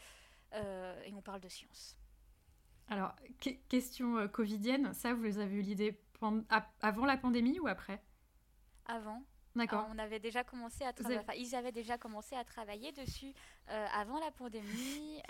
euh, 0.54 1.02
et 1.04 1.12
on 1.14 1.22
parle 1.22 1.40
de 1.40 1.48
science. 1.48 1.96
Alors, 2.88 3.14
question 3.68 4.16
euh, 4.16 4.28
covidienne, 4.28 4.92
ça, 4.94 5.12
vous 5.12 5.38
avez 5.38 5.56
eu 5.56 5.62
l'idée 5.62 6.00
avant 6.80 7.06
la 7.06 7.16
pandémie 7.16 7.60
ou 7.60 7.68
après? 7.68 8.02
Avant. 8.86 9.22
D'accord. 9.54 9.88
on 9.90 9.98
avait 9.98 10.20
déjà 10.20 10.44
commencé 10.44 10.84
à 10.84 10.92
travailler. 10.92 11.40
ils 11.40 11.54
avaient 11.54 11.72
déjà 11.72 11.98
commencé 11.98 12.36
à 12.36 12.44
travailler 12.44 12.92
dessus 12.92 13.32
euh, 13.70 13.86
avant 13.92 14.20
la 14.20 14.30
pandémie. 14.30 15.20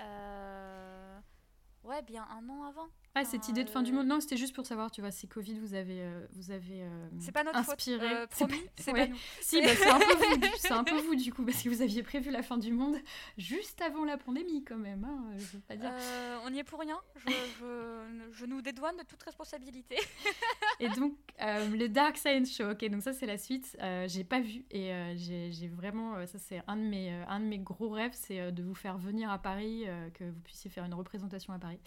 Ouais, 1.85 1.95
ouais, 1.95 2.03
bien 2.03 2.27
un 2.31 2.49
an 2.49 2.65
avant. 2.65 2.89
Ah, 3.15 3.25
cette 3.25 3.49
idée 3.49 3.65
de 3.65 3.71
fin 3.71 3.83
du 3.83 3.91
monde, 3.93 4.07
non, 4.07 4.21
c'était 4.21 4.37
juste 4.37 4.55
pour 4.55 4.65
savoir, 4.65 4.91
tu 4.93 5.01
vois, 5.01 5.11
si 5.11 5.27
Covid 5.27 5.55
vous 5.59 5.75
avez, 5.75 6.03
euh, 6.03 6.27
vous 6.35 6.51
avez 6.53 6.83
euh, 6.83 7.09
C'est 7.19 7.33
pas 7.33 7.43
notre 7.43 7.59
inspiré. 7.59 7.99
faute, 7.99 8.17
euh, 8.17 8.27
promis, 8.29 8.63
c'est 8.77 8.93
ouais. 8.93 9.07
pas 9.07 9.13
nous. 9.13 9.19
Si, 9.41 9.61
bah, 9.61 9.69
c'est 9.75 9.89
un, 9.91 9.99
peu 9.99 10.05
vous, 10.15 10.41
c'est 10.59 10.71
un 10.73 10.85
peu 10.85 10.97
vous 11.01 11.15
du 11.17 11.33
coup, 11.33 11.45
parce 11.45 11.61
que 11.63 11.69
vous 11.69 11.83
aviez 11.83 12.03
prévu 12.05 12.31
la 12.31 12.43
fin 12.43 12.59
du 12.59 12.71
monde 12.73 12.97
juste 13.37 13.81
avant 13.83 14.05
la 14.05 14.19
pandémie 14.19 14.63
quand 14.65 14.77
même, 14.77 15.03
hein, 15.05 15.25
je 15.37 15.45
veux 15.57 15.61
pas 15.61 15.75
dire. 15.77 15.91
Euh, 15.93 16.39
on 16.45 16.51
n'y 16.51 16.61
est 16.61 16.65
pour 16.65 16.79
rien. 16.79 17.01
Je, 17.17 17.31
je- 17.61 18.29
je 18.33 18.47
nous 18.47 18.63
dédouane 18.63 18.97
de 18.97 19.03
toute 19.03 19.23
responsabilité. 19.23 19.97
Et 20.81 20.89
donc, 20.91 21.15
euh, 21.41 21.69
le 21.71 21.89
Dark 21.89 22.17
Science 22.19 22.55
Show, 22.55 22.71
ok, 22.71 22.85
donc 22.89 23.03
ça 23.03 23.13
c'est 23.13 23.27
la 23.27 23.39
suite, 23.39 23.77
euh, 23.83 24.07
j'ai 24.07 24.23
pas 24.23 24.39
vu 24.41 24.65
et 24.71 24.93
euh, 24.93 25.15
j'ai 25.17 25.51
j'ai 25.51 25.67
vraiment, 25.67 26.15
euh, 26.15 26.27
ça 26.27 26.39
c'est 26.39 26.63
un, 26.69 26.77
de 26.77 26.83
mes, 26.83 27.11
euh, 27.13 27.25
un 27.27 27.41
de 27.41 27.47
mes 27.47 27.59
gros 27.59 27.89
rêves, 27.89 28.13
c'est 28.15 28.39
euh, 28.39 28.51
de 28.53 28.63
vous 28.63 28.75
faire 28.77 28.97
venir 28.97 29.29
à 29.31 29.39
Paris, 29.39 29.85
euh, 29.89 30.09
que 30.11 30.23
vous 30.25 30.41
puissiez 30.41 30.71
faire 30.71 30.85
une 30.85 30.95
représentation 30.95 31.53
à 31.53 31.59
Paris. 31.59 31.81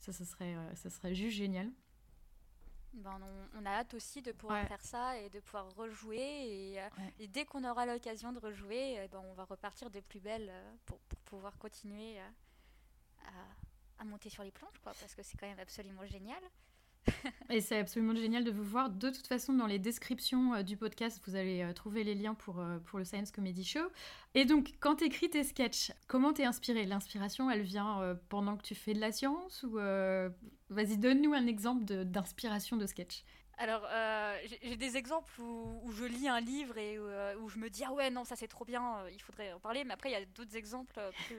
Ça, 0.00 0.12
ça 0.12 0.24
serait, 0.24 0.54
euh, 0.56 0.74
ça 0.74 0.90
serait 0.90 1.14
juste 1.14 1.36
génial. 1.36 1.70
Ben, 2.92 3.20
on, 3.54 3.60
on 3.60 3.66
a 3.66 3.70
hâte 3.70 3.94
aussi 3.94 4.20
de 4.20 4.32
pouvoir 4.32 4.62
Ouais. 4.62 4.66
faire 4.66 4.80
ça 4.80 5.16
et 5.18 5.28
de 5.30 5.38
pouvoir 5.40 5.72
rejouer. 5.76 6.16
Et, 6.72 6.80
euh, 6.80 6.88
Ouais. 6.98 7.14
et 7.20 7.28
dès 7.28 7.44
qu'on 7.44 7.62
aura 7.64 7.86
l'occasion 7.86 8.32
de 8.32 8.38
rejouer, 8.40 8.98
euh, 8.98 9.08
ben, 9.08 9.22
on 9.30 9.34
va 9.34 9.44
repartir 9.44 9.90
des 9.90 10.02
plus 10.02 10.18
belles 10.20 10.48
euh, 10.50 10.74
pour, 10.86 10.98
pour 11.00 11.20
pouvoir 11.20 11.56
continuer 11.58 12.18
à, 12.18 12.30
à 13.98 14.04
monter 14.04 14.28
sur 14.30 14.42
les 14.42 14.50
planches, 14.50 14.78
quoi, 14.82 14.92
parce 14.98 15.14
que 15.14 15.22
c'est 15.22 15.36
quand 15.36 15.46
même 15.46 15.58
absolument 15.60 16.04
génial. 16.06 16.42
Et 17.50 17.60
c'est 17.60 17.78
absolument 17.78 18.14
génial 18.14 18.44
de 18.44 18.50
vous 18.50 18.64
voir. 18.64 18.90
De 18.90 19.10
toute 19.10 19.26
façon, 19.26 19.52
dans 19.52 19.66
les 19.66 19.78
descriptions 19.78 20.54
euh, 20.54 20.62
du 20.62 20.76
podcast, 20.76 21.20
vous 21.26 21.34
allez 21.34 21.62
euh, 21.62 21.72
trouver 21.72 22.04
les 22.04 22.14
liens 22.14 22.34
pour, 22.34 22.60
euh, 22.60 22.78
pour 22.78 22.98
le 22.98 23.04
Science 23.04 23.32
Comedy 23.32 23.64
Show. 23.64 23.88
Et 24.34 24.44
donc, 24.44 24.74
quand 24.80 24.96
tu 24.96 25.04
écris 25.04 25.30
tes 25.30 25.42
sketchs, 25.42 25.92
comment 26.06 26.32
t'es 26.32 26.44
inspiré 26.44 26.84
L'inspiration, 26.84 27.50
elle 27.50 27.62
vient 27.62 28.16
pendant 28.28 28.56
que 28.56 28.62
tu 28.62 28.74
fais 28.74 28.94
de 28.94 29.00
la 29.00 29.12
science 29.12 29.64
ou 29.64 29.78
Vas-y, 30.70 30.98
donne-nous 30.98 31.34
un 31.34 31.46
exemple 31.48 31.84
d'inspiration 31.84 32.76
de, 32.76 32.86
sketch. 32.86 33.24
Alors, 33.58 33.86
j'ai 34.44 34.76
des 34.76 34.96
exemples 34.96 35.32
où, 35.40 35.90
je 35.90 36.04
lis 36.04 36.28
un 36.28 36.40
livre 36.40 36.78
et 36.78 36.98
où, 36.98 37.48
je 37.48 37.58
me 37.58 37.68
dis 37.68 37.82
ah 37.84 37.92
ouais 37.92 38.10
non 38.10 38.24
ça 38.24 38.36
c'est 38.36 38.46
trop 38.46 38.64
bien, 38.64 39.04
il 39.12 39.20
faudrait 39.20 39.52
en 39.52 39.58
parler. 39.58 39.82
Mais 39.82 39.94
après 39.94 40.10
il 40.10 40.12
y 40.12 40.16
a 40.16 40.24
d'autres 40.24 40.56
exemples 40.56 40.94
plus 41.26 41.38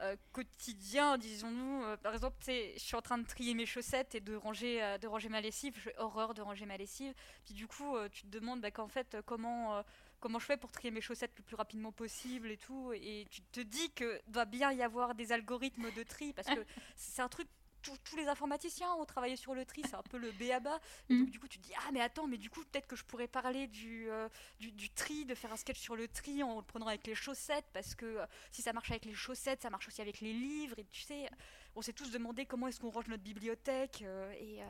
euh, 0.00 0.16
quotidiens, 0.32 1.18
disons-nous. 1.18 1.82
Euh, 1.84 1.96
par 1.96 2.14
exemple, 2.14 2.36
je 2.46 2.78
suis 2.78 2.94
en 2.94 3.02
train 3.02 3.18
de 3.18 3.26
trier 3.26 3.54
mes 3.54 3.66
chaussettes 3.66 4.14
et 4.14 4.20
de 4.20 4.36
ranger, 4.36 4.82
euh, 4.82 4.98
de 4.98 5.08
ranger 5.08 5.28
ma 5.28 5.40
lessive. 5.40 5.74
J'ai 5.82 5.92
horreur 5.98 6.34
de 6.34 6.42
ranger 6.42 6.66
ma 6.66 6.76
lessive. 6.76 7.12
Puis 7.44 7.54
du 7.54 7.66
coup, 7.66 7.96
tu 8.12 8.22
te 8.22 8.28
demandes 8.28 8.60
bah, 8.60 8.70
qu'en 8.70 8.88
fait 8.88 9.16
comment 9.26 9.82
comment 10.20 10.38
je 10.38 10.46
fais 10.46 10.56
pour 10.56 10.72
trier 10.72 10.90
mes 10.90 11.00
chaussettes 11.00 11.32
le 11.36 11.42
plus 11.42 11.56
rapidement 11.56 11.92
possible 11.92 12.50
et 12.50 12.56
tout. 12.56 12.92
Et 12.92 13.26
tu 13.30 13.42
te 13.42 13.60
dis 13.60 13.90
que 13.92 14.20
doit 14.28 14.44
bien 14.44 14.72
y 14.72 14.82
avoir 14.82 15.14
des 15.14 15.32
algorithmes 15.32 15.90
de 15.92 16.02
tri 16.02 16.32
parce 16.32 16.48
que 16.48 16.64
c'est 16.96 17.22
un 17.22 17.28
truc. 17.28 17.48
Tous- 17.82 18.16
les 18.16 18.26
informaticiens 18.28 18.92
ont 18.94 19.04
travaillé 19.04 19.36
sur 19.36 19.54
le 19.54 19.64
tri, 19.64 19.82
c'est 19.88 19.94
un 19.94 20.02
peu 20.02 20.18
le 20.18 20.30
béaba. 20.32 20.78
Mhm. 21.08 21.20
donc, 21.20 21.30
du 21.30 21.38
coup, 21.40 21.48
tu 21.48 21.58
te 21.58 21.64
dis, 21.64 21.72
ah, 21.76 21.90
mais 21.92 22.00
attends, 22.00 22.26
mais 22.26 22.36
du 22.38 22.50
coup, 22.50 22.62
peut-être 22.64 22.86
que 22.86 22.96
je 22.96 23.04
pourrais 23.04 23.28
parler 23.28 23.66
du, 23.68 24.10
euh, 24.10 24.28
du, 24.58 24.72
du 24.72 24.90
tri, 24.90 25.24
de 25.24 25.34
faire 25.34 25.52
un 25.52 25.56
sketch 25.56 25.78
sur 25.78 25.96
le 25.96 26.08
tri 26.08 26.42
en 26.42 26.56
le 26.56 26.62
prenant 26.62 26.86
avec 26.88 27.06
les 27.06 27.14
chaussettes, 27.14 27.66
parce 27.72 27.94
que 27.94 28.06
euh, 28.06 28.26
si 28.50 28.62
ça 28.62 28.72
marche 28.72 28.90
avec 28.90 29.04
les 29.04 29.14
chaussettes, 29.14 29.62
ça 29.62 29.70
marche 29.70 29.88
aussi 29.88 30.00
avec 30.00 30.20
les 30.20 30.32
livres. 30.32 30.78
Et 30.78 30.84
tu 30.84 31.02
sais, 31.02 31.28
on 31.76 31.82
s'est 31.82 31.92
tous 31.92 32.10
demandé 32.10 32.46
comment 32.46 32.66
est-ce 32.68 32.80
qu'on 32.80 32.90
range 32.90 33.08
notre 33.08 33.22
bibliothèque. 33.22 34.02
euh, 34.02 34.32
et 34.32 34.60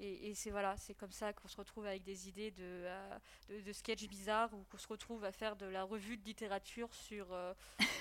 et, 0.00 0.30
et 0.30 0.34
c'est 0.34 0.50
voilà, 0.50 0.76
c'est 0.78 0.94
comme 0.94 1.12
ça 1.12 1.32
qu'on 1.32 1.46
se 1.46 1.56
retrouve 1.56 1.86
avec 1.86 2.02
des 2.02 2.28
idées 2.28 2.50
de, 2.50 2.88
de, 3.48 3.60
de 3.60 3.72
sketch 3.72 4.04
bizarres, 4.08 4.52
ou 4.52 4.64
qu'on 4.64 4.78
se 4.78 4.88
retrouve 4.88 5.22
à 5.24 5.30
faire 5.30 5.54
de 5.54 5.66
la 5.66 5.84
revue 5.84 6.16
de 6.16 6.24
littérature 6.24 6.92
sur 6.92 7.28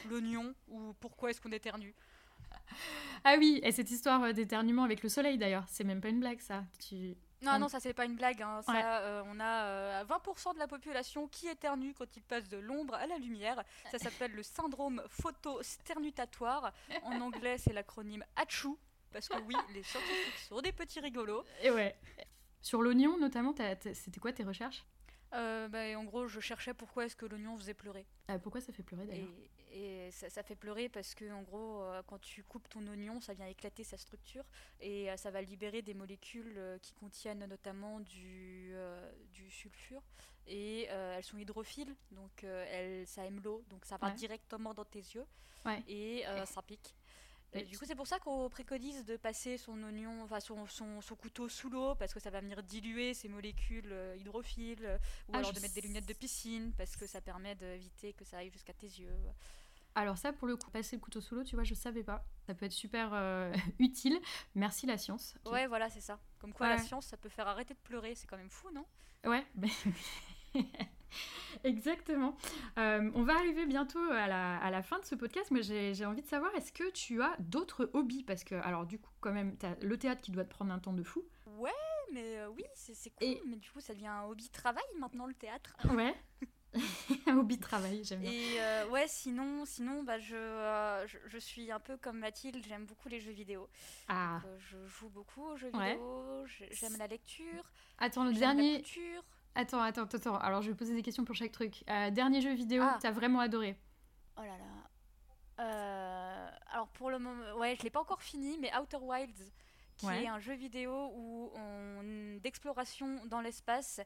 l'oignon, 0.06 0.54
ou 0.68 0.94
pourquoi 1.00 1.30
est-ce 1.30 1.40
qu'on 1.42 1.52
éternue. 1.52 1.94
Ah 3.24 3.36
oui, 3.38 3.60
et 3.64 3.72
cette 3.72 3.92
histoire 3.92 4.24
euh, 4.24 4.32
d'éternuement 4.34 4.84
avec 4.84 5.04
le 5.04 5.10
soleil 5.10 5.38
d'ailleurs, 5.38 5.66
c'est 5.68 5.84
même 5.84 6.02
pas 6.02 6.10
une 6.10 6.20
blague 6.20 6.40
ça. 6.40 6.64
Tu... 6.88 7.16
Non, 7.44 7.54
On- 7.54 7.60
non, 7.60 7.68
ça 7.70 7.80
c'est 7.80 7.94
pas 7.94 8.06
une 8.06 8.16
blague. 8.16 8.42
hein. 8.42 8.62
Ça, 8.64 8.72
Ouais. 8.72 8.82
euh, 8.84 9.24
on 9.28 9.40
a 9.40 9.64
euh, 9.66 10.04
20% 10.06 10.54
de 10.56 10.60
la 10.60 10.68
population 10.68 11.28
qui 11.28 11.48
éternue 11.48 11.94
quand 11.98 12.16
il 12.16 12.22
passe 12.24 12.48
de 12.50 12.58
l'ombre 12.58 12.96
à 12.96 13.06
la 13.08 13.18
lumière. 13.18 13.64
Ça 13.92 14.00
s'appelle 14.00 14.32
le 14.34 14.42
syndrome 14.44 15.04
photosternutatoire. 15.08 16.72
En 17.04 17.20
anglais, 17.22 17.58
c'est 17.58 17.74
l'acronyme 17.74 18.24
HACHU. 18.36 18.70
Parce 19.12 19.28
que 19.28 19.38
oui, 19.42 19.56
les 19.74 19.84
scientifiques 19.84 20.40
sont 20.48 20.62
des 20.62 20.72
petits 20.72 21.00
rigolos. 21.00 21.44
Et 21.64 21.70
ouais. 21.72 21.96
Sur 22.62 22.82
l'oignon 22.82 23.18
notamment, 23.18 23.54
c'était 23.94 24.20
quoi 24.20 24.34
tes 24.34 24.44
recherches? 24.44 24.86
Euh, 25.34 25.68
bah, 25.70 25.98
en 25.98 26.04
gros, 26.04 26.28
je 26.28 26.40
cherchais 26.42 26.74
pourquoi 26.74 27.06
est-ce 27.06 27.16
que 27.16 27.26
l'oignon 27.26 27.58
faisait 27.58 27.74
pleurer. 27.74 28.06
Euh, 28.30 28.38
Pourquoi 28.38 28.60
ça 28.60 28.74
fait 28.74 28.84
pleurer 28.84 29.06
d'ailleurs? 29.06 29.30
Et, 29.72 30.08
et 30.08 30.12
ça, 30.12 30.30
ça 30.30 30.44
fait 30.44 30.58
pleurer 30.58 30.90
parce 30.90 31.16
que 31.16 31.32
en 31.32 31.42
gros, 31.42 31.82
euh, 31.84 32.02
quand 32.06 32.20
tu 32.20 32.44
coupes 32.44 32.68
ton 32.68 32.86
oignon, 32.88 33.22
ça 33.22 33.34
vient 33.34 33.48
éclater 33.48 33.86
sa 33.86 33.96
structure 33.96 34.44
et 34.82 35.10
euh, 35.10 35.16
ça 35.16 35.32
va 35.32 35.42
libérer 35.42 35.82
des 35.82 35.94
molécules 35.94 36.60
qui 36.82 36.94
contiennent 36.94 37.46
notamment 37.46 38.02
du, 38.02 38.72
euh, 38.74 39.10
du 39.32 39.50
sulfure 39.50 40.04
et 40.48 40.88
euh, 40.90 41.16
elles 41.18 41.24
sont 41.24 41.38
hydrophiles, 41.38 41.96
donc 42.12 42.44
elles, 42.44 43.08
ça 43.08 43.26
aime 43.26 43.40
l'eau, 43.42 43.64
donc 43.70 43.86
ça 43.86 43.96
va 43.98 44.08
Ouais. 44.08 44.14
directement 44.16 44.74
dans 44.74 44.86
tes 44.86 45.00
yeux 45.00 45.26
Ouais. 45.66 45.82
et 45.88 46.24
ça 46.46 46.62
pique. 46.62 46.94
Et 47.54 47.64
du 47.64 47.78
coup, 47.78 47.84
c'est 47.86 47.96
pour 47.96 48.08
ça 48.08 48.18
qu'on 48.20 48.50
préconise 48.50 49.04
de 49.06 49.18
passer 49.18 49.58
son 49.58 49.82
oignon, 49.84 50.24
enfin 50.24 50.40
son, 50.40 50.66
son, 50.68 51.02
son 51.02 51.16
couteau 51.16 51.50
sous 51.50 51.70
l'eau, 51.70 51.96
parce 51.96 52.14
que 52.14 52.20
ça 52.20 52.30
va 52.30 52.40
venir 52.40 52.64
diluer 52.64 53.14
ces 53.14 53.28
molécules 53.28 53.92
euh, 53.92 54.16
hydrophiles, 54.18 54.86
euh, 54.86 54.98
ou 55.28 55.32
Ah, 55.34 55.40
alors 55.40 55.52
de 55.52 55.60
mettre 55.60 55.74
des 55.74 55.82
lunettes 55.82 56.06
de 56.08 56.14
piscine, 56.14 56.72
parce 56.78 56.96
que 56.96 57.06
ça 57.06 57.20
permet 57.20 57.56
d'éviter 57.56 58.14
que 58.14 58.24
ça 58.24 58.38
aille 58.38 58.52
jusqu'à 58.52 58.74
tes 58.74 58.88
yeux. 58.88 59.14
Alors 59.96 60.18
ça, 60.18 60.32
pour 60.32 60.48
le 60.48 60.56
coup, 60.56 60.72
passer 60.72 60.96
le 60.96 61.02
couteau 61.02 61.20
sous 61.20 61.36
l'eau, 61.36 61.44
tu 61.44 61.56
vois, 61.56 61.66
je 61.66 61.74
savais 61.74 62.04
pas. 62.04 62.24
Ça 62.48 62.56
peut 62.56 62.66
être 62.66 62.72
super 62.72 63.10
euh, 63.14 63.54
utile. 63.80 64.18
Merci 64.56 64.86
la 64.86 64.98
science. 64.98 65.36
Ouais, 65.46 65.68
voilà, 65.68 65.90
c'est 65.90 66.00
ça. 66.00 66.20
Comme 66.40 66.54
quoi, 66.54 66.70
la 66.70 66.78
science, 66.78 67.08
ça 67.08 67.18
peut 67.18 67.28
faire 67.28 67.48
arrêter 67.50 67.74
de 67.74 67.80
pleurer. 67.80 68.16
C'est 68.16 68.28
quand 68.28 68.38
même 68.38 68.50
fou, 68.50 68.70
non? 68.72 68.86
Ouais, 69.26 69.46
mais- 69.56 69.70
exactement. 71.64 72.36
Euh, 72.78 73.10
on 73.16 73.24
va 73.24 73.36
arriver 73.36 73.66
bientôt 73.66 74.00
à 74.12 74.28
la, 74.28 74.58
à 74.58 74.70
la 74.72 74.82
fin 74.84 75.00
de 75.00 75.06
ce 75.06 75.16
podcast, 75.16 75.52
mais 75.52 75.64
j'ai 75.64 76.06
envie 76.06 76.22
de 76.22 76.28
savoir, 76.28 76.54
est-ce 76.56 76.72
que 76.72 76.90
tu 76.92 77.22
as 77.22 77.36
d'autres 77.40 77.90
hobbies? 77.94 78.24
Parce 78.24 78.44
que, 78.44 78.56
alors 78.56 78.86
du 78.86 79.00
coup, 79.00 79.12
quand 79.20 79.32
même, 79.34 79.56
as 79.64 79.76
le 79.84 79.98
théâtre 79.98 80.22
qui 80.22 80.32
doit 80.32 80.44
te 80.46 80.50
prendre 80.50 80.72
un 80.74 80.80
temps 80.80 80.94
de 80.94 81.04
fou. 81.04 81.24
Ouais, 81.58 81.72
mais 82.14 82.38
euh, 82.40 82.50
oui, 82.50 82.64
c'est 82.74 82.94
cool. 83.12 83.28
Et- 83.28 83.42
Mais 83.46 83.56
du 83.58 83.70
coup, 83.72 83.80
ça 83.82 83.94
devient 83.94 84.08
un 84.08 84.24
hobby 84.24 84.50
travail 84.50 84.84
maintenant, 85.00 85.26
le 85.28 85.34
théâtre. 85.34 85.76
Ouais. 85.94 86.16
un 87.28 87.38
hobby 87.38 87.58
de 87.58 87.62
travail, 87.62 88.02
j'aime 88.06 88.22
bien. 88.22 88.32
Et 88.32 88.62
euh, 88.62 88.88
ouais, 88.88 89.06
sinon, 89.06 89.66
sinon 89.66 90.04
bah, 90.04 90.20
je, 90.20 90.36
euh, 90.38 91.06
je, 91.06 91.18
je 91.28 91.38
suis 91.38 91.70
un 91.70 91.82
peu 91.82 91.98
comme 91.98 92.20
Mathilde, 92.20 92.64
j'aime 92.66 92.86
beaucoup 92.86 93.10
les 93.10 93.20
jeux 93.20 93.34
vidéo. 93.34 93.68
Ah, 94.08 94.40
Euh, 94.46 94.58
je 94.58 94.78
joue 94.88 95.10
beaucoup 95.10 95.44
aux 95.44 95.58
jeux 95.58 95.70
Ouais. 95.74 95.92
vidéo, 95.96 96.46
j'aime 96.72 96.96
la 96.98 97.08
lecture, 97.08 97.70
attends, 97.98 98.24
le 98.24 98.32
la 98.32 98.40
dernier... 98.40 98.78
couture. 98.78 99.22
Attends, 99.56 99.82
attends, 99.82 100.04
attends, 100.04 100.18
attends. 100.18 100.38
Alors, 100.38 100.62
je 100.62 100.70
vais 100.72 100.76
poser 100.78 100.96
des 100.96 101.02
questions 101.02 101.26
pour 101.26 101.36
chaque 101.36 101.52
truc. 101.52 101.84
Euh, 101.90 102.10
dernier 102.10 102.42
jeu 102.42 102.54
vidéo, 102.54 102.84
Ah. 102.86 102.98
t'as 103.02 103.12
vraiment 103.12 103.40
adoré 103.40 103.76
Oh 104.38 104.42
là 104.42 104.58
là. 104.58 104.66
Euh, 105.60 106.50
alors 106.72 106.88
pour 106.90 107.12
le 107.12 107.20
moment, 107.20 107.44
ouais, 107.58 107.76
je 107.78 107.84
l'ai 107.84 107.90
pas 107.90 108.00
encore 108.00 108.22
fini, 108.22 108.58
mais 108.60 108.72
Outer 108.76 108.98
Wilds, 109.02 109.52
qui 109.98 110.06
Ouais. 110.08 110.24
est 110.24 110.28
un 110.28 110.40
jeu 110.40 110.54
vidéo 110.54 111.12
où 111.14 111.52
on 111.56 112.38
d'exploration 112.42 113.24
dans 113.26 113.42
l'espace, 113.42 114.00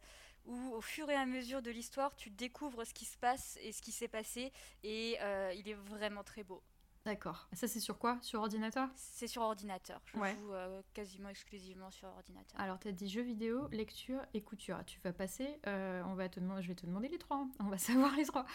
où 0.45 0.55
au 0.73 0.81
fur 0.81 1.09
et 1.09 1.15
à 1.15 1.25
mesure 1.25 1.61
de 1.61 1.71
l'histoire, 1.71 2.13
tu 2.15 2.29
découvres 2.29 2.85
ce 2.85 2.93
qui 2.93 3.05
se 3.05 3.17
passe 3.17 3.57
et 3.61 3.71
ce 3.71 3.81
qui 3.81 3.91
s'est 3.93 4.09
passé, 4.09 4.51
et 4.83 5.17
euh, 5.21 5.53
il 5.55 5.69
est 5.69 5.75
vraiment 5.75 6.23
très 6.23 6.43
beau. 6.43 6.61
D'accord. 7.05 7.47
Ça, 7.53 7.67
c'est 7.67 7.79
sur 7.79 7.99
quoi? 7.99 8.17
Sur 8.21 8.39
ordinateur? 8.41 8.89
C'est 8.95 9.27
sur 9.27 9.43
ordinateur. 9.43 10.01
Je 10.05 10.17
Ouais. 10.19 10.33
joue 10.33 10.51
euh, 10.53 10.81
quasiment 10.95 11.29
exclusivement 11.29 11.91
sur 11.91 12.07
ordinateur. 12.07 12.59
Alors, 12.59 12.79
tu 12.79 12.87
as 12.87 12.91
dit 12.91 13.07
jeux 13.07 13.21
vidéo, 13.21 13.67
lecture 13.71 14.21
et 14.33 14.41
couture. 14.41 14.79
Tu 14.87 14.99
vas 15.01 15.13
passer, 15.13 15.59
euh, 15.67 16.01
on 16.07 16.15
va 16.15 16.29
te 16.29 16.39
demander, 16.39 16.63
je 16.63 16.67
vais 16.69 16.73
te 16.75 16.85
demander 16.85 17.07
les 17.07 17.19
trois. 17.19 17.37
hein. 17.37 17.49
On 17.59 17.65
va 17.65 17.77
savoir 18.09 18.15
les 18.15 18.25
trois. 18.25 18.45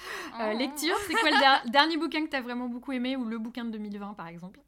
Euh, 0.40 0.52
Oh. 0.52 0.58
lecture, 0.58 0.96
c'est 1.06 1.14
quoi 1.14 1.30
le 1.30 1.38
der- 1.38 1.62
dernier 1.70 1.96
bouquin 1.96 2.24
que 2.24 2.30
tu 2.30 2.36
as 2.36 2.40
vraiment 2.40 2.68
beaucoup 2.68 2.90
aimé 2.92 3.16
ou 3.16 3.24
le 3.24 3.38
bouquin 3.38 3.64
de 3.64 3.70
2020 3.70 4.14
par 4.14 4.26
exemple? 4.26 4.60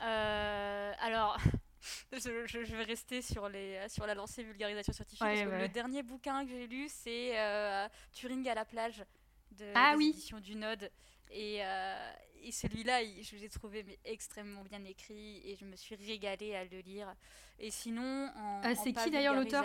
Euh, 0.00 0.92
alors, 1.00 1.36
je, 2.12 2.46
je- 2.46 2.64
je 2.64 2.76
vais 2.76 2.84
rester 2.84 3.20
sur, 3.20 3.48
les, 3.48 3.80
sur 3.88 4.06
la 4.06 4.14
lancée 4.14 4.44
vulgarisation 4.44 4.92
scientifique. 4.92 5.22
Ouais, 5.22 5.34
parce 5.34 5.46
que 5.48 5.54
ouais. 5.56 5.62
Le 5.62 5.68
dernier 5.68 6.02
bouquin 6.04 6.44
que 6.44 6.50
j'ai 6.50 6.66
lu, 6.68 6.86
c'est 6.88 7.38
euh, 7.38 7.88
Turing 8.12 8.48
à 8.48 8.54
la 8.54 8.64
plage 8.64 9.04
de 9.52 9.66
Ah 9.74 9.94
oui. 9.96 10.16
du 10.40 10.54
Node. 10.56 10.90
Et, 11.32 11.58
euh, 11.64 12.12
et 12.42 12.52
celui-là, 12.52 13.02
il- 13.02 13.22
je 13.24 13.36
l'ai 13.36 13.48
trouvé 13.48 13.82
mais, 13.84 13.98
extrêmement 14.04 14.62
bien 14.64 14.84
écrit 14.84 15.38
et 15.48 15.56
je 15.56 15.64
me 15.64 15.76
suis 15.76 15.94
régalée 15.94 16.54
à 16.54 16.64
le 16.64 16.80
lire. 16.80 17.14
Et 17.58 17.70
sinon, 17.70 18.30
en, 18.36 18.62
Euh, 18.64 18.74
C'est 18.82 18.92
qui 18.92 19.10
d'ailleurs 19.10 19.34
l'auteur 19.34 19.64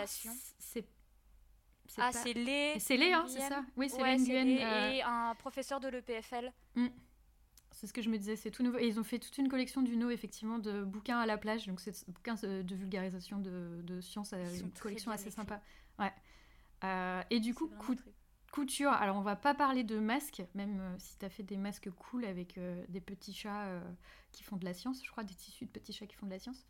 C'est 1.90 2.02
Ah, 2.02 2.10
pas- 2.12 2.18
c'est 2.18 2.34
Lé. 2.34 2.74
c'est 2.78 2.96
Lé, 2.98 3.12
hein, 3.12 3.24
c'est 3.28 3.40
ça? 3.40 3.64
Oui, 3.76 3.88
c'est 3.88 4.02
Ouais, 4.02 4.16
Lé 4.18 4.58
euh, 4.62 4.90
et 4.92 5.02
un 5.02 5.34
professeur 5.36 5.80
de 5.80 5.88
l'EPFL. 5.88 6.52
C'est 7.70 7.86
ce 7.86 7.92
que 7.92 8.02
je 8.02 8.10
me 8.10 8.18
disais, 8.18 8.34
c'est 8.36 8.50
tout 8.50 8.62
nouveau. 8.62 8.78
Et 8.78 8.86
ils 8.88 8.98
ont 8.98 9.04
fait 9.04 9.18
toute 9.18 9.38
une 9.38 9.48
collection 9.48 9.82
du 9.82 9.96
No, 9.96 10.10
effectivement, 10.10 10.58
de 10.58 10.82
bouquins 10.84 11.18
à 11.18 11.26
la 11.26 11.38
plage. 11.38 11.66
Donc, 11.66 11.80
c'est 11.80 12.08
bouquins 12.10 12.34
de, 12.34 12.62
de 12.62 12.74
vulgarisation 12.74 13.38
de, 13.38 13.80
de 13.84 14.00
sciences, 14.00 14.32
euh, 14.32 14.44
une 14.58 14.72
collection 14.72 15.10
assez 15.12 15.30
sympa. 15.30 15.62
Ouais. 15.98 16.12
Euh, 16.84 17.22
et 17.30 17.40
du 17.40 17.54
coup, 17.54 17.68
coup- 17.78 17.94
couture, 18.50 18.90
alors 18.92 19.16
on 19.16 19.22
va 19.22 19.36
pas 19.36 19.54
parler 19.54 19.84
de 19.84 19.98
masques, 19.98 20.42
même 20.54 20.80
euh, 20.80 20.96
si 20.98 21.18
tu 21.18 21.24
as 21.24 21.28
fait 21.30 21.42
des 21.42 21.56
masques 21.56 21.90
cool 21.90 22.24
avec 22.24 22.58
euh, 22.58 22.84
des 22.88 23.00
petits 23.00 23.32
chats 23.32 23.66
euh, 23.66 23.80
qui 24.32 24.42
font 24.42 24.56
de 24.56 24.64
la 24.64 24.74
science, 24.74 25.04
je 25.04 25.10
crois, 25.10 25.24
des 25.24 25.34
tissus 25.34 25.66
de 25.66 25.70
petits 25.70 25.92
chats 25.92 26.06
qui 26.06 26.16
font 26.16 26.26
de 26.26 26.32
la 26.32 26.38
science. 26.38 26.66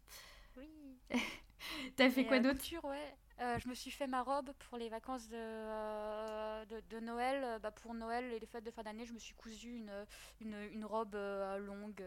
Oui. 0.56 0.68
T'as 1.96 2.10
fait 2.10 2.24
quoi 2.24 2.38
d'autre? 2.40 2.58
couture, 2.58 2.84
ouais. 2.84 3.16
Je 3.40 3.68
me 3.68 3.74
suis 3.74 3.92
fait 3.92 4.08
ma 4.08 4.22
robe 4.22 4.50
pour 4.68 4.78
les 4.78 4.88
vacances 4.88 5.28
de, 5.28 6.64
de, 6.66 6.80
de 6.90 7.00
Noël. 7.00 7.60
Bah, 7.62 7.70
pour 7.70 7.94
Noël 7.94 8.24
et 8.32 8.38
les 8.40 8.46
fêtes 8.46 8.64
de 8.64 8.70
fin 8.72 8.82
d'année, 8.82 9.06
je 9.06 9.12
me 9.12 9.18
suis 9.18 9.34
cousu 9.34 9.76
une, 9.76 9.92
une, 10.40 10.56
une 10.72 10.84
robe 10.84 11.16
longue 11.60 12.02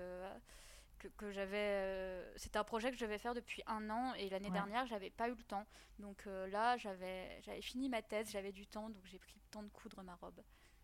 que, 1.01 1.07
que 1.17 1.31
j'avais. 1.31 1.57
euh, 1.57 2.33
C'était 2.37 2.57
un 2.59 2.63
projet 2.63 2.91
que 2.91 2.97
je 2.97 3.03
devais 3.03 3.17
faire 3.17 3.33
depuis 3.33 3.63
un 3.67 3.89
an 3.89 4.13
et 4.15 4.29
l'année 4.29 4.47
Ouais. 4.47 4.53
dernière, 4.53 4.85
j'avais 4.85 5.09
pas 5.09 5.27
eu 5.27 5.35
le 5.35 5.43
temps. 5.43 5.65
Donc 5.99 6.23
euh, 6.27 6.47
là, 6.47 6.77
j'avais 6.77 7.41
j'avais 7.41 7.61
fini 7.61 7.89
ma 7.89 8.01
thèse, 8.01 8.29
j'avais 8.31 8.51
du 8.51 8.67
temps, 8.67 8.89
donc 8.89 9.03
j'ai 9.05 9.19
pris 9.19 9.33
le 9.35 9.41
temps 9.51 9.63
de 9.63 9.69
coudre 9.69 10.03
ma 10.03 10.15
robe. 10.15 10.39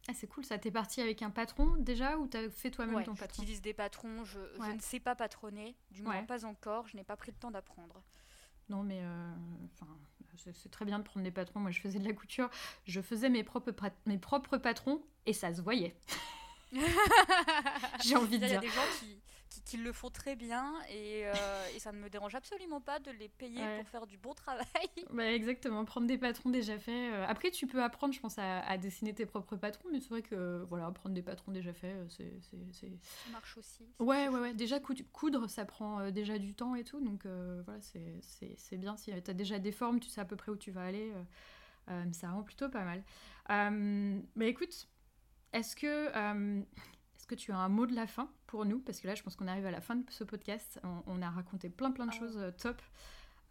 Ah, 0.09 0.13
c'est 0.13 0.27
cool 0.27 0.45
ça. 0.45 0.57
T'es 0.57 0.71
parti 0.71 1.01
avec 1.01 1.21
un 1.21 1.29
patron 1.29 1.75
déjà 1.79 2.17
ou 2.17 2.27
t'as 2.27 2.49
fait 2.49 2.71
toi-même 2.71 2.95
Ouais, 2.95 3.03
ton 3.03 3.13
patron? 3.15 3.41
j'utilise 3.43 3.61
des 3.61 3.73
patrons, 3.73 4.23
je, 4.25 4.39
je 4.55 4.59
Ouais. 4.61 4.73
ne 4.73 4.79
sais 4.79 4.99
pas 5.01 5.15
patronner, 5.15 5.75
du 5.91 6.01
moins 6.01 6.23
pas 6.23 6.45
encore, 6.45 6.87
je 6.87 6.95
n'ai 6.95 7.03
pas 7.03 7.17
pris 7.17 7.31
le 7.31 7.37
temps 7.37 7.51
d'apprendre. 7.51 8.01
Non, 8.69 8.83
mais 8.83 8.99
euh, 9.01 9.31
enfin, 9.73 9.87
c'est 10.37 10.53
c'est 10.55 10.69
très 10.69 10.85
bien 10.85 10.99
de 10.99 11.03
prendre 11.03 11.23
des 11.23 11.31
patrons. 11.31 11.59
Moi, 11.59 11.71
je 11.71 11.79
faisais 11.81 11.99
de 11.99 12.05
la 12.07 12.13
couture, 12.13 12.49
je 12.85 13.01
faisais 13.01 13.29
mes 13.29 13.43
propres, 13.43 13.73
mes 14.05 14.17
propres 14.17 14.57
patrons 14.57 15.01
et 15.25 15.33
ça 15.33 15.53
se 15.53 15.61
voyait. 15.61 15.95
J'ai 18.03 18.15
envie 18.15 18.39
de 18.39 18.45
Il 18.45 18.51
y 18.51 18.55
a 18.55 18.59
dire. 18.59 18.61
des 18.61 18.69
gens 18.69 18.81
qui, 18.99 19.21
qui, 19.67 19.77
qui 19.77 19.83
le 19.83 19.91
font 19.91 20.09
très 20.09 20.35
bien 20.35 20.73
et, 20.89 21.23
euh, 21.25 21.33
et 21.75 21.79
ça 21.79 21.91
ne 21.91 21.97
me 21.99 22.09
dérange 22.09 22.35
absolument 22.35 22.79
pas 22.81 22.99
de 22.99 23.11
les 23.11 23.27
payer 23.29 23.59
Ouais. 23.61 23.77
pour 23.79 23.87
faire 23.89 24.07
du 24.07 24.17
bon 24.17 24.33
travail. 24.33 24.65
Bah, 25.11 25.31
exactement, 25.31 25.83
prendre 25.85 26.07
des 26.07 26.17
patrons 26.17 26.49
déjà 26.49 26.77
faits. 26.77 27.13
euh, 27.13 27.25
Après, 27.27 27.49
tu 27.51 27.65
peux 27.67 27.81
apprendre, 27.83 28.13
je 28.13 28.19
pense, 28.19 28.37
à, 28.39 28.59
à 28.61 28.77
dessiner 28.77 29.13
tes 29.13 29.25
propres 29.25 29.55
patrons, 29.55 29.89
mais 29.91 29.99
c'est 29.99 30.09
vrai 30.09 30.21
que 30.21 30.65
voilà, 30.69 30.89
prendre 30.91 31.15
des 31.15 31.21
patrons 31.21 31.51
déjà 31.51 31.73
faits, 31.73 31.95
euh, 31.95 32.05
c'est. 32.09 32.87
Ça 33.23 33.29
marche 33.31 33.57
aussi. 33.57 33.83
Ouais, 33.99 34.27
ouais, 34.27 34.39
ouais. 34.39 34.53
Déjà, 34.53 34.79
coud- 34.79 35.05
coudre, 35.11 35.49
ça 35.49 35.65
prend 35.65 36.11
déjà 36.11 36.37
du 36.37 36.53
temps 36.53 36.75
et 36.75 36.83
tout, 36.83 36.99
donc 36.99 37.25
euh, 37.25 37.61
voilà, 37.65 37.81
c'est- 37.81 38.75
bien. 38.77 38.95
Si 38.97 39.11
tu 39.23 39.31
as 39.31 39.33
déjà 39.33 39.59
des 39.59 39.71
formes, 39.71 39.99
tu 39.99 40.09
sais 40.09 40.21
à 40.21 40.25
peu 40.25 40.35
près 40.35 40.51
où 40.51 40.57
tu 40.57 40.71
vas 40.71 40.83
aller, 40.83 41.11
euh, 41.89 42.03
ça 42.11 42.29
rend 42.29 42.43
plutôt 42.43 42.69
pas 42.69 42.83
mal. 42.83 43.03
Mais 44.35 44.49
écoute, 44.49 44.87
est-ce 45.53 45.75
que, 45.75 46.09
que 47.27 47.35
tu 47.35 47.51
as 47.51 47.57
un 47.57 47.69
mot 47.69 47.85
de 47.85 47.93
la 47.95 48.07
fin 48.07 48.29
pour 48.47 48.65
nous 48.65 48.79
Parce 48.79 48.99
que 48.99 49.07
là, 49.07 49.15
je 49.15 49.23
pense 49.23 49.35
qu'on 49.35 49.47
arrive 49.47 49.65
à 49.65 49.71
la 49.71 49.81
fin 49.81 49.95
de 49.95 50.09
ce 50.09 50.23
podcast. 50.23 50.79
On, 50.83 51.03
on 51.07 51.21
a 51.21 51.29
raconté 51.29 51.69
plein, 51.69 51.91
plein 51.91 52.05
de 52.05 52.11
Ah. 52.13 52.19
choses 52.19 52.37
euh, 52.37 52.51
top. 52.51 52.81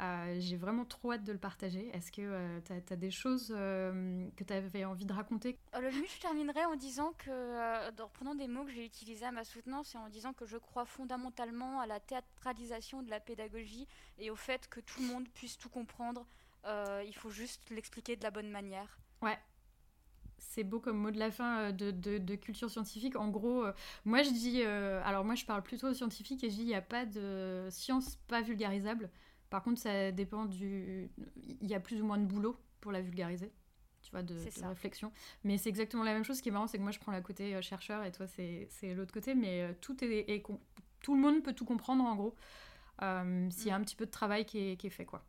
Euh, 0.03 0.37
J'ai 0.41 0.57
vraiment 0.59 0.85
trop 0.85 1.13
hâte 1.13 1.25
de 1.25 1.33
le 1.33 1.39
partager. 1.39 1.89
Est-ce 1.97 2.13
que 2.13 2.61
tu 2.61 2.93
as, 2.93 2.97
des 2.97 3.11
choses 3.11 3.51
euh, 3.57 4.29
que 4.37 4.45
tu 4.45 4.53
avais 4.53 4.85
envie 4.85 5.07
de 5.07 5.13
raconter? 5.15 5.59
La 5.73 5.89
limite, 5.89 6.11
je 6.15 6.21
terminerai 6.21 6.67
en 6.67 6.77
disant 6.77 7.15
que, 7.17 7.31
euh, 7.31 7.91
en 7.99 8.05
reprenant 8.05 8.35
des 8.35 8.47
mots 8.47 8.65
que 8.65 8.73
j'ai 8.73 8.85
utilisés 8.85 9.25
à 9.25 9.33
ma 9.33 9.45
soutenance, 9.45 9.95
et 9.95 9.99
en 9.99 10.11
disant 10.11 10.35
que 10.35 10.45
je 10.45 10.59
crois 10.59 10.85
fondamentalement 10.85 11.81
à 11.81 11.87
la 11.87 11.99
théâtralisation 11.99 13.03
de 13.03 13.09
la 13.09 13.21
pédagogie 13.21 13.89
et 14.19 14.31
au 14.31 14.37
fait 14.37 14.69
que 14.69 14.81
tout 14.81 15.01
le 15.01 15.07
monde 15.07 15.29
puisse 15.31 15.57
tout 15.57 15.71
comprendre. 15.71 16.27
Euh, 16.67 17.03
il 17.07 17.15
faut 17.15 17.31
juste 17.31 17.71
l'expliquer 17.71 18.17
de 18.17 18.23
la 18.23 18.31
bonne 18.31 18.51
manière. 18.51 18.99
Ouais. 19.23 19.39
C'est 20.39 20.65
beau 20.65 20.81
comme 20.81 20.99
mot 20.99 21.11
de 21.11 21.19
la 21.19 21.31
fin 21.31 21.59
euh, 21.61 21.73
de, 21.73 21.91
de- 21.91 22.19
de 22.19 22.35
culture 22.37 22.71
scientifique. 22.71 23.17
En 23.17 23.29
gros, 23.29 23.65
euh, 23.65 23.73
moi 24.05 24.23
je 24.23 24.31
dis, 24.31 24.63
euh, 24.63 25.01
alors 25.05 25.25
moi 25.25 25.35
je 25.35 25.45
parle 25.45 25.63
plutôt 25.63 25.89
aux 25.89 25.95
scientifiques 25.95 26.43
et 26.45 26.51
je 26.51 26.55
dis 26.57 26.63
il 26.63 26.67
n'y 26.67 26.75
a 26.75 26.83
pas 26.83 27.07
de 27.07 27.69
science 27.71 28.17
pas 28.29 28.43
vulgarisable. 28.43 29.11
Par 29.51 29.63
contre, 29.63 29.81
ça 29.81 30.13
dépend 30.13 30.45
du. 30.47 31.11
Il 31.61 31.67
y 31.69 31.75
a 31.75 31.81
plus 31.81 32.01
ou 32.03 32.07
moins 32.07 32.19
de 32.19 32.25
boulot 32.27 32.57
pour 32.81 32.93
la 32.93 33.01
vulgariser, 33.01 33.53
tu 34.03 34.11
vois, 34.11 34.23
de, 34.23 34.35
de 34.35 34.61
réflexion. 34.69 35.13
Mais 35.45 35.57
c'est 35.59 35.69
exactement 35.69 36.03
la 36.03 36.13
même 36.15 36.25
chose. 36.25 36.37
Ce 36.39 36.43
qui 36.43 36.49
est 36.49 36.53
marrant, 36.53 36.67
c'est 36.67 36.79
que 36.79 36.83
moi 36.83 36.93
je 36.93 36.99
prends 36.99 37.13
la 37.13 37.21
côté 37.23 37.61
chercheur 37.63 38.05
et 38.05 38.13
toi 38.13 38.27
c'est 38.27 38.69
l'autre 38.95 39.13
côté. 39.13 39.35
Mais 39.35 39.75
tout 39.81 39.97
est, 40.05 40.43
tout 41.01 41.15
le 41.15 41.21
monde 41.21 41.43
peut 41.43 41.53
tout 41.55 41.65
comprendre 41.65 42.05
en 42.05 42.15
gros. 42.17 42.35
euh, 43.03 43.49
S'il 43.51 43.69
y 43.69 43.71
a 43.73 43.77
un 43.77 43.83
petit 43.83 43.97
peu 43.97 44.07
de 44.07 44.11
travail 44.11 44.45
qui 44.47 44.59
est, 44.73 44.77
qui 44.77 44.87
est 44.89 44.91
fait, 44.91 45.05
quoi. 45.07 45.25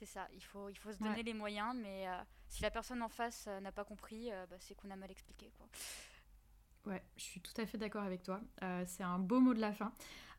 C'est 0.00 0.06
ça, 0.06 0.26
il 0.32 0.42
faut, 0.42 0.70
il 0.70 0.76
faut 0.78 0.90
se 0.90 0.98
Ouais. 1.02 1.10
donner 1.10 1.22
les 1.22 1.34
moyens, 1.34 1.76
mais 1.76 2.08
euh, 2.08 2.12
si 2.48 2.62
la 2.62 2.70
personne 2.70 3.02
en 3.02 3.10
face 3.10 3.44
euh, 3.48 3.60
n'a 3.60 3.70
pas 3.70 3.84
compris, 3.84 4.32
euh, 4.32 4.46
bah, 4.48 4.56
c'est 4.58 4.74
qu'on 4.74 4.88
a 4.90 4.96
mal 4.96 5.10
expliqué. 5.10 5.52
Quoi. 5.58 5.68
Ouais, 6.86 7.04
je 7.18 7.22
suis 7.22 7.40
tout 7.42 7.52
à 7.58 7.66
fait 7.66 7.76
d'accord 7.76 8.02
avec 8.04 8.22
toi. 8.22 8.40
C'est 8.86 9.02
un 9.02 9.18
beau 9.18 9.40
mot 9.40 9.52
de 9.52 9.60
la 9.60 9.74
fin. 9.74 9.92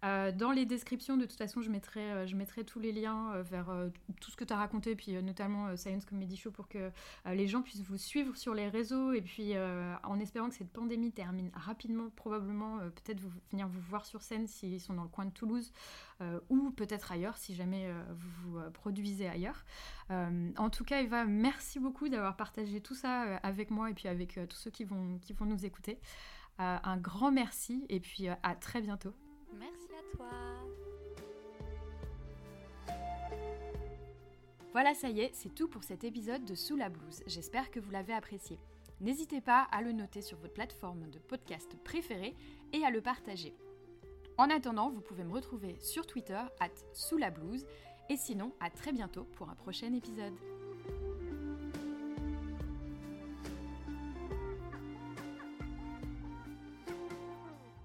Euh, 0.04 0.32
dans 0.32 0.52
les 0.52 0.66
descriptions, 0.66 1.16
de 1.16 1.26
toute 1.26 1.38
façon, 1.38 1.62
je 1.62 1.70
mettrai, 1.70 2.12
euh, 2.12 2.64
tous 2.66 2.80
les 2.80 2.92
liens 2.92 3.34
euh, 3.34 3.44
vers 3.44 3.72
tout 4.20 4.32
ce 4.32 4.36
que 4.36 4.44
tu 4.44 4.54
as 4.54 4.58
raconté, 4.58 4.96
puis 4.96 5.14
notamment 5.22 5.76
Science 5.78 6.06
Comedy 6.06 6.38
Show 6.38 6.52
pour 6.52 6.68
que 6.68 6.92
les 7.26 7.48
gens 7.48 7.62
puissent 7.62 7.84
vous 7.84 7.98
suivre 7.98 8.36
sur 8.36 8.54
les 8.54 8.68
réseaux. 8.68 9.14
Et 9.14 9.22
puis, 9.22 9.54
en 10.04 10.20
espérant 10.20 10.50
que 10.50 10.56
cette 10.56 10.72
pandémie 10.72 11.12
termine 11.12 11.52
rapidement, 11.54 12.10
probablement, 12.16 12.78
peut-être 12.80 13.20
venir 13.52 13.68
vous 13.68 13.82
voir 13.82 14.06
sur 14.06 14.22
scène 14.22 14.48
s'ils 14.48 14.80
sont 14.80 14.94
dans 14.94 15.04
le 15.04 15.10
coin 15.10 15.26
de 15.26 15.32
Toulouse, 15.32 15.74
ou 16.50 16.72
peut-être 16.72 17.12
ailleurs, 17.12 17.38
si 17.38 17.56
jamais 17.56 17.92
vous 18.12 18.52
vous 18.52 18.72
produisez 18.72 19.28
ailleurs. 19.28 19.66
En 20.10 20.70
tout 20.70 20.84
cas, 20.84 21.02
Eva, 21.02 21.26
merci 21.26 21.80
beaucoup 21.80 22.10
d'avoir 22.10 22.36
partagé 22.36 22.82
tout 22.82 22.96
ça 22.96 23.38
avec 23.38 23.72
moi 23.72 23.90
et 23.90 23.94
puis 23.94 24.08
avec 24.08 24.40
tous 24.50 24.58
ceux 24.58 24.72
qui 24.72 24.84
vont, 24.84 25.20
qui 25.20 25.34
vont 25.34 25.46
nous 25.46 25.66
écouter. 25.66 26.00
Un 26.60 26.98
grand 26.98 27.32
merci 27.32 27.86
et 27.90 28.00
puis 28.00 28.28
à 28.28 28.56
très 28.56 28.82
bientôt. 28.82 29.14
Merci 29.60 29.88
à 29.94 30.16
toi. 30.16 30.30
Voilà, 34.72 34.94
ça 34.94 35.10
y 35.10 35.20
est, 35.20 35.32
c'est 35.34 35.54
tout 35.54 35.68
pour 35.68 35.84
cet 35.84 36.04
épisode 36.04 36.46
de 36.46 36.56
Sous 36.56 36.78
la 36.78 36.90
blouse. 36.90 37.24
J'espère 37.28 37.72
que 37.72 37.80
vous 37.80 37.92
l'avez 37.92 38.14
apprécié. 38.14 38.58
N'hésitez 39.02 39.42
pas 39.42 39.68
à 39.72 39.82
le 39.82 39.92
noter 39.92 40.22
sur 40.22 40.38
votre 40.38 40.54
plateforme 40.54 41.10
de 41.10 41.20
podcast 41.20 41.76
préférée 41.84 42.36
et 42.72 42.86
à 42.86 42.90
le 42.90 43.02
partager. 43.02 43.54
En 44.38 44.50
attendant, 44.50 44.90
vous 44.90 45.02
pouvez 45.02 45.24
me 45.24 45.34
retrouver 45.34 45.76
sur 45.80 46.08
Twitter, 46.08 46.40
at 46.60 46.70
sous 46.94 47.18
la 47.18 47.32
blouse, 47.32 47.66
et 48.10 48.18
sinon, 48.18 48.54
à 48.60 48.70
très 48.70 48.92
bientôt 48.92 49.26
pour 49.36 49.50
un 49.50 49.56
prochain 49.56 49.94
épisode. 49.94 50.34